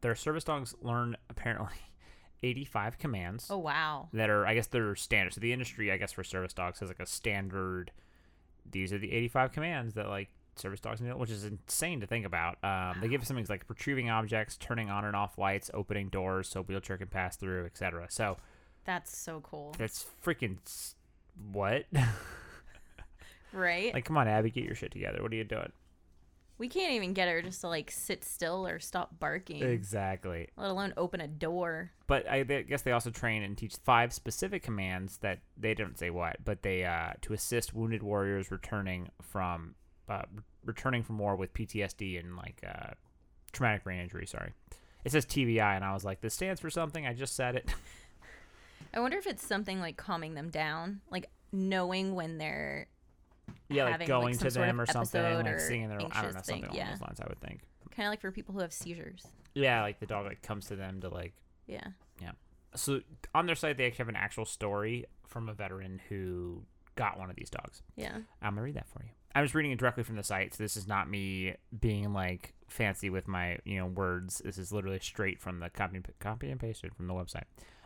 Their 0.01 0.15
service 0.15 0.43
dogs 0.43 0.75
learn 0.81 1.17
apparently 1.29 1.73
85 2.43 2.99
commands 2.99 3.47
Oh 3.49 3.57
wow. 3.57 4.09
that 4.13 4.29
are, 4.29 4.45
I 4.45 4.53
guess, 4.53 4.67
they're 4.67 4.95
standard. 4.95 5.33
So 5.33 5.41
the 5.41 5.51
industry, 5.53 5.91
I 5.91 5.97
guess, 5.97 6.11
for 6.11 6.23
service 6.23 6.53
dogs 6.53 6.79
has 6.81 6.89
like 6.89 6.99
a 6.99 7.05
standard. 7.07 7.91
These 8.69 8.93
are 8.93 8.99
the 8.99 9.11
85 9.11 9.51
commands 9.53 9.93
that 9.95 10.07
like 10.09 10.29
service 10.59 10.79
dogs 10.79 11.01
which 11.01 11.29
is 11.29 11.43
insane 11.45 11.99
to 12.01 12.07
think 12.07 12.25
about. 12.25 12.57
Um, 12.63 12.97
They 13.01 13.07
give 13.07 13.21
us 13.21 13.27
some 13.27 13.35
things 13.37 13.49
like 13.49 13.63
retrieving 13.67 14.09
objects, 14.09 14.57
turning 14.57 14.89
on 14.89 15.05
and 15.05 15.15
off 15.15 15.37
lights, 15.37 15.69
opening 15.73 16.09
doors 16.09 16.47
so 16.47 16.63
wheelchair 16.63 16.97
can 16.97 17.07
pass 17.07 17.35
through, 17.35 17.65
etc. 17.65 18.07
So 18.09 18.37
That's 18.85 19.15
so 19.17 19.41
cool. 19.41 19.75
that's 19.77 20.05
freaking 20.23 20.57
s- 20.65 20.95
what? 21.51 21.85
Right? 23.53 23.93
like, 23.93 24.05
come 24.05 24.17
on, 24.17 24.27
Abby, 24.27 24.51
get 24.51 24.65
your 24.65 24.75
shit 24.75 24.91
together. 24.91 25.21
What 25.23 25.31
are 25.31 25.35
you 25.35 25.43
doing? 25.43 25.71
we 26.59 26.67
can't 26.67 26.93
even 26.93 27.13
get 27.13 27.27
her 27.29 27.39
just 27.43 27.61
to 27.61 27.67
like 27.67 27.91
sit 27.91 28.23
still 28.25 28.65
or 28.65 28.79
stop 28.79 29.19
barking. 29.19 29.61
Exactly. 29.61 30.47
Let 30.57 30.71
alone 30.71 30.91
open 30.97 31.21
a 31.21 31.27
door. 31.27 31.91
But 32.07 32.27
I 32.27 32.41
they- 32.41 32.63
guess 32.63 32.81
they 32.81 32.91
also 32.93 33.11
train 33.11 33.43
and 33.43 33.55
teach 33.55 33.75
five 33.83 34.11
specific 34.11 34.63
commands 34.63 35.17
that 35.19 35.39
they 35.55 35.75
don't 35.75 35.97
say 35.99 36.09
what, 36.09 36.37
but 36.43 36.63
they 36.63 36.83
uh, 36.83 37.13
to 37.21 37.33
assist 37.33 37.75
wounded 37.75 38.01
warriors 38.01 38.49
returning 38.49 39.09
from 39.21 39.75
uh, 40.09 40.23
re- 40.33 40.43
returning 40.65 41.03
from 41.03 41.17
war 41.17 41.35
with 41.35 41.53
PTSD 41.53 42.19
and 42.19 42.35
like 42.35 42.61
uh, 42.67 42.91
traumatic 43.51 43.83
brain 43.83 43.99
injury. 43.99 44.25
Sorry, 44.25 44.53
it 45.03 45.11
says 45.11 45.25
TBI, 45.25 45.75
and 45.75 45.83
I 45.83 45.93
was 45.93 46.03
like, 46.03 46.21
this 46.21 46.33
stands 46.33 46.61
for 46.61 46.69
something. 46.69 47.05
I 47.05 47.13
just 47.13 47.35
said 47.35 47.55
it. 47.55 47.69
I 48.93 48.99
wonder 48.99 49.17
if 49.17 49.27
it's 49.27 49.45
something 49.45 49.79
like 49.79 49.97
calming 49.97 50.33
them 50.33 50.49
down, 50.49 51.01
like 51.11 51.29
knowing 51.51 52.15
when 52.15 52.37
they're 52.37 52.87
yeah, 53.69 53.83
like 53.83 53.91
having, 53.93 54.07
going 54.07 54.37
like, 54.37 54.39
to 54.39 54.49
them 54.49 54.79
or 54.81 54.85
something, 54.85 55.21
like 55.21 55.59
singing 55.59 55.89
their 55.89 55.99
I 55.99 56.01
don't 56.01 56.13
know 56.13 56.31
something 56.31 56.43
thing, 56.43 56.63
along 56.65 56.75
yeah. 56.75 56.91
those 56.91 57.01
lines. 57.01 57.19
I 57.19 57.27
would 57.27 57.39
think. 57.41 57.61
kind 57.91 58.07
of 58.07 58.11
like 58.11 58.21
for 58.21 58.31
people 58.31 58.53
who 58.53 58.61
have 58.61 58.73
seizures. 58.73 59.25
Yeah, 59.53 59.81
like 59.81 59.99
the 59.99 60.05
dog 60.05 60.25
like 60.25 60.41
comes 60.41 60.67
to 60.67 60.75
them 60.75 61.01
to 61.01 61.09
like 61.09 61.33
yeah 61.67 61.87
Yeah. 62.21 62.31
so 62.75 63.01
on 63.33 63.45
their 63.45 63.55
site 63.55 63.77
they 63.77 63.85
actually 63.87 64.03
have 64.03 64.09
an 64.09 64.15
actual 64.15 64.45
story 64.45 65.05
from 65.25 65.49
a 65.49 65.53
veteran 65.53 65.99
who 66.07 66.63
got 66.95 67.19
one 67.19 67.29
of 67.29 67.35
these 67.35 67.49
dogs. 67.49 67.81
Yeah. 67.95 68.17
I'm 68.41 68.53
gonna 68.53 68.61
read 68.61 68.75
that 68.75 68.87
for 68.87 69.03
you. 69.03 69.09
I'm 69.37 69.43
just 69.43 69.53
reading 69.53 69.71
it 69.71 69.77
directly 69.77 70.01
from 70.01 70.15
the 70.15 70.23
site, 70.23 70.55
so 70.55 70.63
this 70.63 70.75
is 70.75 70.87
not 70.87 71.07
me 71.07 71.53
being 71.79 72.11
like 72.11 72.55
fancy 72.67 73.11
with 73.11 73.27
my 73.27 73.59
you 73.65 73.77
know 73.77 73.85
words. 73.85 74.41
This 74.43 74.57
is 74.57 74.71
literally 74.71 74.97
straight 74.99 75.39
from 75.39 75.59
the 75.59 75.69
copy 75.69 76.01
copy 76.19 76.49
and 76.49 76.59
pasted 76.59 76.95
from 76.95 77.05
the 77.05 77.13
website. 77.13 77.43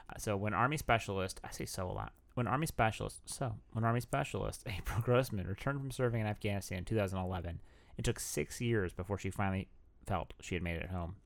Uh, 0.10 0.18
so 0.18 0.38
when 0.38 0.54
Army 0.54 0.78
Specialist, 0.78 1.42
I 1.44 1.52
say 1.52 1.66
so 1.66 1.90
a 1.90 1.92
lot. 1.92 2.14
When 2.36 2.48
Army 2.48 2.68
Specialist, 2.68 3.20
so 3.26 3.56
when 3.74 3.84
Army 3.84 4.00
Specialist 4.00 4.64
April 4.78 5.02
Grossman 5.02 5.46
returned 5.46 5.82
from 5.82 5.92
serving 5.92 6.22
in 6.22 6.28
Afghanistan 6.28 6.78
in 6.78 6.86
2011, 6.86 7.60
it 7.98 8.06
took 8.06 8.22
six 8.22 8.62
years 8.62 8.94
before 8.94 9.18
she 9.18 9.30
finally 9.30 9.68
felt 10.08 10.34
she 10.40 10.56
had 10.56 10.64
made 10.64 10.78
it 10.78 10.90
home. 10.90 11.18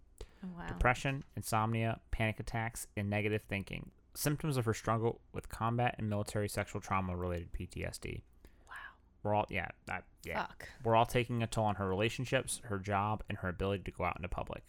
Oh, 0.44 0.48
wow. 0.58 0.66
Depression, 0.68 1.24
insomnia, 1.36 2.00
panic 2.10 2.40
attacks, 2.40 2.88
and 2.98 3.12
negative 3.12 3.44
thinking. 3.48 3.92
Symptoms 4.16 4.58
of 4.58 4.66
her 4.66 4.74
struggle 4.74 5.22
with 5.34 5.50
combat 5.50 5.94
and 6.00 6.10
military 6.10 6.50
sexual 6.50 6.82
trauma 6.82 7.16
related 7.16 7.54
PTSD. 7.54 8.24
Wow. 8.68 8.74
We're 9.22 9.36
all 9.36 9.46
yeah, 9.50 9.68
that, 9.86 10.06
yeah. 10.26 10.46
Fuck. 10.48 10.70
We're 10.84 10.96
all 10.96 11.06
taking 11.06 11.44
a 11.44 11.48
toll 11.48 11.66
on 11.66 11.76
her 11.76 11.88
relationships, 11.88 12.62
her 12.66 12.80
job, 12.80 13.24
and 13.30 13.38
her 13.40 13.50
ability 13.50 13.84
to 13.84 13.92
go 13.92 14.04
out 14.04 14.18
into 14.18 14.28
public. 14.28 14.64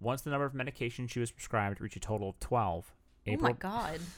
Once 0.00 0.22
the 0.22 0.30
number 0.30 0.44
of 0.44 0.52
medications 0.52 1.10
she 1.10 1.20
was 1.20 1.30
prescribed 1.30 1.80
reached 1.80 1.96
a 1.96 2.00
total 2.00 2.30
of 2.30 2.40
12, 2.40 2.92
Oh 3.28 3.36
my 3.38 3.52
god. 3.52 4.00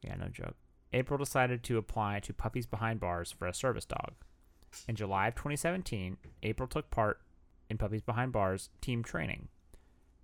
Yeah, 0.00 0.14
no 0.14 0.28
joke. 0.28 0.54
April 0.92 1.18
decided 1.18 1.64
to 1.64 1.76
apply 1.76 2.20
to 2.20 2.32
Puppies 2.32 2.66
Behind 2.66 3.00
Bars 3.00 3.32
for 3.32 3.46
a 3.48 3.54
service 3.54 3.84
dog. 3.84 4.12
In 4.86 4.94
July 4.94 5.28
of 5.28 5.34
2017, 5.34 6.16
April 6.44 6.68
took 6.68 6.90
part 6.90 7.20
in 7.68 7.78
Puppies 7.78 8.02
Behind 8.02 8.30
Bars 8.32 8.70
team 8.80 9.02
training. 9.02 9.48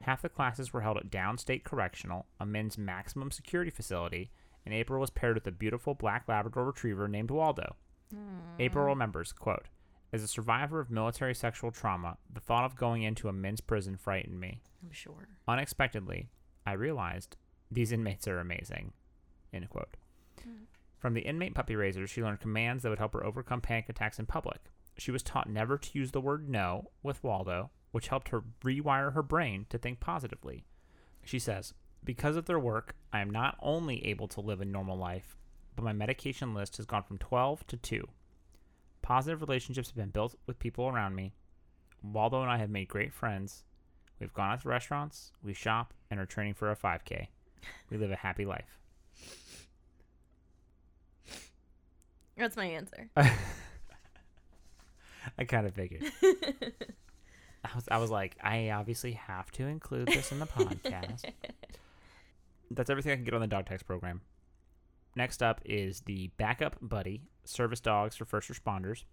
Half 0.03 0.23
the 0.23 0.29
classes 0.29 0.73
were 0.73 0.83
held 0.83 0.97
at 0.99 1.11
Downstate 1.11 1.65
Correctional, 1.65 2.27
a 2.39 2.47
men's 2.47 2.79
maximum 2.79 3.31
security 3.31 3.71
facility, 3.71 4.31
and 4.65 4.75
April 4.75 5.01
was 5.01 5.11
paired 5.11 5.35
with 5.35 5.47
a 5.47 5.53
beautiful 5.53 5.95
black 5.95 6.25
Labrador 6.29 6.67
retriever 6.67 7.09
named 7.09 7.31
Waldo. 7.31 7.77
April 8.59 8.85
hmm. 8.85 8.91
remembers, 8.91 9.33
quote, 9.33 9.67
As 10.13 10.23
a 10.23 10.29
survivor 10.29 10.81
of 10.81 10.91
military 10.91 11.35
sexual 11.35 11.71
trauma, 11.71 12.17
the 12.33 12.41
thought 12.41 12.65
of 12.65 12.77
going 12.77 13.03
into 13.03 13.29
a 13.29 13.33
men's 13.33 13.61
prison 13.61 13.97
frightened 13.97 14.41
me. 14.41 14.61
I'm 14.83 14.93
sure. 14.93 15.29
Unexpectedly, 15.49 16.29
I 16.67 16.73
realized 16.73 17.37
these 17.71 17.93
inmates 17.93 18.29
are 18.29 18.39
amazing. 18.39 18.93
End 19.53 19.69
quote. 19.69 19.97
Hmm. 20.43 20.65
From 20.99 21.15
the 21.15 21.23
inmate 21.23 21.55
puppy 21.55 21.77
raisers, 21.77 22.11
she 22.11 22.23
learned 22.23 22.41
commands 22.41 22.83
that 22.83 22.89
would 22.89 22.99
help 22.99 23.13
her 23.13 23.25
overcome 23.25 23.61
panic 23.61 23.89
attacks 23.89 24.19
in 24.19 24.27
public. 24.27 24.61
She 24.97 25.11
was 25.11 25.23
taught 25.23 25.49
never 25.49 25.77
to 25.77 25.99
use 25.99 26.13
the 26.13 26.21
word 26.21 26.49
no 26.49 26.91
with 27.03 27.23
Waldo, 27.23 27.71
which 27.91 28.09
helped 28.09 28.29
her 28.29 28.43
rewire 28.65 29.13
her 29.13 29.23
brain 29.23 29.67
to 29.71 29.79
think 29.79 30.01
positively. 30.01 30.65
She 31.25 31.39
says, 31.39 31.75
Because 32.03 32.37
of 32.37 32.47
their 32.47 32.59
work, 32.59 32.95
I 33.13 33.21
am 33.21 33.31
not 33.31 33.57
only 33.61 34.05
able 34.07 34.29
to 34.29 34.41
live 34.41 34.61
a 34.61 34.65
normal 34.65 34.97
life, 34.97 35.37
but 35.75 35.85
my 35.85 35.93
medication 35.93 36.55
list 36.55 36.77
has 36.77 36.87
gone 36.87 37.03
from 37.03 37.19
12 37.19 37.67
to 37.69 37.77
2. 37.77 38.09
Positive 39.03 39.41
relationships 39.41 39.89
have 39.89 39.97
been 39.97 40.11
built 40.11 40.37
with 40.47 40.59
people 40.59 40.89
around 40.89 41.15
me. 41.15 41.35
Waldo 42.03 42.43
and 42.43 42.51
I 42.51 42.59
have 42.59 42.71
made 42.71 42.89
great 42.89 43.13
friends. 43.13 43.65
We've 44.21 44.33
gone 44.33 44.53
out 44.53 44.63
to 44.63 44.69
restaurants, 44.69 45.33
we 45.43 45.55
shop, 45.55 45.93
and 46.11 46.21
are 46.21 46.27
training 46.27 46.55
for 46.55 46.71
a 46.71 46.77
5K. 46.77 47.27
We 47.91 47.97
live 47.97 48.11
a 48.11 48.17
happy 48.17 48.45
life. 48.45 48.79
That's 52.37 52.57
my 52.57 52.67
answer. 52.67 53.09
I 53.17 53.31
kind 55.47 55.67
of 55.67 55.75
figured. 55.75 56.03
I 57.65 57.71
was, 57.75 57.89
I 57.91 57.99
was 57.99 58.11
like, 58.11 58.37
I 58.43 58.71
obviously 58.71 59.13
have 59.13 59.51
to 59.53 59.65
include 59.65 60.09
this 60.09 60.33
in 60.33 60.39
the 60.39 60.47
podcast. 60.59 61.25
That's 62.71 62.91
everything 62.91 63.13
I 63.13 63.17
can 63.17 63.25
get 63.25 63.35
on 63.35 63.41
the 63.41 63.47
Dog 63.47 63.67
Tags 63.67 63.83
program. 63.83 64.21
Next 65.17 65.43
up 65.43 65.61
is 65.65 66.01
the 66.03 66.29
backup 66.37 66.77
buddy 66.81 67.23
service 67.45 67.81
dogs 67.81 68.17
for 68.17 68.25
first 68.25 68.51
responders. 68.51 69.05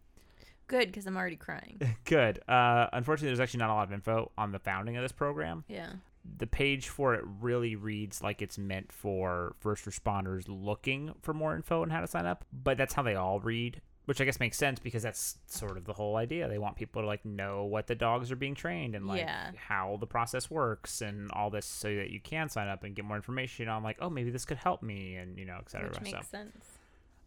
Good, 0.68 0.88
because 0.88 1.06
I'm 1.06 1.18
already 1.18 1.36
crying. 1.36 1.82
Good. 2.06 2.40
Uh, 2.48 2.88
unfortunately, 2.94 3.30
there's 3.30 3.42
actually 3.42 3.60
not 3.60 3.70
a 3.70 3.74
lot 3.74 3.88
of 3.88 3.94
info 3.94 4.32
on 4.38 4.52
the 4.52 4.60
founding 4.60 4.96
of 4.96 5.04
this 5.04 5.12
program. 5.12 5.66
Yeah. 5.68 5.90
The 6.38 6.48
page 6.48 6.88
for 6.88 7.14
it 7.16 7.26
really 7.42 7.76
reads 7.76 8.22
like 8.22 8.42
it's 8.42 8.58
meant 8.58 8.92
for 8.92 9.56
first 9.60 9.86
responders 9.86 10.46
looking 10.48 11.14
for 11.22 11.34
more 11.34 11.56
info 11.56 11.82
on 11.82 11.90
how 11.90 12.00
to 12.00 12.08
sign 12.08 12.26
up, 12.26 12.46
but 12.54 12.78
that's 12.78 12.94
how 12.94 13.02
they 13.02 13.16
all 13.16 13.40
read, 13.40 13.82
which 14.06 14.20
I 14.20 14.26
guess 14.26 14.40
makes 14.40 14.58
sense 14.58 14.80
because 14.80 15.04
that's 15.04 15.38
sort 15.48 15.78
of 15.78 15.86
the 15.86 15.94
whole 15.94 16.16
idea. 16.18 16.48
They 16.48 16.58
want 16.58 16.76
people 16.76 17.02
to 17.02 17.08
like 17.08 17.24
know 17.24 17.66
what 17.66 17.88
the 17.88 17.96
dogs 17.96 18.32
are 18.32 18.36
being 18.36 18.56
trained 18.56 18.96
and 18.96 19.06
like 19.08 19.22
Yeah. 19.22 19.52
how 19.56 19.98
the 20.00 20.08
process 20.08 20.50
works 20.50 21.02
and 21.02 21.30
all 21.34 21.50
this 21.50 21.66
so 21.66 21.94
that 21.96 22.10
you 22.10 22.20
can 22.20 22.50
sign 22.50 22.68
up 22.68 22.84
and 22.84 22.96
get 22.96 23.06
more 23.06 23.16
information 23.16 23.68
on 23.70 23.84
like, 23.84 23.98
oh, 24.02 24.10
maybe 24.10 24.32
this 24.32 24.44
could 24.46 24.58
help 24.58 24.82
me 24.82 25.16
and 25.16 25.38
you 25.38 25.46
know, 25.46 25.58
et 25.60 25.70
cetera. 25.70 25.90
Which 25.90 26.02
makes 26.02 26.18
so, 26.18 26.24
sense. 26.38 26.66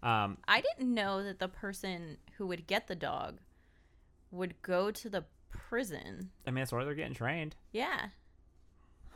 um, 0.03 0.37
I 0.49 0.61
didn't 0.61 0.93
know 0.93 1.23
that 1.23 1.39
the 1.39 1.49
person 1.49 2.17
who 2.39 2.47
would 2.49 2.67
get 2.67 2.89
the 2.89 2.97
dog 2.97 3.39
would 4.33 4.61
go 4.63 4.91
to 4.91 5.09
the 5.09 5.25
prison. 5.51 6.31
I 6.47 6.51
mean, 6.51 6.57
that's 6.63 6.73
where 6.73 6.85
they're 6.85 6.95
getting 6.95 7.15
trained. 7.15 7.55
Yeah. 7.73 8.07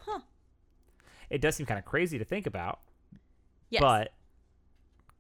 Huh. 0.07 0.21
It 1.29 1.41
does 1.41 1.57
seem 1.57 1.67
kind 1.67 1.79
of 1.79 1.85
crazy 1.85 2.19
to 2.19 2.25
think 2.25 2.47
about, 2.47 2.79
Yes. 3.69 3.81
but 3.83 4.13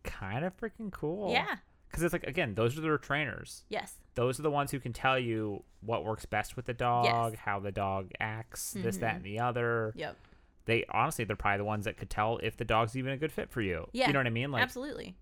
kind 0.05 0.45
of 0.45 0.57
freaking 0.57 0.91
cool. 0.93 1.33
yeah. 1.33 1.57
Because 1.89 2.03
it's 2.03 2.13
like, 2.13 2.25
again, 2.25 2.55
those 2.55 2.77
are 2.79 2.81
their 2.83 2.99
trainers. 2.99 3.65
Yes. 3.69 3.95
those 4.15 4.41
are 4.41 4.43
the 4.43 4.51
ones 4.51 4.73
who 4.73 4.81
can 4.81 4.93
tell 4.93 5.17
you 5.17 5.63
what 5.81 6.05
works 6.05 6.27
best 6.27 6.57
with 6.57 6.65
the 6.67 6.75
dog, 6.75 7.37
how 7.37 7.61
the 7.61 7.71
dog 7.71 8.11
acts, 8.19 8.73
this, 8.73 8.97
that, 8.97 9.13
Mhm. 9.13 9.17
and 9.17 9.25
the 9.25 9.39
other. 9.39 9.93
Yep. 9.95 10.17
They 10.65 10.85
honestly, 10.91 11.25
they're 11.25 11.37
probably 11.37 11.59
the 11.59 11.65
ones 11.65 11.85
that 11.85 11.97
could 11.97 12.11
tell 12.11 12.39
if 12.39 12.57
the 12.57 12.65
dog's 12.65 12.97
even 12.97 13.13
a 13.13 13.17
good 13.17 13.31
fit 13.31 13.49
for 13.49 13.61
you. 13.63 13.89
Yeah, 13.93 14.09
you 14.09 14.13
know 14.13 14.19
what 14.19 14.27
I 14.27 14.31
mean? 14.31 14.51
Like, 14.51 14.63
Absolutely. 14.65 15.15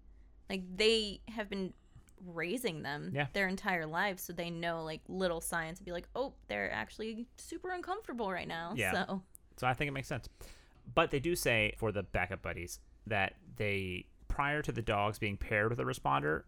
Like 0.49 0.63
they 0.77 1.21
have 1.29 1.51
been 1.51 1.75
raising 2.25 2.83
them 2.83 3.11
Yeah. 3.15 3.27
their 3.35 3.47
entire 3.49 3.85
lives, 3.87 4.23
so 4.23 4.33
they 4.33 4.49
know 4.49 4.83
like 4.83 5.03
little 5.09 5.43
signs 5.43 5.79
to 5.79 5.85
be 5.85 5.93
like, 5.93 6.09
oh, 6.15 6.33
they're 6.49 6.73
actually 6.73 7.27
super 7.37 7.71
uncomfortable 7.73 8.33
right 8.33 8.49
now. 8.49 8.73
Yeah. 8.77 8.93
So 9.07 9.23
so 9.59 9.67
I 9.67 9.75
think 9.75 9.89
it 9.89 9.93
makes 9.93 10.09
sense. 10.09 10.27
But 10.95 11.11
they 11.11 11.21
do 11.21 11.37
say 11.37 11.75
for 11.77 11.93
the 11.93 12.03
backup 12.03 12.41
buddies 12.43 12.81
that 13.07 13.35
they, 13.57 14.07
prior 14.29 14.63
to 14.63 14.73
the 14.73 14.83
dogs 14.83 15.19
being 15.19 15.37
paired 15.37 15.69
with 15.71 15.81
a 15.81 15.85
responder, 15.85 16.45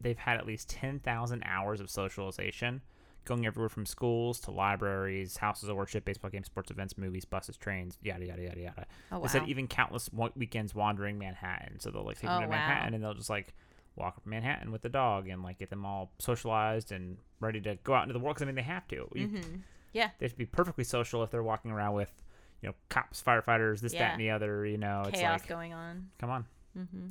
they've 0.00 0.18
had 0.18 0.36
at 0.36 0.46
least 0.46 0.68
10,000 0.70 1.42
hours 1.44 1.80
of 1.80 1.90
socialization, 1.90 2.82
going 3.24 3.44
everywhere 3.46 3.68
from 3.68 3.84
schools 3.86 4.40
to 4.40 4.50
libraries, 4.50 5.36
houses 5.36 5.68
of 5.68 5.76
worship, 5.76 6.04
baseball 6.04 6.30
games, 6.30 6.46
sports 6.46 6.70
events, 6.70 6.96
movies, 6.96 7.24
buses, 7.24 7.56
trains, 7.56 7.98
yada, 8.02 8.24
yada, 8.26 8.42
yada, 8.42 8.60
yada. 8.60 8.86
Oh 9.12 9.16
wow. 9.18 9.22
They 9.22 9.28
said 9.28 9.48
even 9.48 9.68
countless 9.68 10.08
weekends 10.34 10.74
wandering 10.74 11.18
Manhattan. 11.18 11.80
So 11.80 11.90
they'll 11.90 12.04
like 12.04 12.16
take 12.16 12.30
them 12.30 12.38
Oh, 12.38 12.40
to 12.42 12.46
wow. 12.48 12.56
Manhattan 12.56 12.94
and 12.94 13.04
they'll 13.04 13.14
just 13.14 13.30
like 13.30 13.54
walk 13.96 14.14
up 14.16 14.24
Manhattan 14.26 14.72
with 14.72 14.82
the 14.82 14.88
dog 14.88 15.28
and 15.28 15.42
like 15.42 15.58
get 15.58 15.68
them 15.68 15.84
all 15.84 16.12
socialized 16.18 16.92
and 16.92 17.18
ready 17.40 17.60
to 17.60 17.76
go 17.84 17.92
out 17.94 18.04
into 18.04 18.14
the 18.14 18.18
world. 18.20 18.36
'cause, 18.36 18.42
I 18.42 18.46
mean, 18.46 18.54
they 18.54 18.62
have 18.62 18.88
to. 18.88 19.08
You- 19.14 19.26
hmm 19.26 19.56
Yeah. 19.92 20.10
They 20.18 20.24
have 20.26 20.32
to 20.32 20.38
be 20.38 20.46
perfectly 20.46 20.84
social 20.84 21.22
if 21.22 21.30
they're 21.30 21.42
walking 21.42 21.70
around 21.72 21.94
with, 21.94 22.22
you 22.62 22.68
know, 22.68 22.74
cops, 22.88 23.22
firefighters, 23.22 23.80
this, 23.80 23.92
that, 23.92 24.12
and 24.12 24.20
the 24.20 24.30
other. 24.30 24.64
You 24.64 24.78
know, 24.78 25.02
it's 25.08 25.20
Chaos 25.20 25.40
like, 25.42 25.48
going 25.48 25.74
on. 25.74 26.10
come 26.18 26.30
on. 26.30 26.46
hmm 26.74 27.08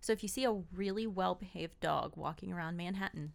So 0.00 0.12
if 0.12 0.22
you 0.22 0.28
see 0.28 0.44
a 0.44 0.52
really 0.74 1.06
well 1.06 1.34
behaved 1.34 1.80
dog 1.80 2.12
walking 2.16 2.52
around 2.52 2.76
Manhattan, 2.76 3.32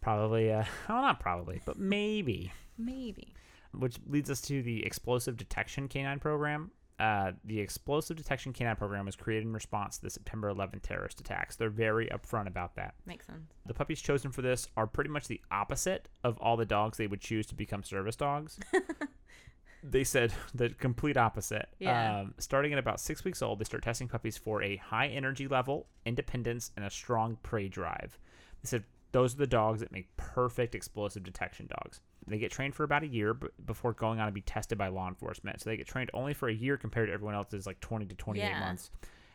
Probably, 0.00 0.50
uh, 0.52 0.64
well, 0.88 1.02
not 1.02 1.20
probably, 1.20 1.60
but 1.64 1.78
maybe. 1.78 2.52
maybe. 2.78 3.34
Which 3.72 3.96
leads 4.08 4.30
us 4.30 4.40
to 4.42 4.62
the 4.62 4.84
Explosive 4.84 5.36
Detection 5.36 5.88
Canine 5.88 6.18
Program. 6.18 6.70
Uh, 6.98 7.32
the 7.44 7.60
Explosive 7.60 8.16
Detection 8.16 8.52
Canine 8.52 8.76
Program 8.76 9.06
was 9.06 9.16
created 9.16 9.46
in 9.46 9.52
response 9.52 9.96
to 9.96 10.02
the 10.02 10.10
September 10.10 10.52
11th 10.52 10.82
terrorist 10.82 11.20
attacks. 11.20 11.56
They're 11.56 11.70
very 11.70 12.08
upfront 12.08 12.46
about 12.46 12.76
that. 12.76 12.94
Makes 13.06 13.26
sense. 13.26 13.52
The 13.66 13.74
puppies 13.74 14.00
chosen 14.02 14.32
for 14.32 14.42
this 14.42 14.68
are 14.76 14.86
pretty 14.86 15.10
much 15.10 15.28
the 15.28 15.40
opposite 15.50 16.08
of 16.24 16.36
all 16.38 16.56
the 16.56 16.66
dogs 16.66 16.98
they 16.98 17.06
would 17.06 17.20
choose 17.20 17.46
to 17.46 17.54
become 17.54 17.82
service 17.84 18.16
dogs. 18.16 18.58
they 19.82 20.04
said 20.04 20.32
the 20.54 20.70
complete 20.70 21.16
opposite. 21.16 21.68
Yeah. 21.78 22.20
Um, 22.20 22.34
starting 22.38 22.72
at 22.72 22.78
about 22.78 23.00
six 23.00 23.24
weeks 23.24 23.42
old, 23.42 23.58
they 23.58 23.64
start 23.64 23.82
testing 23.82 24.08
puppies 24.08 24.36
for 24.36 24.62
a 24.62 24.76
high 24.76 25.08
energy 25.08 25.48
level, 25.48 25.86
independence, 26.04 26.70
and 26.76 26.84
a 26.84 26.90
strong 26.90 27.36
prey 27.42 27.68
drive. 27.68 28.18
They 28.62 28.68
said 28.68 28.84
those 29.12 29.34
are 29.34 29.38
the 29.38 29.46
dogs 29.46 29.80
that 29.80 29.90
make 29.92 30.14
perfect 30.16 30.74
explosive 30.74 31.22
detection 31.24 31.66
dogs. 31.68 32.00
They 32.26 32.38
get 32.38 32.52
trained 32.52 32.74
for 32.74 32.84
about 32.84 33.02
a 33.02 33.08
year 33.08 33.34
b- 33.34 33.48
before 33.66 33.92
going 33.92 34.20
on 34.20 34.26
to 34.26 34.32
be 34.32 34.42
tested 34.42 34.78
by 34.78 34.88
law 34.88 35.08
enforcement. 35.08 35.60
So 35.60 35.70
they 35.70 35.76
get 35.76 35.88
trained 35.88 36.10
only 36.14 36.34
for 36.34 36.48
a 36.48 36.52
year 36.54 36.76
compared 36.76 37.08
to 37.08 37.12
everyone 37.14 37.34
else's 37.34 37.66
like 37.66 37.80
20 37.80 38.06
to 38.06 38.14
28 38.14 38.44
Yeah. 38.44 38.60
months. 38.60 38.90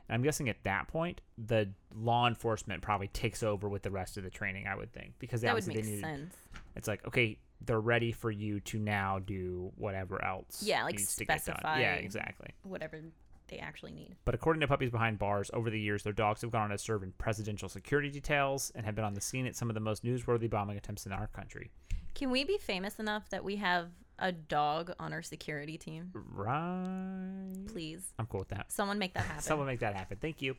And 0.07 0.13
I'm 0.15 0.21
guessing 0.21 0.47
at 0.49 0.63
that 0.63 0.87
point, 0.87 1.19
the 1.37 1.71
law 1.93 2.27
enforcement 2.27 2.83
probably 2.83 3.07
takes 3.07 3.41
over 3.41 3.67
with 3.67 3.81
the 3.81 3.89
rest 3.89 4.17
of 4.17 4.23
the 4.23 4.29
training. 4.29 4.67
I 4.67 4.75
would 4.75 4.93
think 4.93 5.15
because 5.19 5.41
That 5.41 5.55
would 5.55 5.65
make 5.67 5.77
they 5.77 5.81
need, 5.91 5.99
sense. 6.01 6.35
It's 6.75 6.87
like 6.87 7.05
okay, 7.07 7.39
they're 7.61 7.79
ready 7.79 8.11
for 8.11 8.29
you 8.31 8.59
to 8.61 8.79
now 8.79 9.19
do 9.19 9.71
whatever 9.77 10.23
else. 10.23 10.61
Yeah, 10.63 10.83
like 10.83 10.95
needs 10.97 11.15
to 11.15 11.25
get 11.25 11.33
done. 11.45 11.55
specify- 11.55 11.79
Yeah, 11.79 11.93
exactly. 11.95 12.49
Whatever 12.63 13.01
they 13.47 13.57
actually 13.59 13.91
need. 13.91 14.15
But 14.25 14.33
according 14.35 14.61
to 14.61 14.67
Puppies 14.67 14.89
Behind 14.89 15.17
Bars, 15.19 15.51
over 15.53 15.69
the 15.69 15.79
years, 15.79 16.03
their 16.03 16.13
dogs 16.13 16.41
have 16.41 16.51
gone 16.51 16.63
on 16.63 16.69
to 16.71 16.77
serve 16.77 17.03
in 17.03 17.11
presidential 17.19 17.69
security 17.69 18.09
details 18.09 18.71
and 18.75 18.85
have 18.85 18.95
been 18.95 19.05
on 19.05 19.13
the 19.13 19.21
scene 19.21 19.45
at 19.45 19.55
some 19.55 19.69
of 19.69 19.73
the 19.75 19.79
most 19.79 20.03
newsworthy 20.03 20.49
bombing 20.49 20.77
attempts 20.77 21.05
in 21.05 21.11
our 21.11 21.27
country. 21.27 21.71
Can 22.15 22.31
we 22.31 22.43
be 22.43 22.57
famous 22.57 22.99
enough 22.99 23.29
that 23.29 23.43
we 23.43 23.57
have 23.57 23.89
a 24.17 24.31
dog 24.31 24.93
on 24.99 25.11
our 25.13 25.21
security 25.21 25.77
team? 25.77 26.11
Right. 26.13 27.67
Please. 27.67 28.01
I'm 28.17 28.25
cool 28.25 28.39
with 28.39 28.49
that. 28.49 28.71
Someone 28.71 28.97
make 28.99 29.13
that 29.13 29.23
happen. 29.25 29.41
Someone 29.43 29.67
make 29.67 29.79
that 29.81 29.95
happen. 29.95 30.17
Thank 30.21 30.41
you. 30.41 30.55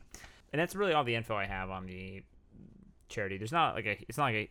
And 0.53 0.59
that's 0.61 0.75
really 0.75 0.93
all 0.93 1.03
the 1.03 1.15
info 1.15 1.35
I 1.35 1.45
have 1.45 1.69
on 1.69 1.85
the 1.87 2.23
charity. 3.09 3.37
There's 3.37 3.51
not 3.51 3.75
like 3.75 3.85
a 3.85 3.97
it's 4.07 4.17
not 4.17 4.25
like 4.25 4.35
a 4.35 4.49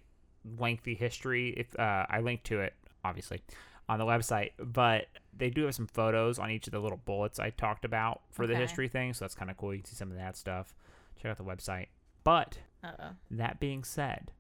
lengthy 0.58 0.94
history. 0.94 1.54
If 1.56 1.78
uh, 1.78 2.06
I 2.08 2.20
link 2.20 2.42
to 2.44 2.60
it, 2.60 2.74
obviously, 3.04 3.42
on 3.88 3.98
the 3.98 4.04
website, 4.04 4.50
but 4.58 5.06
they 5.36 5.50
do 5.50 5.64
have 5.64 5.74
some 5.74 5.86
photos 5.86 6.38
on 6.38 6.50
each 6.50 6.66
of 6.66 6.72
the 6.72 6.80
little 6.80 7.00
bullets 7.04 7.38
I 7.38 7.50
talked 7.50 7.84
about 7.84 8.22
for 8.30 8.46
the 8.46 8.56
history 8.56 8.88
thing. 8.88 9.12
So 9.12 9.24
that's 9.24 9.34
kind 9.34 9.50
of 9.50 9.56
cool. 9.56 9.74
You 9.74 9.80
can 9.80 9.86
see 9.90 9.96
some 9.96 10.10
of 10.10 10.16
that 10.16 10.36
stuff. 10.36 10.74
Check 11.20 11.30
out 11.30 11.36
the 11.36 11.44
website. 11.44 11.86
But 12.24 12.58
Uh 12.82 12.92
oh. 12.98 13.08
that 13.30 13.60
being 13.60 13.84
said, 13.84 14.32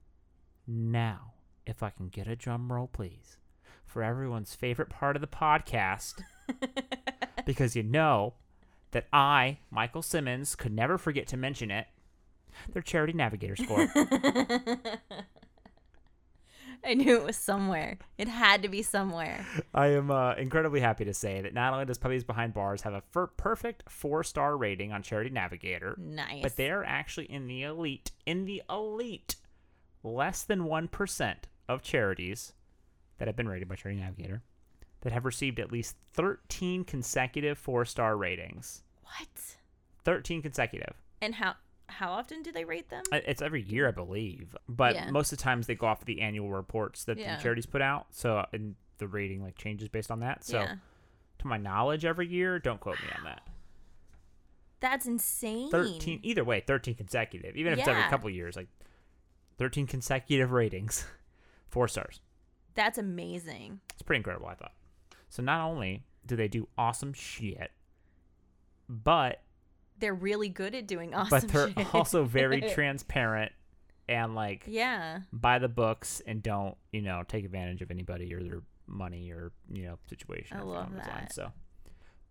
now 0.66 1.34
if 1.66 1.82
I 1.82 1.90
can 1.90 2.08
get 2.08 2.26
a 2.26 2.36
drum 2.36 2.72
roll, 2.72 2.88
please, 2.88 3.38
for 3.84 4.02
everyone's 4.02 4.54
favorite 4.54 4.88
part 4.90 5.16
of 5.16 5.20
the 5.20 5.28
podcast 5.28 6.22
because 7.46 7.76
you 7.76 7.82
know 7.82 8.34
that 8.92 9.06
I, 9.12 9.58
Michael 9.70 10.02
Simmons, 10.02 10.54
could 10.54 10.72
never 10.72 10.96
forget 10.98 11.26
to 11.28 11.36
mention 11.36 11.70
it. 11.70 11.86
Their 12.72 12.82
charity 12.82 13.12
navigator 13.12 13.56
score. 13.56 13.86
I 16.84 16.94
knew 16.94 17.16
it 17.16 17.24
was 17.24 17.36
somewhere. 17.36 17.98
It 18.18 18.28
had 18.28 18.62
to 18.62 18.68
be 18.68 18.82
somewhere. 18.82 19.46
I 19.74 19.88
am 19.88 20.10
uh, 20.10 20.34
incredibly 20.34 20.80
happy 20.80 21.04
to 21.04 21.14
say 21.14 21.40
that 21.42 21.54
not 21.54 21.72
only 21.72 21.84
does 21.84 21.98
Puppies 21.98 22.24
Behind 22.24 22.52
Bars 22.54 22.82
have 22.82 22.94
a 22.94 23.02
fir- 23.12 23.26
perfect 23.28 23.84
four 23.88 24.22
star 24.24 24.56
rating 24.56 24.92
on 24.92 25.02
Charity 25.02 25.30
Navigator, 25.30 25.96
Nice. 25.98 26.42
but 26.42 26.56
they're 26.56 26.84
actually 26.84 27.26
in 27.30 27.46
the 27.46 27.62
elite, 27.62 28.10
in 28.24 28.44
the 28.44 28.62
elite, 28.70 29.36
less 30.02 30.42
than 30.44 30.60
1% 30.60 31.34
of 31.68 31.82
charities 31.82 32.52
that 33.18 33.26
have 33.28 33.36
been 33.36 33.48
rated 33.48 33.68
by 33.68 33.74
Charity 33.74 34.00
Navigator 34.00 34.42
that 35.02 35.12
have 35.12 35.24
received 35.24 35.58
at 35.60 35.70
least 35.72 35.96
13 36.14 36.84
consecutive 36.84 37.58
four 37.58 37.84
star 37.84 38.16
ratings. 38.16 38.82
what? 39.02 39.56
13 40.04 40.42
consecutive. 40.42 40.94
And 41.20 41.34
how 41.36 41.54
how 41.88 42.10
often 42.12 42.42
do 42.42 42.50
they 42.52 42.64
rate 42.64 42.88
them? 42.90 43.04
It's 43.12 43.40
every 43.42 43.62
year, 43.62 43.88
I 43.88 43.90
believe, 43.92 44.56
but 44.68 44.94
Yeah. 44.94 45.10
most 45.10 45.32
of 45.32 45.38
the 45.38 45.42
times 45.42 45.66
they 45.66 45.74
go 45.74 45.86
off 45.86 46.04
the 46.04 46.20
annual 46.20 46.50
reports 46.50 47.04
that 47.04 47.16
Yeah. 47.18 47.36
the 47.36 47.42
charities 47.42 47.66
put 47.66 47.80
out. 47.82 48.06
So, 48.10 48.44
and 48.52 48.74
the 48.98 49.06
rating 49.06 49.42
like 49.42 49.56
changes 49.56 49.88
based 49.88 50.10
on 50.10 50.20
that. 50.20 50.44
So, 50.44 50.60
yeah. 50.60 50.76
to 51.38 51.46
my 51.46 51.56
knowledge, 51.58 52.04
every 52.04 52.26
year, 52.26 52.58
don't 52.58 52.80
quote 52.80 53.00
me 53.00 53.08
on 53.16 53.24
that. 53.24 53.46
That's 54.80 55.06
insane. 55.06 55.70
13, 55.70 56.20
either 56.22 56.44
way, 56.44 56.60
13 56.60 56.94
consecutive, 56.94 57.56
even 57.56 57.72
if 57.72 57.78
it's 57.80 57.88
every 57.88 58.02
couple 58.04 58.28
years, 58.30 58.56
like 58.56 58.68
13 59.58 59.86
consecutive 59.86 60.52
ratings, 60.52 61.06
four 61.68 61.88
stars. 61.88 62.20
That's 62.74 62.98
amazing. 62.98 63.80
It's 63.94 64.02
pretty 64.02 64.18
incredible, 64.18 64.48
I 64.48 64.54
thought. 64.54 64.74
So, 65.28 65.42
not 65.42 65.64
only 65.66 66.04
do 66.26 66.36
they 66.36 66.48
do 66.48 66.68
awesome 66.76 67.12
shit, 67.14 67.70
but 68.88 69.42
They're 69.98 70.14
really 70.14 70.48
good 70.48 70.74
at 70.74 70.86
doing 70.86 71.14
awesome 71.14 71.40
but 71.40 71.48
they're 71.48 71.70
shit. 71.72 71.94
also 71.94 72.24
very 72.24 72.60
transparent 72.74 73.52
and 74.08 74.34
like 74.34 74.64
Yeah. 74.66 75.20
by 75.32 75.58
the 75.58 75.68
books 75.68 76.20
and 76.26 76.42
don't 76.42 76.76
you 76.92 77.02
know 77.02 77.22
take 77.26 77.44
advantage 77.44 77.82
of 77.82 77.90
anybody 77.90 78.32
or 78.34 78.42
their 78.42 78.62
money 78.86 79.30
or 79.32 79.52
you 79.70 79.84
know 79.84 79.98
situation. 80.08 80.56
I 80.58 80.62
love 80.62 80.94
that. 80.94 81.32
So 81.32 81.50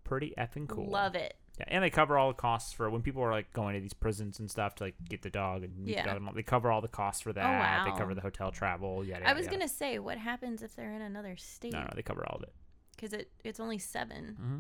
pretty 0.04 0.34
effing 0.38 0.68
cool. 0.68 0.90
Love 0.90 1.16
it. 1.16 1.36
Yeah, 1.58 1.66
and 1.70 1.84
they 1.84 1.90
cover 1.90 2.18
all 2.18 2.28
the 2.28 2.34
costs 2.34 2.74
for 2.74 2.90
when 2.90 3.02
people 3.02 3.22
are 3.24 3.32
like 3.32 3.52
going 3.54 3.76
to 3.76 3.82
these 3.82 3.94
prisons 3.94 4.40
and 4.40 4.52
stuff 4.52 4.76
to 4.76 4.84
like 4.86 4.96
get 5.08 5.22
the 5.22 5.30
dog 5.30 5.64
and 5.64 5.88
Yeah. 5.88 6.06
Oh, 6.10 6.14
the 6.14 6.20
dog. 6.26 6.36
They 6.36 6.44
cover 6.44 6.70
all 6.72 6.82
the 6.82 6.88
costs 6.90 7.22
for 7.22 7.32
that. 7.34 7.42
They 7.42 7.48
wow. 7.50 7.86
They 7.92 7.98
cover 7.98 8.14
the 8.14 8.22
hotel 8.22 8.52
travel. 8.52 9.04
Yeah, 9.06 9.20
I 9.26 9.34
was 9.34 9.46
yada. 9.46 9.58
gonna 9.58 9.70
say, 9.70 9.98
what 10.00 10.18
happens 10.18 10.62
if 10.62 10.76
they're 10.76 10.94
in 10.94 11.02
another 11.02 11.36
state? 11.38 11.72
No, 11.74 11.80
no, 11.82 11.90
they 11.96 12.02
cover 12.04 12.26
all 12.28 12.38
of 12.38 12.44
it. 12.44 12.54
Because 12.96 13.14
it 13.14 13.32
it's 13.44 13.60
only 13.60 13.78
7 13.80 14.36
hmm 14.40 14.60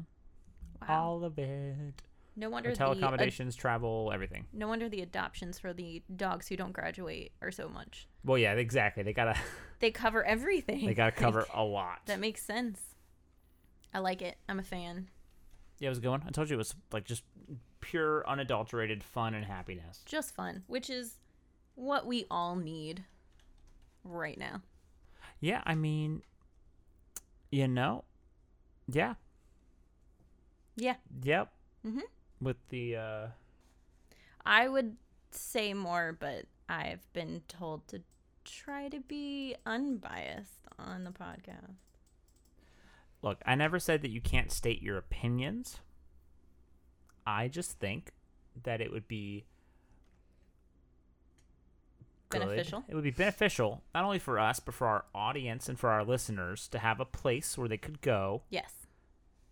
Wow. 0.87 1.03
All 1.03 1.23
of 1.23 1.37
it. 1.39 2.01
No 2.35 2.49
wonder 2.49 2.69
Hotel 2.69 2.89
the 2.89 2.97
ad- 2.97 3.03
accommodations, 3.03 3.55
travel, 3.55 4.11
everything. 4.13 4.45
no 4.53 4.67
wonder 4.67 4.89
the 4.89 5.01
adoptions 5.01 5.57
for 5.59 5.71
the 5.73 6.03
dogs 6.15 6.47
who 6.47 6.55
don't 6.57 6.73
graduate 6.73 7.31
are 7.41 7.51
so 7.51 7.69
much. 7.69 8.07
Well, 8.23 8.37
yeah, 8.37 8.53
exactly. 8.53 9.03
They 9.03 9.13
gotta 9.13 9.37
They 9.79 9.91
cover 9.91 10.23
everything. 10.23 10.85
they 10.85 10.93
gotta 10.93 11.11
cover 11.15 11.45
a 11.53 11.63
lot. 11.63 11.99
that 12.07 12.19
makes 12.19 12.41
sense. 12.43 12.81
I 13.93 13.99
like 13.99 14.21
it. 14.21 14.37
I'm 14.49 14.59
a 14.59 14.63
fan. 14.63 15.09
Yeah, 15.79 15.87
it 15.87 15.89
was 15.89 15.97
a 15.99 16.01
good 16.01 16.09
one. 16.09 16.23
I 16.27 16.31
told 16.31 16.49
you 16.49 16.55
it 16.55 16.57
was 16.57 16.75
like 16.91 17.05
just 17.05 17.23
pure, 17.81 18.27
unadulterated 18.27 19.03
fun 19.03 19.33
and 19.33 19.45
happiness. 19.45 20.01
Just 20.05 20.33
fun, 20.35 20.63
which 20.67 20.89
is 20.89 21.15
what 21.75 22.05
we 22.05 22.25
all 22.31 22.55
need 22.55 23.03
right 24.03 24.37
now. 24.37 24.61
Yeah, 25.39 25.61
I 25.65 25.75
mean, 25.75 26.21
you 27.51 27.67
know, 27.67 28.03
yeah, 28.91 29.13
Yeah. 30.75 30.95
yep. 31.23 31.51
Mm 31.85 31.95
Mhm. 31.95 32.01
With 32.41 32.57
the 32.69 32.95
uh, 32.95 33.27
I 34.45 34.67
would 34.67 34.97
say 35.31 35.73
more, 35.73 36.15
but 36.19 36.45
I've 36.69 37.11
been 37.13 37.41
told 37.47 37.87
to 37.89 38.01
try 38.43 38.89
to 38.89 38.99
be 38.99 39.55
unbiased 39.65 40.59
on 40.77 41.03
the 41.03 41.11
podcast. 41.11 41.75
look, 43.21 43.41
I 43.45 43.55
never 43.55 43.79
said 43.79 44.01
that 44.03 44.09
you 44.11 44.21
can't 44.21 44.51
state 44.51 44.81
your 44.83 44.97
opinions. 44.97 45.79
I 47.25 47.47
just 47.47 47.79
think 47.79 48.11
that 48.63 48.81
it 48.81 48.91
would 48.91 49.07
be 49.07 49.45
good- 52.29 52.39
Beneficial? 52.41 52.83
It 52.87 52.93
would 52.95 53.03
be 53.03 53.11
beneficial 53.11 53.83
not 53.95 54.03
only 54.03 54.19
for 54.19 54.37
us 54.39 54.59
but 54.59 54.73
for 54.75 54.85
our 54.87 55.05
audience 55.15 55.67
and 55.69 55.79
for 55.79 55.89
our 55.89 56.03
listeners 56.03 56.67
to 56.69 56.79
have 56.79 56.99
a 56.99 57.05
place 57.05 57.57
where 57.57 57.67
they 57.67 57.77
could 57.77 58.01
go 58.01 58.43
Yes. 58.49 58.85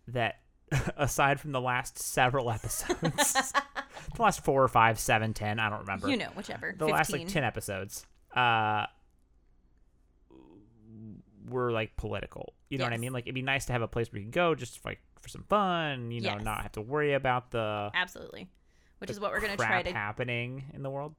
that 0.06 0.40
aside 0.96 1.40
from 1.40 1.52
the 1.52 1.60
last 1.60 1.98
several 1.98 2.50
episodes 2.50 3.32
the 4.16 4.22
last 4.22 4.44
four 4.44 4.62
or 4.62 4.68
five 4.68 4.98
seven 4.98 5.32
ten 5.34 5.58
i 5.60 5.68
don't 5.68 5.80
remember 5.80 6.08
You 6.08 6.16
know, 6.16 6.28
whichever. 6.34 6.68
the 6.72 6.86
15. 6.86 6.90
last 6.92 7.12
like 7.12 7.28
10 7.28 7.44
episodes 7.44 8.06
uh 8.34 8.86
were 11.48 11.70
like 11.72 11.96
political 11.96 12.54
you 12.70 12.78
know 12.78 12.84
what 12.84 12.92
i 12.92 12.96
mean 12.96 13.12
like 13.12 13.24
it'd 13.24 13.34
be 13.34 13.42
nice 13.42 13.66
to 13.66 13.72
have 13.72 13.82
a 13.82 13.88
place 13.88 14.10
where 14.10 14.18
you 14.18 14.24
can 14.24 14.30
go 14.30 14.54
just 14.54 14.82
like 14.84 14.98
for 15.20 15.28
some 15.28 15.44
fun 15.48 16.10
you 16.10 16.20
know 16.22 16.30
Yes. 16.34 16.44
not 16.44 16.62
have 16.62 16.72
to 16.72 16.80
worry 16.80 17.12
about 17.14 17.50
the 17.50 17.90
Absolutely. 17.94 18.48
Which 18.98 19.08
the 19.08 19.12
is 19.14 19.20
what 19.20 19.32
we're 19.32 19.40
going 19.40 19.50
to 19.52 19.56
crap 19.58 19.70
try 19.70 19.82
to 19.82 19.92
happening 19.92 20.64
in 20.72 20.82
the 20.82 20.90
world 20.90 21.14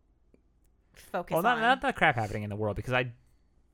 focus 0.95 1.33
well, 1.33 1.43
not 1.43 1.57
on. 1.57 1.61
not 1.61 1.81
the 1.81 1.91
crap 1.93 2.15
happening 2.15 2.43
in 2.43 2.49
the 2.49 2.55
world 2.55 2.75
because 2.75 2.93
I 2.93 3.11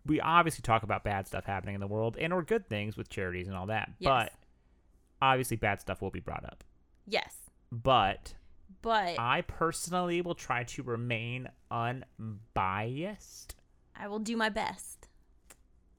we 0.05 0.19
obviously 0.19 0.61
talk 0.63 0.83
about 0.83 1.03
bad 1.03 1.27
stuff 1.27 1.45
happening 1.45 1.75
in 1.75 1.81
the 1.81 1.87
world 1.87 2.17
and 2.19 2.33
or 2.33 2.41
good 2.43 2.67
things 2.67 2.97
with 2.97 3.07
charities 3.09 3.47
and 3.47 3.55
all 3.55 3.67
that. 3.67 3.91
Yes. 3.99 4.09
But 4.09 4.33
obviously 5.21 5.57
bad 5.57 5.81
stuff 5.81 6.01
will 6.01 6.11
be 6.11 6.19
brought 6.19 6.43
up. 6.45 6.63
yes, 7.05 7.35
But 7.71 8.33
but 8.81 9.19
I 9.19 9.41
personally 9.41 10.21
will 10.21 10.33
try 10.35 10.63
to 10.63 10.81
remain 10.83 11.47
unbiased. 11.69 13.55
I 13.95 14.07
will 14.07 14.19
do 14.19 14.35
my 14.37 14.49
best. 14.49 15.07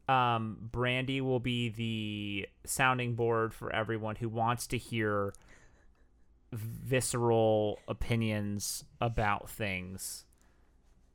Um, 0.08 0.56
Brandy 0.60 1.20
will 1.20 1.38
be 1.40 1.68
the 1.68 2.48
sounding 2.68 3.14
board 3.14 3.54
for 3.54 3.72
everyone 3.72 4.16
who 4.16 4.28
wants 4.28 4.66
to 4.68 4.78
hear 4.78 5.32
visceral 6.52 7.78
opinions 7.88 8.84
about 9.00 9.48
things 9.48 10.24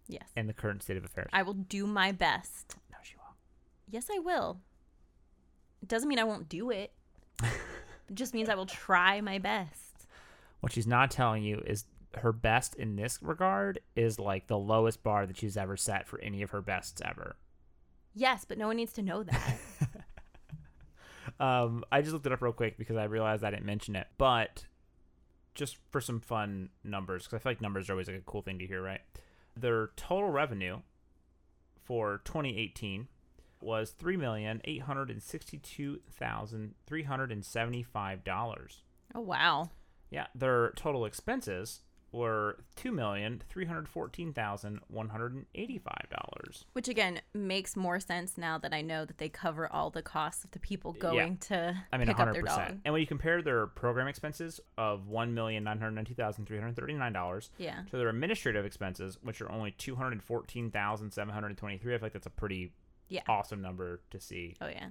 Yes, 0.08 0.24
in 0.38 0.48
the 0.48 0.54
current 0.54 0.82
state 0.84 0.96
of 0.98 1.04
affairs. 1.04 1.30
I 1.34 1.44
will 1.44 1.54
do 1.54 1.86
my 1.86 2.12
best. 2.14 2.76
no, 2.90 2.98
she 3.04 3.16
won't. 3.18 3.36
Yes, 3.90 4.08
I 4.12 4.20
will. 4.20 4.62
It 5.82 5.90
doesn't 5.90 6.08
mean 6.08 6.18
I 6.20 6.24
won't 6.24 6.48
do 6.48 6.72
it. 6.72 6.92
it 8.10 8.16
just 8.16 8.34
means 8.34 8.50
I 8.50 8.56
will 8.56 8.66
try 8.66 9.22
my 9.22 9.38
best. 9.38 10.08
What 10.60 10.72
she's 10.74 10.88
not 10.88 11.12
telling 11.12 11.44
you 11.44 11.62
is 11.66 11.86
her 12.16 12.32
best 12.32 12.76
in 12.76 12.96
this 12.96 13.20
regard 13.22 13.80
is 13.96 14.18
like 14.20 14.48
the 14.48 14.58
lowest 14.58 15.04
bar 15.04 15.26
that 15.26 15.38
she's 15.38 15.58
ever 15.58 15.78
set 15.78 16.08
for 16.08 16.20
any 16.22 16.42
of 16.42 16.52
her 16.52 16.62
bests 16.62 17.02
ever. 17.04 17.36
Yes, 18.16 18.46
but 18.46 18.58
no 18.58 18.68
one 18.68 18.78
needs 18.78 18.94
to 18.94 19.04
know 19.04 19.24
that. 19.24 19.58
Um, 21.40 21.84
I 21.92 22.02
just 22.02 22.14
looked 22.14 22.26
it 22.26 22.32
up 22.32 22.42
real 22.42 22.54
quick 22.54 22.78
because 22.78 22.96
I 22.98 23.04
realized 23.06 23.44
I 23.44 23.52
didn't 23.52 23.66
mention 23.66 23.96
it, 23.96 24.08
but 24.18 24.66
just 25.54 25.78
for 25.92 26.02
some 26.02 26.20
fun 26.20 26.70
numbers, 26.84 27.24
because 27.24 27.38
I 27.38 27.40
feel 27.44 27.52
like 27.52 27.62
numbers 27.62 27.90
are 27.90 27.94
always 27.94 28.08
like 28.08 28.18
a 28.18 28.22
cool 28.22 28.42
thing 28.42 28.60
to 28.60 28.66
hear, 28.66 28.82
right? 28.82 29.02
Their 29.56 29.92
total 29.96 30.30
revenue 30.30 30.80
for 31.84 32.22
2018 32.26 33.08
was 33.62 33.92
three 33.92 34.18
million 34.18 34.62
eight 34.66 34.84
hundred 34.84 35.10
and 35.10 35.22
sixty-two 35.22 36.00
thousand 36.12 36.76
three 36.86 37.04
hundred 37.04 37.32
and 37.32 37.44
seventy-five 37.46 38.24
dollars. 38.24 38.84
oh 39.16 39.22
wow. 39.22 39.70
Yeah, 40.10 40.28
their 40.36 40.72
total 40.78 41.06
expenses 41.06 41.82
were 42.14 42.64
two 42.78 42.94
million 42.94 43.44
three 43.50 43.66
hundred 43.66 43.90
fourteen 43.90 44.32
thousand 44.32 44.80
one 44.88 45.10
hundred 45.10 45.34
and 45.34 45.46
eighty-five 45.54 46.06
dollars. 46.10 46.64
Which 46.72 46.88
again 46.88 47.20
makes 47.34 47.76
more 47.76 48.00
sense 48.00 48.38
now 48.38 48.58
that 48.60 48.74
I 48.74 48.82
know 48.82 49.04
that 49.04 49.18
they 49.18 49.28
cover 49.28 49.68
all 49.72 49.90
the 49.90 50.02
costs 50.02 50.46
of 50.46 50.52
the 50.52 50.60
people 50.60 50.94
going 50.94 51.38
to 51.50 51.76
I 51.92 51.98
mean, 51.98 52.08
pick 52.08 52.14
up 52.16 52.20
hundred 52.20 52.36
their 52.36 52.44
percent. 52.44 52.68
dog. 52.70 52.78
And 52.86 52.94
when 52.94 53.02
you 53.02 53.08
compare 53.08 53.42
their 53.42 53.68
program 53.68 54.08
expenses 54.08 54.62
of 54.78 55.08
one 55.10 55.34
million 55.34 55.66
nine 55.66 55.80
hundred 55.80 55.96
ninety 55.96 56.14
thousand 56.14 56.46
three 56.46 56.58
hundred 56.60 56.78
thirty-nine 56.78 57.12
dollars 57.12 57.50
Yeah. 57.58 57.82
to 57.92 57.98
their 57.98 58.08
administrative 58.08 58.66
expenses, 58.66 59.18
which 59.22 59.42
are 59.42 59.52
only 59.52 59.72
two 59.72 59.96
hundred 59.98 60.24
fourteen 60.24 60.72
thousand 60.72 61.12
seven 61.12 61.34
hundred 61.34 61.58
twenty-three, 61.58 61.94
I 61.94 61.98
feel 61.98 62.06
like 62.06 62.14
that's 62.14 62.26
a 62.28 62.30
pretty 62.30 62.72
Yeah. 63.10 63.22
awesome 63.28 63.62
number 63.62 64.02
to 64.12 64.20
see. 64.20 64.56
Oh 64.62 64.68
yeah. 64.68 64.86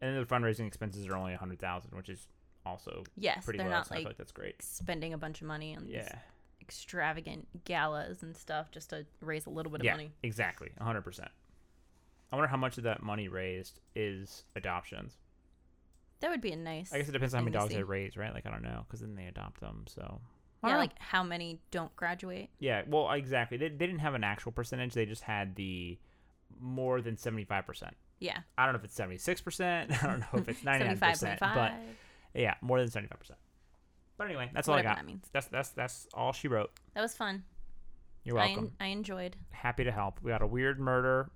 And 0.00 0.14
then 0.14 0.20
the 0.20 0.26
fundraising 0.26 0.66
expenses 0.66 1.06
are 1.08 1.16
only 1.16 1.34
a 1.34 1.38
hundred 1.38 1.58
thousand, 1.58 1.92
which 1.94 2.08
is 2.08 2.28
also 2.66 3.04
Yes, 3.16 3.44
pretty 3.44 3.58
they're 3.58 3.66
low. 3.68 3.72
not 3.74 3.86
so 3.86 3.94
I 3.94 3.98
feel 3.98 4.02
like 4.04 4.10
like 4.10 4.16
that's 4.18 4.32
great. 4.32 4.62
spending 4.62 5.12
a 5.14 5.18
bunch 5.18 5.40
of 5.40 5.46
money 5.46 5.74
on 5.76 5.84
these 5.86 5.94
Yeah, 5.94 6.18
extravagant 6.60 7.48
galas 7.64 8.22
and 8.22 8.36
stuff 8.36 8.70
just 8.70 8.90
to 8.90 9.06
raise 9.20 9.46
a 9.46 9.50
little 9.50 9.72
bit 9.72 9.80
of 9.80 9.84
yeah, 9.86 9.92
money. 9.92 10.12
exactly, 10.22 10.70
hundred 10.80 11.02
percent. 11.02 11.30
I 12.30 12.36
wonder 12.36 12.48
how 12.48 12.58
much 12.58 12.76
of 12.76 12.84
that 12.84 13.02
money 13.02 13.28
raised 13.28 13.80
is 13.96 14.44
adoptions. 14.54 15.16
That 16.20 16.30
would 16.30 16.40
be 16.42 16.52
a 16.52 16.56
nice. 16.56 16.92
I 16.92 16.98
guess 16.98 17.08
it 17.08 17.12
depends 17.12 17.32
on 17.34 17.38
how 17.40 17.44
many 17.44 17.56
dogs 17.56 17.72
they 17.72 17.82
raise, 17.82 18.16
right? 18.16 18.34
Like 18.34 18.44
I 18.46 18.50
don't 18.50 18.62
know, 18.62 18.84
because 18.86 19.00
then 19.00 19.14
they 19.14 19.26
adopt 19.26 19.60
them. 19.60 19.84
So 19.88 20.20
Yeah, 20.64 20.76
like 20.76 20.98
how 20.98 21.22
many 21.22 21.60
don't 21.70 21.94
graduate? 21.96 22.50
Yeah, 22.58 22.82
well, 22.86 23.10
exactly. 23.12 23.56
They, 23.56 23.68
they 23.68 23.86
didn't 23.86 24.00
have 24.00 24.14
an 24.14 24.24
actual 24.24 24.52
percentage. 24.52 24.92
They 24.94 25.06
just 25.06 25.22
had 25.22 25.54
the 25.56 25.96
more 26.60 27.00
than 27.00 27.16
75%. 27.16 27.90
Yeah. 28.20 28.38
I 28.56 28.64
don't 28.64 28.74
know 28.74 28.78
if 28.78 28.84
it's 28.84 28.98
76%. 28.98 30.02
I 30.02 30.06
don't 30.06 30.20
know 30.20 30.26
if 30.34 30.48
it's 30.48 30.60
99%. 30.60 31.38
But 31.40 31.72
yeah, 32.34 32.54
more 32.60 32.78
than 32.84 32.88
75%. 32.88 33.32
But 34.16 34.26
anyway, 34.26 34.50
that's 34.52 34.68
all 34.68 34.74
I 34.74 34.82
got. 34.82 34.96
that 34.96 35.06
means. 35.06 35.28
That's 35.32 35.46
that's 35.46 35.68
that's 35.70 36.08
all 36.12 36.32
she 36.32 36.48
wrote. 36.48 36.72
That 36.94 37.02
was 37.02 37.14
fun. 37.14 37.44
You're 38.24 38.36
I, 38.38 38.46
welcome. 38.46 38.72
en- 38.80 38.86
I 38.86 38.90
enjoyed. 38.90 39.36
Happy 39.50 39.84
to 39.84 39.92
help. 39.92 40.18
We 40.22 40.30
got 40.32 40.42
a 40.42 40.46
weird 40.46 40.80
murder. 40.80 41.30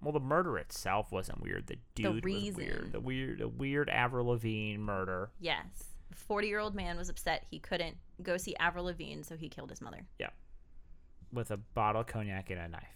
Well, 0.00 0.12
the 0.12 0.20
murder 0.20 0.56
itself 0.58 1.12
wasn't 1.12 1.42
weird. 1.42 1.66
The 1.66 1.76
dude 1.94 2.24
was 2.24 2.56
weird. 2.56 2.92
The 2.92 3.00
weird, 3.00 3.38
the 3.38 3.48
weird 3.48 3.90
Avril 3.90 4.26
Lavigne 4.28 4.78
murder. 4.78 5.30
Yes. 5.40 5.66
Forty-year-old 6.14 6.74
man 6.74 6.96
was 6.96 7.10
upset 7.10 7.44
he 7.50 7.58
couldn't 7.58 7.96
go 8.22 8.38
see 8.38 8.56
Avril 8.56 8.86
Lavigne, 8.86 9.22
so 9.22 9.36
he 9.36 9.50
killed 9.50 9.68
his 9.68 9.82
mother. 9.82 10.06
Yeah. 10.18 10.30
With 11.32 11.50
a 11.50 11.58
bottle 11.58 12.00
of 12.00 12.06
cognac 12.06 12.50
and 12.50 12.60
a 12.60 12.68
knife 12.68 12.88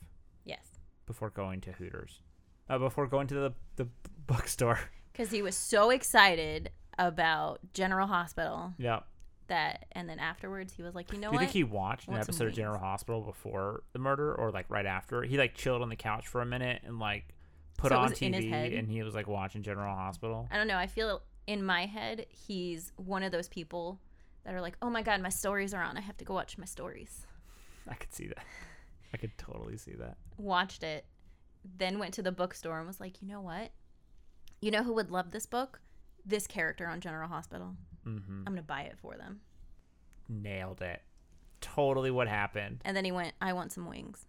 Yes, 0.45 0.76
before 1.07 1.31
going 1.31 1.61
to 1.63 1.73
Hooters. 1.73 2.21
Uh, 2.69 2.79
before 2.79 3.07
going 3.07 3.27
to 3.29 3.35
the 3.35 3.53
the 3.77 3.89
bookstore. 4.27 4.79
because 5.13 5.31
he 5.31 5.43
was 5.43 5.57
so 5.57 5.91
excited 5.91 6.71
about 6.99 7.61
General 7.73 8.07
Hospital 8.07 8.73
yeah. 8.79 9.01
that, 9.49 9.85
and 9.93 10.09
then 10.09 10.19
afterwards 10.19 10.73
he 10.73 10.83
was 10.83 10.95
like, 10.95 11.13
you 11.13 11.19
know 11.19 11.29
Do 11.29 11.35
you 11.35 11.39
what? 11.39 11.41
think 11.41 11.53
he 11.53 11.65
watched 11.65 12.09
an 12.09 12.15
episode 12.15 12.49
of? 12.49 12.55
General 12.55 12.79
Hospital 12.79 13.21
before 13.21 13.83
the 13.93 13.99
murder, 13.99 14.35
or 14.35 14.51
like 14.51 14.67
right 14.69 14.87
after? 14.87 15.23
He 15.23 15.39
like 15.39 15.55
chilled 15.55 15.83
on 15.83 15.89
the 15.91 15.97
couch 15.97 16.27
for 16.27 16.41
a 16.43 16.47
minute 16.47 16.83
and 16.85 16.99
like 16.99 17.35
put 17.77 17.91
So 17.91 17.99
on 17.99 18.11
was 18.11 18.21
in 18.23 18.33
his 18.33 18.47
TV, 18.47 18.79
and 18.79 18.89
he 18.89 19.03
was 19.03 19.15
like 19.15 19.29
watching 19.29 19.63
General 19.63 19.95
Hospital. 19.95 20.49
I 20.51 20.57
don't 20.57 20.67
know. 20.69 20.79
I 20.79 20.87
feel 20.89 21.23
in 21.47 21.65
my 21.65 21.87
head 21.87 22.27
he's 22.31 22.93
one 22.97 23.23
of 23.23 23.31
those 23.31 23.49
people 23.49 24.01
that 24.45 24.55
are 24.55 24.61
like, 24.61 24.77
oh 24.83 24.91
my 24.91 25.03
god, 25.03 25.21
my 25.21 25.29
stories 25.29 25.73
are 25.75 25.83
on. 25.83 25.97
I 25.97 26.01
have 26.01 26.17
to 26.17 26.25
go 26.25 26.35
watch 26.35 26.59
my 26.59 26.65
stories. 26.65 27.27
I 27.89 27.95
could 27.95 28.13
see 28.13 28.27
that. 28.29 28.45
I 29.13 29.17
could 29.17 29.37
totally 29.39 29.77
see 29.77 29.93
that. 29.95 30.17
Watched 30.37 30.83
it, 30.83 31.07
then 31.79 31.99
went 31.99 32.15
to 32.15 32.23
the 32.23 32.33
bookstore 32.33 32.79
and 32.79 32.87
was 32.87 33.01
like, 33.01 33.23
you 33.23 33.29
know 33.29 33.41
what? 33.41 33.71
You 34.61 34.71
know 34.71 34.83
who 34.83 34.95
would 34.95 35.11
love 35.11 35.31
this 35.31 35.47
book? 35.47 35.81
This 36.25 36.47
character 36.47 36.87
on 36.89 37.01
General 37.01 37.29
Hospital. 37.29 37.77
hmm 38.05 38.19
I'm 38.47 38.53
gonna 38.53 38.63
buy 38.63 38.83
it 38.83 38.99
for 39.01 39.17
them. 39.17 39.41
Nailed 40.29 40.83
it. 40.83 41.03
Totally 41.61 42.11
what 42.11 42.29
happened. 42.29 42.81
And 42.85 42.97
then 42.97 43.05
he 43.05 43.13
went, 43.13 43.35
I 43.41 43.53
want 43.53 43.73
some 43.73 43.89
wings. 43.89 44.27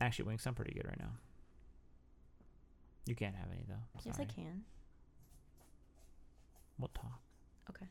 Actually, 0.00 0.34
Wingstop 0.34 0.56
pretty 0.56 0.72
good 0.72 0.86
right 0.86 0.98
now. 0.98 1.12
You 3.06 3.14
can't 3.14 3.34
have 3.34 3.48
any 3.52 3.64
though. 3.68 3.74
Yes, 4.04 4.16
Sorry. 4.16 4.28
I 4.30 4.32
can. 4.32 4.62
We'll 6.78 6.90
talk. 6.94 7.20
Okay. 7.70 7.86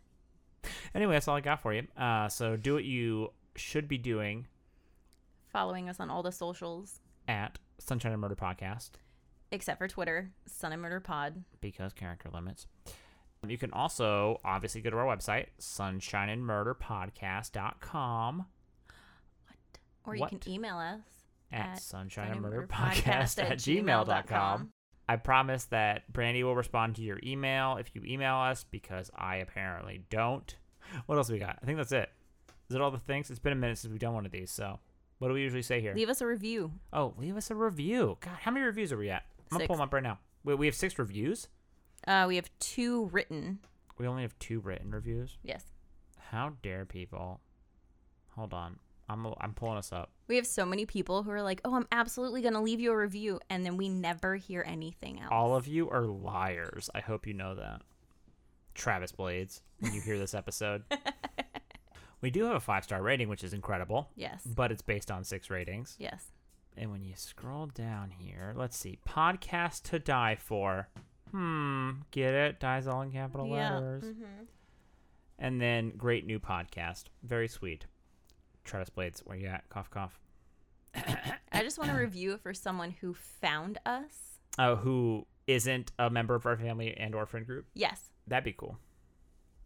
Anyway, 0.96 1.14
that's 1.14 1.28
all 1.28 1.36
I 1.36 1.42
got 1.42 1.62
for 1.62 1.74
you. 1.74 1.88
Uh, 1.96 2.28
so 2.30 2.56
do 2.56 2.74
what 2.74 2.84
you 2.84 3.32
should 3.56 3.88
be 3.88 3.98
doing 3.98 4.48
Following 5.52 5.90
us 5.90 6.00
on 6.00 6.10
all 6.10 6.22
the 6.24 6.32
socials 6.32 7.00
at 7.28 7.58
Sunshine 7.80 8.12
and 8.12 8.22
Murder 8.22 8.36
Podcast 8.36 8.92
except 9.52 9.80
for 9.80 9.88
Twitter, 9.88 10.30
Sun 10.46 10.74
and 10.74 10.82
Murder 10.82 11.00
Pod. 11.00 11.44
because 11.60 11.92
character 11.92 12.30
limits. 12.32 12.68
You 13.48 13.58
can 13.58 13.72
also 13.72 14.40
obviously 14.46 14.82
go 14.82 14.90
to 14.92 14.98
our 14.98 15.06
website, 15.06 15.48
sunshine 15.58 16.30
and 16.30 16.42
sunshineandmurderpodcast.com 16.44 18.38
What? 18.38 18.46
Or 20.06 20.16
you 20.16 20.22
What? 20.22 20.30
can 20.30 20.42
email 20.52 20.78
us 20.78 21.00
at 21.52 21.80
Sunshine 21.82 22.32
and 22.34 22.42
MurderPodcast 22.46 23.08
At 23.08 23.24
sunshineandmurderpodcast 23.28 23.40
at 23.52 23.58
gmail.com. 23.58 24.70
I 25.08 25.16
promise 25.16 25.66
that 25.66 26.12
Brandy 26.14 26.44
will 26.44 26.56
respond 26.56 26.96
to 26.98 27.02
your 27.02 27.20
email 27.24 27.78
if 27.78 27.96
you 27.96 28.04
email 28.06 28.36
us 28.36 28.66
because 28.70 29.10
I 29.16 29.38
apparently 29.38 30.04
don't. 30.12 30.56
What 31.08 31.18
else 31.18 31.30
we 31.32 31.40
got? 31.40 31.58
I 31.62 31.66
think 31.66 31.78
that's 31.78 31.92
it. 31.92 32.10
Is 32.70 32.76
it 32.76 32.82
all 32.82 32.92
the 32.92 33.00
things? 33.00 33.32
It's 33.32 33.40
been 33.40 33.54
a 33.54 33.56
minute 33.56 33.80
since 33.80 33.90
we've 33.92 34.00
done 34.00 34.14
one 34.14 34.28
of 34.28 34.32
these, 34.32 34.52
so 34.52 34.80
what 35.20 35.28
do 35.30 35.34
we 35.34 35.42
usually 35.42 35.62
say 35.62 35.80
here? 35.82 35.94
Leave 35.94 36.10
us 36.10 36.22
a 36.22 36.26
review. 36.26 36.72
oh, 36.94 37.14
leave 37.18 37.38
us 37.38 37.52
a 37.52 37.56
review. 37.56 38.18
God, 38.22 38.38
how 38.42 38.52
many 38.52 38.66
reviews 38.66 38.92
are 38.92 38.98
we 38.98 39.10
at? 39.10 39.24
I'm 39.52 39.56
gonna 39.56 39.62
Six. 39.64 39.68
pull 39.68 39.76
them 39.78 39.84
up 39.84 39.94
right 39.94 40.04
now. 40.04 40.20
Wait, 40.44 40.58
we 40.58 40.66
have 40.66 40.76
six 40.76 40.98
reviews. 40.98 41.48
Uh, 42.08 42.26
we 42.28 42.36
have 42.38 42.50
two 42.60 43.06
written. 43.08 43.60
We 43.98 44.08
only 44.08 44.22
have 44.24 44.38
two 44.40 44.60
written 44.62 44.92
reviews. 44.92 45.38
Yes. 45.44 45.64
How 46.32 46.54
dare 46.64 46.86
people? 46.86 47.42
Hold 48.36 48.54
on, 48.54 48.78
I'm 49.10 49.28
I'm 49.42 49.54
pulling 49.54 49.78
us 49.78 49.92
up. 49.92 50.12
We 50.30 50.38
have 50.38 50.48
so 50.48 50.66
many 50.66 50.86
people 50.86 51.24
who 51.24 51.32
are 51.32 51.42
like, 51.42 51.60
"Oh, 51.66 51.76
I'm 51.76 51.88
absolutely 51.92 52.42
gonna 52.42 52.62
leave 52.62 52.80
you 52.80 52.92
a 52.92 52.98
review," 52.98 53.40
and 53.50 53.66
then 53.66 53.76
we 53.76 53.90
never 53.90 54.36
hear 54.38 54.64
anything 54.66 55.20
else. 55.20 55.30
All 55.32 55.56
of 55.56 55.68
you 55.68 55.90
are 55.90 56.06
liars. 56.06 56.90
I 56.96 57.02
hope 57.02 57.28
you 57.28 57.34
know 57.34 57.56
that. 57.56 57.82
Travis 58.76 59.12
Blades, 59.12 59.62
when 59.80 59.94
you 59.94 60.00
hear 60.00 60.18
this 60.18 60.34
episode. 60.34 60.84
we 62.22 62.30
do 62.30 62.46
have 62.46 62.56
a 62.56 62.60
five 62.60 62.84
star 62.84 63.02
rating, 63.02 63.30
which 63.30 63.44
is 63.44 63.54
incredible, 63.54 64.10
yes, 64.16 64.44
but 64.46 64.72
it's 64.72 64.82
based 64.82 65.10
on 65.12 65.24
six 65.24 65.50
ratings. 65.50 65.96
yes. 66.00 66.32
And 66.78 66.92
when 66.92 67.04
you 67.04 67.14
scroll 67.18 67.66
down 67.68 68.10
here, 68.12 68.54
let's 68.56 68.78
see. 68.78 69.00
Podcast 69.06 69.82
to 69.90 70.00
die 70.00 70.38
for. 70.40 70.88
Hmm. 71.32 71.92
Get 72.12 72.34
it? 72.34 72.60
Dies 72.62 72.88
all 72.88 73.02
in 73.02 73.12
capital 73.12 73.48
yeah. 73.48 73.74
letters. 73.76 74.04
mhm. 74.06 74.46
And 75.38 75.60
then 75.60 75.92
great 75.98 76.26
new 76.26 76.40
podcast. 76.40 77.06
Very 77.24 77.48
sweet. 77.50 77.86
Travis 78.64 78.90
Blades, 78.90 79.22
where 79.26 79.38
you 79.38 79.48
at? 79.48 79.68
Cough, 79.70 79.90
cough. 79.90 80.20
I 80.96 81.64
just 81.64 81.78
want 81.78 81.92
to 81.92 81.98
review 81.98 82.34
it 82.34 82.42
for 82.42 82.54
someone 82.54 82.92
who 83.02 83.14
found 83.14 83.78
us. 83.86 84.40
Oh, 84.58 84.76
who 84.78 85.26
isn't 85.48 85.92
a 86.00 86.10
member 86.10 86.36
of 86.36 86.46
our 86.46 86.56
family 86.58 86.96
and 86.96 87.14
or 87.14 87.26
friend 87.26 87.46
group? 87.46 87.66
Yes, 87.74 88.10
That'd 88.28 88.44
be 88.46 88.54
cool. 88.54 88.78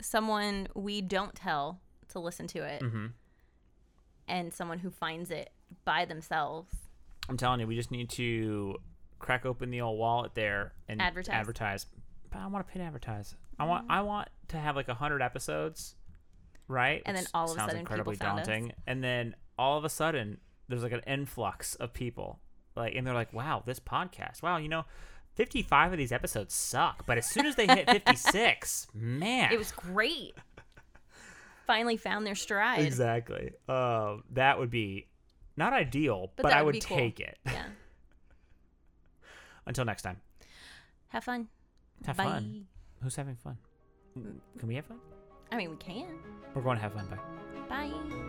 someone 0.02 0.68
we 0.74 1.02
don't 1.02 1.36
tell 1.36 1.80
to 2.14 2.20
listen 2.20 2.48
to 2.48 2.64
it, 2.64 2.82
Mm-hmm. 2.82 3.08
and 4.28 4.54
someone 4.54 4.80
who 4.80 4.90
finds 4.90 5.30
it 5.32 5.50
by 5.86 6.06
themselves 6.06 6.74
I'm 7.30 7.38
telling 7.38 7.60
you, 7.62 7.68
we 7.68 7.76
just 7.78 7.90
need 7.92 8.10
to 8.12 8.76
crack 9.20 9.46
open 9.46 9.70
the 9.72 9.80
old 9.80 9.98
wallet 9.98 10.34
there 10.36 10.74
and 10.90 11.02
Advertise. 11.02 11.34
Advertise. 11.34 11.86
But 12.30 12.40
I 12.40 12.48
want 12.48 12.68
to 12.68 12.74
pay 12.74 12.80
to 12.80 12.86
advertise. 12.86 13.36
I 13.58 13.64
want 13.66 13.86
I 13.90 14.02
want 14.02 14.28
to 14.50 14.58
have 14.58 14.76
like 14.76 14.90
hundred 14.90 15.22
episodes, 15.22 15.96
right? 16.68 17.02
And 17.06 17.16
then 17.16 17.26
all 17.34 17.46
of 17.46 17.52
a 17.52 17.54
sudden 17.54 17.68
people 17.68 17.80
incredibly 17.80 18.16
found 18.18 18.40
us. 18.42 18.48
daunting. 18.48 18.74
And 18.88 19.02
then 19.02 19.36
all 19.58 19.78
of 19.78 19.86
a 19.86 19.90
sudden 19.90 20.40
there's 20.68 20.84
like 20.84 20.92
an 20.92 21.00
influx 21.08 21.76
of 21.76 21.94
people, 21.94 22.40
like, 22.76 22.94
and 22.96 23.08
they're 23.08 23.14
like, 23.14 23.32
"Wow, 23.32 23.64
this 23.66 23.80
podcast! 23.80 24.42
Wow, 24.44 24.58
you 24.58 24.68
know." 24.68 24.84
55 25.36 25.94
of 25.94 25.98
these 25.98 26.12
episodes 26.12 26.54
suck, 26.54 27.08
but 27.08 27.18
as 27.18 27.26
soon 27.26 27.48
as 27.48 27.56
they 27.56 27.66
hit 27.66 27.90
56, 27.90 28.88
man. 28.94 29.52
It 29.52 29.58
was 29.58 29.72
great. 29.72 30.34
Finally 31.66 31.98
found 31.98 32.26
their 32.28 32.36
stride. 32.36 32.82
Exactly. 32.82 33.52
Um, 33.70 34.24
that 34.32 34.60
would 34.60 34.70
be 34.70 35.08
not 35.56 35.74
ideal, 35.74 36.32
But 36.36 36.44
but, 36.44 36.54
I 36.54 36.62
would 36.62 36.76
would 36.76 36.82
be 36.82 36.82
cool. 36.82 36.98
take 36.98 37.20
it. 37.20 37.38
Yeah. 37.46 37.64
Until 39.66 39.86
next 39.86 40.02
time. 40.02 40.18
Have 41.10 41.24
fun. 41.24 41.48
Have 42.06 42.18
Bye. 42.18 42.24
fun. 42.26 42.68
Who's 43.02 43.16
having 43.16 43.36
fun? 43.36 43.58
Can 44.14 44.68
we 44.68 44.76
have 44.76 44.86
fun? 44.86 45.00
I 45.52 45.58
mean, 45.58 45.70
we 45.70 45.78
can. 45.78 46.08
We're 46.54 46.62
going 46.62 46.78
to 46.78 46.82
have 46.82 46.94
fun. 46.94 47.08
Bye. 47.08 47.92
Bye. 47.92 48.20